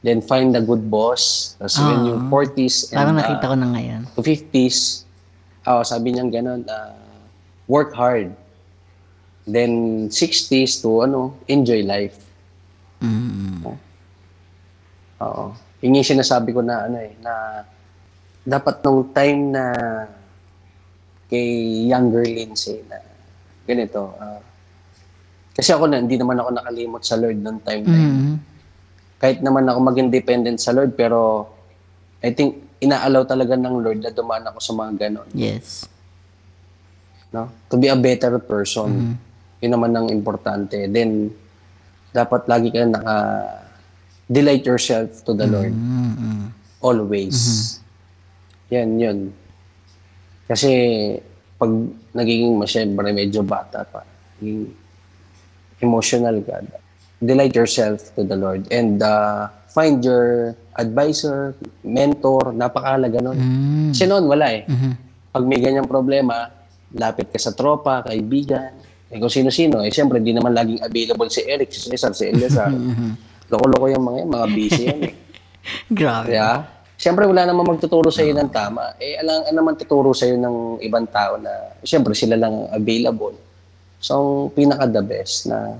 Then 0.00 0.18
find 0.18 0.50
a 0.52 0.60
good 0.60 0.88
boss. 0.88 1.54
Tapos 1.56 1.76
when 1.76 2.08
yung 2.08 2.22
40s 2.26 2.88
and 2.88 2.96
Parang 2.96 3.14
nakita 3.14 3.44
ko 3.44 3.54
na 3.54 3.68
ngayon. 3.68 4.00
to 4.08 4.20
50s, 4.20 5.04
oh, 5.66 5.82
sabi 5.84 6.14
niya 6.14 6.28
gano'n, 6.28 6.62
ah, 6.70 6.94
work 7.68 7.92
hard. 7.92 8.32
Then 9.44 10.06
60s 10.08 10.80
to 10.84 11.04
ano, 11.04 11.34
enjoy 11.48 11.82
life. 11.82 12.16
Mm. 13.00 13.66
Oo. 15.20 15.44
Yun 15.80 15.96
yung 15.96 16.12
sinasabi 16.12 16.52
ko 16.52 16.60
na 16.60 16.86
ano 16.86 16.96
eh, 17.00 17.16
na 17.20 17.64
dapat 18.44 18.84
nung 18.84 19.08
time 19.12 19.52
na 19.52 19.64
kay 21.28 21.88
younger 21.88 22.24
Lindsay 22.24 22.84
na 22.88 23.00
ganito. 23.64 24.12
ah, 24.20 24.40
kasi 25.56 25.76
ako 25.76 25.90
na, 25.90 26.00
hindi 26.00 26.16
naman 26.16 26.40
ako 26.40 26.56
nakalimot 26.56 27.02
sa 27.04 27.20
Lord 27.20 27.36
nung 27.36 27.60
time 27.60 27.84
na 27.84 27.98
yun. 27.98 28.16
Mm. 28.16 28.36
Kahit 29.20 29.38
naman 29.44 29.68
ako 29.68 29.78
maging 29.84 30.08
dependent 30.08 30.56
sa 30.56 30.72
Lord, 30.72 30.96
pero 30.96 31.44
I 32.24 32.32
think 32.32 32.69
inaalaw 32.80 33.22
talaga 33.28 33.54
ng 33.54 33.76
Lord 33.84 34.00
na 34.00 34.10
dumaan 34.10 34.44
ako 34.48 34.58
sa 34.58 34.72
mga 34.72 34.92
ganon. 35.06 35.28
Yes. 35.36 35.84
No? 37.30 37.52
To 37.68 37.76
be 37.76 37.92
a 37.92 37.96
better 37.96 38.40
person. 38.40 39.20
Yun 39.60 39.72
naman 39.76 39.92
ang 39.92 40.08
importante. 40.08 40.88
Then, 40.88 41.30
dapat 42.10 42.48
lagi 42.50 42.72
ka 42.72 42.88
naka 42.88 43.16
delight 44.26 44.64
yourself 44.64 45.22
to 45.28 45.36
the 45.36 45.46
Lord. 45.46 45.76
Mm-mm. 45.76 46.50
Always. 46.80 47.78
Yan, 48.72 48.96
yun. 48.96 49.18
Kasi, 50.48 50.72
pag 51.60 51.70
nagiging 52.16 52.56
masyempre 52.56 53.12
medyo 53.12 53.44
bata 53.44 53.84
pa, 53.84 54.02
naging 54.40 54.72
emotional 55.84 56.40
ka, 56.40 56.64
delight 57.20 57.52
yourself 57.52 58.10
to 58.16 58.24
the 58.24 58.34
Lord 58.34 58.64
and 58.72 59.04
uh, 59.04 59.52
find 59.70 60.02
your 60.02 60.54
advisor, 60.74 61.54
mentor, 61.86 62.50
napakahalaga 62.50 63.22
nun. 63.22 63.38
Mm. 63.38 63.90
Kasi 63.94 64.04
noon, 64.10 64.26
wala 64.26 64.46
eh. 64.50 64.62
Mhm. 64.66 64.92
Pag 65.30 65.44
may 65.46 65.62
ganyang 65.62 65.86
problema, 65.86 66.50
lapit 66.90 67.30
ka 67.30 67.38
sa 67.38 67.54
tropa, 67.54 68.02
kaibigan, 68.02 68.74
eh 69.10 69.18
kung 69.18 69.30
sino-sino, 69.30 69.82
eh 69.82 69.90
siyempre, 69.90 70.18
di 70.18 70.34
naman 70.34 70.54
laging 70.54 70.82
available 70.82 71.30
si 71.30 71.42
Eric, 71.46 71.70
si 71.70 71.86
Cesar, 71.86 72.14
si 72.14 72.30
Eliazar. 72.30 72.70
Loko-loko 73.50 73.86
yung 73.90 74.04
mga 74.06 74.16
yan, 74.22 74.28
mga 74.30 74.46
busy 74.54 74.82
yan 74.86 75.00
eh. 75.06 75.14
Grabe. 75.98 76.34
Kaya, 76.34 76.66
siyempre 76.94 77.26
wala 77.26 77.42
namang 77.46 77.74
magtuturo 77.74 78.10
sa 78.10 78.22
iyo 78.22 78.34
ng 78.38 78.50
tama. 78.50 78.94
Eh, 79.02 79.18
alam, 79.18 79.50
ano 79.50 79.54
naman 79.54 79.74
tuturo 79.78 80.14
sa 80.14 80.30
iyo 80.30 80.38
ng 80.38 80.82
ibang 80.82 81.06
tao 81.10 81.38
na, 81.38 81.78
siyempre 81.82 82.14
sila 82.14 82.38
lang 82.38 82.54
ang 82.54 82.68
available. 82.74 83.34
So, 83.98 84.14
ang 84.18 84.30
pinaka-the 84.54 85.02
best 85.02 85.50
na 85.50 85.78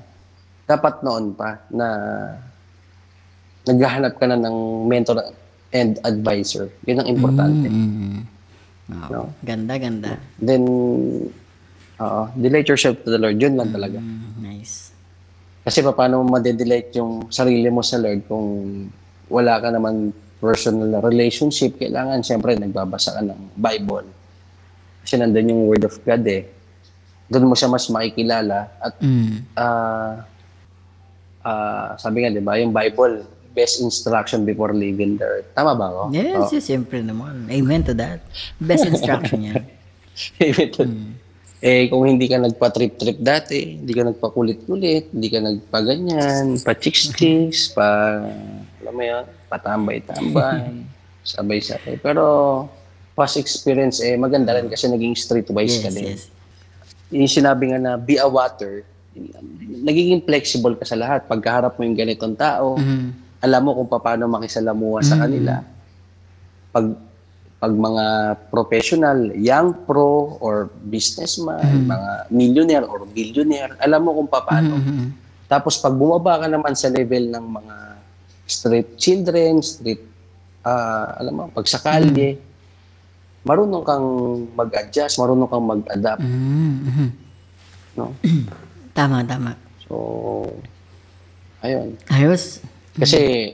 dapat 0.67 1.03
noon 1.03 1.35
pa 1.35 1.59
na 1.71 1.87
naghahanap 3.69 4.17
ka 4.17 4.25
na 4.29 4.39
ng 4.41 4.57
mentor 4.89 5.21
and 5.71 6.01
advisor. 6.03 6.69
Yun 6.89 7.05
ang 7.05 7.09
importante. 7.09 7.69
Mm. 7.69 8.21
Oo. 8.91 9.09
No? 9.11 9.23
Ganda, 9.45 9.75
ganda. 9.79 10.19
Then, 10.41 10.63
oo, 12.01 12.23
delight 12.35 12.67
yourself 12.67 12.99
to 13.07 13.11
the 13.13 13.21
Lord. 13.21 13.39
Yun 13.39 13.55
lang 13.55 13.71
talaga. 13.71 13.99
Mm, 14.01 14.43
nice. 14.43 14.91
Kasi 15.63 15.85
pa, 15.85 15.93
paano 15.93 16.25
mo 16.25 16.41
madedelight 16.41 16.91
yung 16.97 17.29
sarili 17.29 17.69
mo 17.69 17.85
sa 17.85 18.01
Lord 18.01 18.25
kung 18.27 18.49
wala 19.31 19.61
ka 19.63 19.69
naman 19.71 20.11
personal 20.41 21.05
relationship, 21.05 21.77
kailangan 21.77 22.25
siyempre 22.25 22.57
nagbabasa 22.57 23.13
ka 23.15 23.23
ng 23.23 23.55
Bible. 23.55 24.09
Kasi 25.05 25.21
nandun 25.21 25.53
yung 25.53 25.63
Word 25.69 25.85
of 25.85 25.95
God 26.01 26.25
eh. 26.27 26.49
Doon 27.31 27.47
mo 27.47 27.55
siya 27.55 27.71
mas 27.71 27.87
makikilala 27.87 28.73
at 28.81 28.99
Mm. 28.99 29.37
ah 29.55 30.27
ah, 31.45 31.97
sabi 31.97 32.25
nga, 32.25 32.33
di 32.33 32.43
ba, 32.43 32.59
yung 32.61 32.73
Bible, 32.73 33.25
best 33.51 33.81
instruction 33.81 34.45
before 34.45 34.73
leaving 34.73 35.17
the 35.17 35.27
earth. 35.27 35.49
Tama 35.53 35.75
ba 35.75 35.87
ako? 35.87 36.03
Yes, 36.11 36.51
yes, 36.51 36.65
siyempre 36.67 37.03
naman. 37.03 37.47
Amen 37.47 37.83
to 37.83 37.95
that. 37.95 38.23
Best 38.57 38.87
instruction 38.87 39.43
yan. 39.45 39.65
Ito. 40.39 40.87
Eh, 41.61 41.93
kung 41.93 42.09
hindi 42.09 42.25
ka 42.25 42.41
nagpa-trip-trip 42.41 43.21
dati, 43.21 43.77
hindi 43.77 43.93
ka 43.93 44.09
nagpakulit-kulit, 44.09 45.13
hindi 45.13 45.29
ka 45.29 45.45
nagpaganyan, 45.45 46.57
pa-chicks-chicks, 46.57 47.77
pa, 47.77 48.17
alam 48.81 48.95
mo 48.97 49.03
yun, 49.05 49.25
patambay-tambay, 49.53 50.89
sabay-sabay. 51.29 52.01
Pero, 52.01 52.25
past 53.13 53.37
experience, 53.37 54.01
eh, 54.01 54.17
maganda 54.17 54.57
rin 54.57 54.73
kasi 54.73 54.89
naging 54.89 55.13
streetwise 55.13 55.85
ka 55.85 55.93
Yes, 55.93 55.95
din. 55.95 56.05
yes. 56.09 56.23
Yung 57.13 57.29
sinabi 57.29 57.69
nga 57.69 57.79
na, 57.79 57.93
be 58.01 58.17
a 58.17 58.25
water, 58.25 58.81
nagiging 59.85 60.25
flexible 60.25 60.73
ka 60.73 60.89
sa 60.89 60.97
lahat. 60.97 61.29
Pagkaharap 61.29 61.77
mo 61.77 61.85
yung 61.85 61.99
ganitong 61.99 62.41
tao, 62.41 62.81
Mhm. 62.81 63.29
Alam 63.41 63.61
mo 63.65 63.73
kung 63.73 63.89
paano 63.89 64.29
makisalamuha 64.29 65.01
sa 65.01 65.17
kanila. 65.17 65.65
Pag 66.71 66.87
pag 67.61 67.77
mga 67.77 68.05
professional, 68.49 69.37
young 69.37 69.85
pro 69.85 70.41
or 70.41 70.73
businessman, 70.81 71.85
mga 71.85 72.11
millionaire 72.33 72.89
or 72.89 73.05
billionaire, 73.05 73.77
alam 73.77 74.01
mo 74.01 74.17
kung 74.17 74.29
paano. 74.33 74.81
Mhm. 74.81 75.13
Tapos 75.45 75.77
pag 75.77 75.93
bumaba 75.93 76.41
ka 76.41 76.49
naman 76.49 76.73
sa 76.73 76.89
level 76.89 77.29
ng 77.29 77.47
mga 77.61 77.77
street 78.49 78.97
children, 78.97 79.61
street 79.61 80.01
ah, 80.65 81.21
alam 81.21 81.33
mo, 81.37 81.43
pag 81.53 81.69
sa 81.69 81.81
kalye, 81.81 82.37
marunong 83.45 83.85
kang 83.85 84.09
mag-adjust, 84.53 85.17
marunong 85.17 85.49
kang 85.49 85.65
mag-adapt, 85.65 86.21
Mhm. 86.25 87.09
no? 87.97 88.13
Tama, 88.97 89.21
tama. 89.25 89.53
So 89.85 90.49
ayun. 91.61 91.97
Ayos. 92.09 92.61
Kasi, 92.97 93.53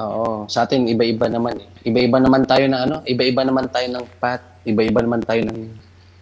oo, 0.00 0.48
sa 0.50 0.66
atin 0.66 0.88
iba-iba 0.90 1.30
naman 1.30 1.58
eh. 1.60 1.68
Iba-iba 1.86 2.18
naman 2.18 2.42
tayo 2.48 2.64
ng 2.66 2.80
ano, 2.80 2.96
iba-iba 3.06 3.46
naman 3.46 3.70
tayo 3.70 3.86
ng 3.92 4.04
path, 4.18 4.42
iba-iba 4.66 5.04
naman 5.04 5.20
tayo 5.22 5.44
ng 5.46 5.58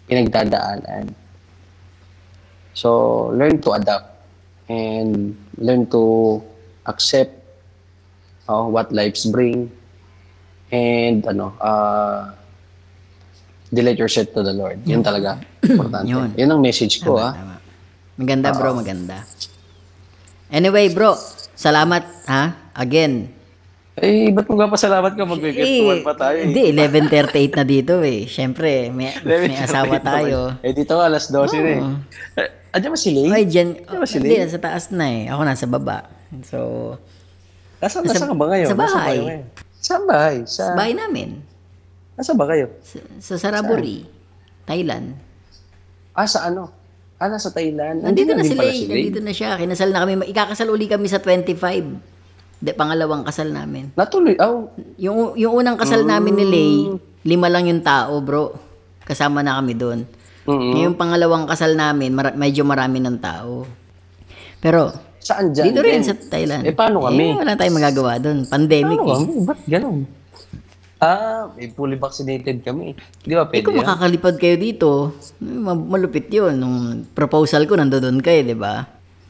pinagdadaanan. 0.05 1.09
So, 2.73 3.29
learn 3.33 3.61
to 3.63 3.77
adapt 3.77 4.13
and 4.69 5.37
learn 5.57 5.85
to 5.93 6.41
accept 6.85 7.33
oh, 8.49 8.67
what 8.67 8.91
lives 8.91 9.25
bring 9.25 9.71
and 10.73 11.25
ano, 11.25 11.53
uh, 11.61 12.33
delight 13.73 13.97
yourself 13.97 14.29
to 14.33 14.41
the 14.43 14.53
Lord. 14.53 14.81
Yun 14.85 15.01
talaga. 15.01 15.41
Importante. 15.63 16.09
Yun. 16.09 16.29
Yun 16.37 16.49
ang 16.49 16.61
message 16.61 17.01
ko, 17.01 17.17
ah. 17.17 17.33
Tama. 17.33 17.57
Maganda 18.13 18.53
bro, 18.53 18.77
maganda. 18.77 19.25
Anyway 20.53 20.93
bro, 20.93 21.17
salamat 21.63 22.03
ha. 22.27 22.43
Again. 22.75 23.31
Eh, 23.93 24.33
ba't 24.33 24.49
mo 24.49 24.57
nga 24.57 24.67
pasalamat 24.67 25.13
ka? 25.13 25.21
Mag-virtual 25.21 26.01
pa 26.01 26.17
tayo 26.17 26.41
eh. 26.41 26.49
Hindi, 26.49 26.73
11.38 26.73 27.53
na 27.53 27.63
dito 27.63 27.93
eh. 28.01 28.25
Siyempre, 28.25 28.89
may, 28.89 29.13
may 29.21 29.53
asawa 29.53 30.01
tayo. 30.01 30.57
Eh, 30.65 30.73
dito 30.73 30.97
alas 30.97 31.29
12 31.29 31.61
na 31.61 31.69
eh. 31.69 31.81
Eh, 32.41 32.49
Andiyan 32.73 32.89
ba 32.89 32.97
si 32.97 33.09
Lay? 33.13 33.29
Ay, 33.29 33.45
dyan, 33.45 33.69
ba 33.85 34.07
si 34.09 34.17
hindi, 34.17 34.33
nasa 34.41 34.57
taas 34.57 34.89
na 34.89 35.05
eh. 35.05 35.29
Ako 35.29 35.41
nasa 35.45 35.69
baba. 35.69 36.09
So, 36.41 36.57
Nasa, 37.77 38.01
nasa 38.01 38.25
ka 38.25 38.33
ba 38.33 38.45
ngayon? 38.49 38.69
sa 38.73 38.77
bahay. 38.79 39.17
Saan 39.77 40.03
bahay? 40.09 40.37
Sa, 40.49 40.73
sa 40.73 40.73
bahay 40.73 40.97
namin. 40.97 41.37
nasa 42.17 42.33
ba 42.33 42.49
kayo? 42.49 42.73
Sa, 42.81 42.97
sa 43.21 43.33
Saraburi, 43.37 44.09
Thailand. 44.65 45.13
Ah, 46.17 46.25
sa 46.25 46.49
ano? 46.49 46.73
Ah, 47.23 47.31
nasa 47.31 47.47
Thailand. 47.49 48.03
Nandito 48.03 48.35
na 48.35 48.43
din 48.43 48.51
si 48.51 48.55
Lay. 48.55 48.77
Nandito 48.83 49.19
na 49.23 49.31
siya. 49.31 49.55
Kinasal 49.55 49.95
na 49.95 50.03
kami. 50.03 50.27
Ikakasal 50.27 50.67
uli 50.67 50.91
kami 50.91 51.07
sa 51.07 51.23
25. 51.23 51.55
De, 52.59 52.71
pangalawang 52.71 53.23
kasal 53.23 53.47
namin. 53.47 53.95
Natuloy. 53.95 54.35
Oh, 54.39 54.67
Yung, 54.95 55.35
yung 55.35 55.53
unang 55.57 55.79
kasal 55.79 56.03
namin 56.03 56.35
ni 56.35 56.45
Lay, 56.45 56.71
lima 57.23 57.47
lang 57.47 57.63
yung 57.65 57.79
tao, 57.79 58.19
bro. 58.19 58.51
Kasama 59.01 59.39
na 59.39 59.55
kami 59.55 59.71
doon. 59.73 60.03
mm 60.43 60.71
Ngayong 60.75 60.97
pangalawang 60.99 61.47
kasal 61.47 61.71
namin, 61.73 62.11
mara- 62.11 62.35
medyo 62.35 62.67
marami 62.67 62.99
ng 62.99 63.15
tao. 63.19 63.63
Pero, 64.59 64.91
Saan 65.19 65.55
dyan? 65.55 65.71
dito 65.71 65.79
rin 65.79 66.03
sa 66.03 66.15
Thailand. 66.15 66.67
Eh, 66.67 66.75
paano 66.75 67.07
kami? 67.07 67.31
Eh, 67.31 67.35
wala 67.35 67.55
tayong 67.55 67.79
magagawa 67.79 68.19
doon. 68.19 68.43
Pandemic 68.43 68.99
Paano 68.99 69.23
eh. 69.23 69.47
Ba't 69.47 69.59
ganun? 69.63 69.97
Ah, 71.03 71.51
may 71.51 71.67
fully 71.67 71.99
vaccinated 71.99 72.63
kami. 72.63 72.95
Di 73.19 73.35
ba 73.35 73.43
Eh, 73.43 73.49
pwede 73.51 73.61
kung 73.61 73.75
yan? 73.75 73.83
makakalipad 73.83 74.35
kayo 74.39 74.55
dito, 74.55 74.91
eh, 75.37 75.59
ma- 75.59 75.75
malupit 75.75 76.31
yun. 76.31 76.55
Nung 76.55 76.77
proposal 77.11 77.67
ko, 77.67 77.75
nandoon 77.75 78.23
kayo, 78.23 78.39
di 78.41 78.55
ba? 78.55 78.87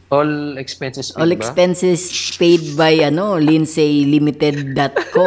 All 0.08 0.54
expenses 0.56 1.10
paid 1.10 1.18
All 1.18 1.32
ba? 1.32 1.36
expenses 1.36 2.02
paid 2.38 2.78
by, 2.78 3.02
ano, 3.02 3.42
lindsay.limited.co. 3.42 5.26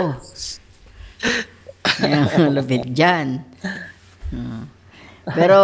Ayan, 1.98 2.22
malupit 2.46 2.86
dyan. 2.86 3.42
Ah. 4.30 4.62
Pero, 5.26 5.58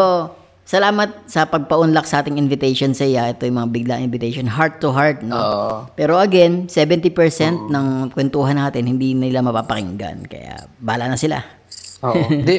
salamat 0.73 1.29
sa 1.29 1.45
pagpa-unlock 1.45 2.09
sa 2.09 2.25
ating 2.25 2.41
invitation 2.41 2.97
sa 2.97 3.05
iya. 3.05 3.29
Ito 3.29 3.45
yung 3.45 3.61
mga 3.61 3.71
biglang 3.77 4.01
invitation. 4.09 4.49
Heart 4.49 4.81
to 4.81 4.89
heart, 4.89 5.21
no? 5.21 5.37
Oo. 5.37 5.73
Pero 5.93 6.17
again, 6.17 6.65
70% 6.65 7.69
ng 7.69 7.87
kwentuhan 8.17 8.57
natin 8.57 8.89
hindi 8.89 9.13
nila 9.13 9.45
mapapakinggan. 9.45 10.25
Kaya, 10.25 10.65
bala 10.81 11.13
na 11.13 11.21
sila. 11.21 11.45
Oo. 12.09 12.25
Di, 12.49 12.57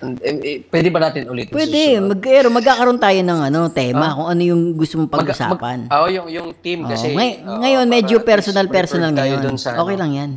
eh, 0.00 0.32
eh, 0.40 0.56
pwede 0.72 0.88
ba 0.88 1.12
natin 1.12 1.28
ulit? 1.28 1.52
Pwede, 1.52 2.00
mag 2.00 2.24
pero 2.24 2.48
magkakaroon 2.48 2.96
tayo 2.96 3.20
ng 3.20 3.40
ano, 3.52 3.68
tema 3.68 4.16
kung 4.16 4.32
ano 4.32 4.40
yung 4.40 4.72
gusto 4.72 4.96
mong 4.96 5.12
pag-usapan. 5.12 5.92
Oo, 5.92 6.08
yung, 6.08 6.26
yung 6.32 6.48
team 6.56 6.88
kasi. 6.88 7.12
ngay- 7.12 7.44
oo, 7.44 7.60
ngayon, 7.60 7.84
medyo 7.84 8.24
personal-personal 8.24 9.12
tayo 9.12 9.36
ngayon. 9.36 9.60
sa, 9.60 9.76
okay 9.76 10.00
ano. 10.00 10.02
lang 10.08 10.12
yan. 10.16 10.30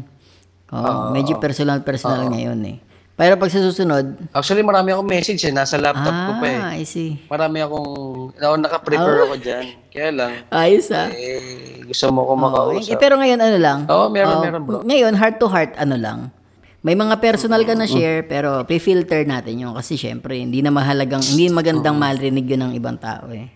Oo, 0.67 1.15
medyo 1.15 1.39
personal-personal 1.39 2.27
ngayon 2.27 2.59
eh. 2.75 2.77
Pero 3.13 3.37
pag 3.37 3.45
sa 3.45 3.61
susunod, 3.61 4.17
Actually, 4.33 4.65
marami 4.65 4.89
akong 4.89 5.05
message 5.05 5.45
eh. 5.45 5.53
Nasa 5.53 5.77
laptop 5.77 6.09
ko 6.09 6.31
pa 6.41 6.47
eh. 6.49 6.57
ah, 6.57 6.73
I 6.73 6.81
see. 6.81 7.21
Marami 7.29 7.61
akong, 7.61 7.89
ako 8.33 8.55
naka-prepare 8.57 9.19
Oh. 9.21 9.25
ako 9.29 9.35
dyan. 9.37 9.65
Kaya 9.87 10.09
lang, 10.09 10.31
Ayos 10.49 10.89
ah. 10.89 11.13
eh, 11.13 11.85
gusto 11.85 12.09
mo 12.09 12.25
ko 12.25 12.33
Oo, 12.33 12.37
eh, 12.73 12.81
makausap. 12.81 12.97
pero 12.97 13.13
ngayon 13.21 13.37
ano 13.37 13.57
lang? 13.61 13.79
Oo, 13.85 14.09
meron, 14.09 14.33
Oo, 14.33 14.41
meron 14.41 14.61
bro. 14.65 14.77
Ngayon, 14.81 15.13
heart 15.13 15.37
to 15.37 15.45
heart, 15.45 15.77
ano 15.77 15.93
lang? 15.93 16.33
May 16.81 16.97
mga 16.97 17.21
personal 17.21 17.63
ka 17.63 17.77
na 17.77 17.85
share, 17.85 18.25
pero 18.25 18.65
pre-filter 18.65 19.23
natin 19.23 19.55
yun. 19.55 19.71
Kasi 19.71 19.95
syempre, 19.95 20.35
hindi 20.35 20.59
na 20.59 20.67
mahalagang, 20.67 21.21
hindi 21.21 21.47
magandang 21.47 21.95
marinig 21.95 22.43
yun 22.43 22.65
ng 22.65 22.73
ibang 22.75 22.97
tao 22.97 23.29
eh. 23.29 23.47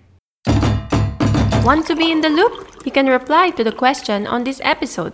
Want 1.66 1.84
to 1.84 1.98
be 1.98 2.08
in 2.08 2.22
the 2.22 2.32
loop? 2.32 2.54
You 2.86 2.94
can 2.94 3.12
reply 3.12 3.52
to 3.58 3.66
the 3.66 3.76
question 3.76 4.24
on 4.24 4.48
this 4.48 4.64
episode. 4.64 5.12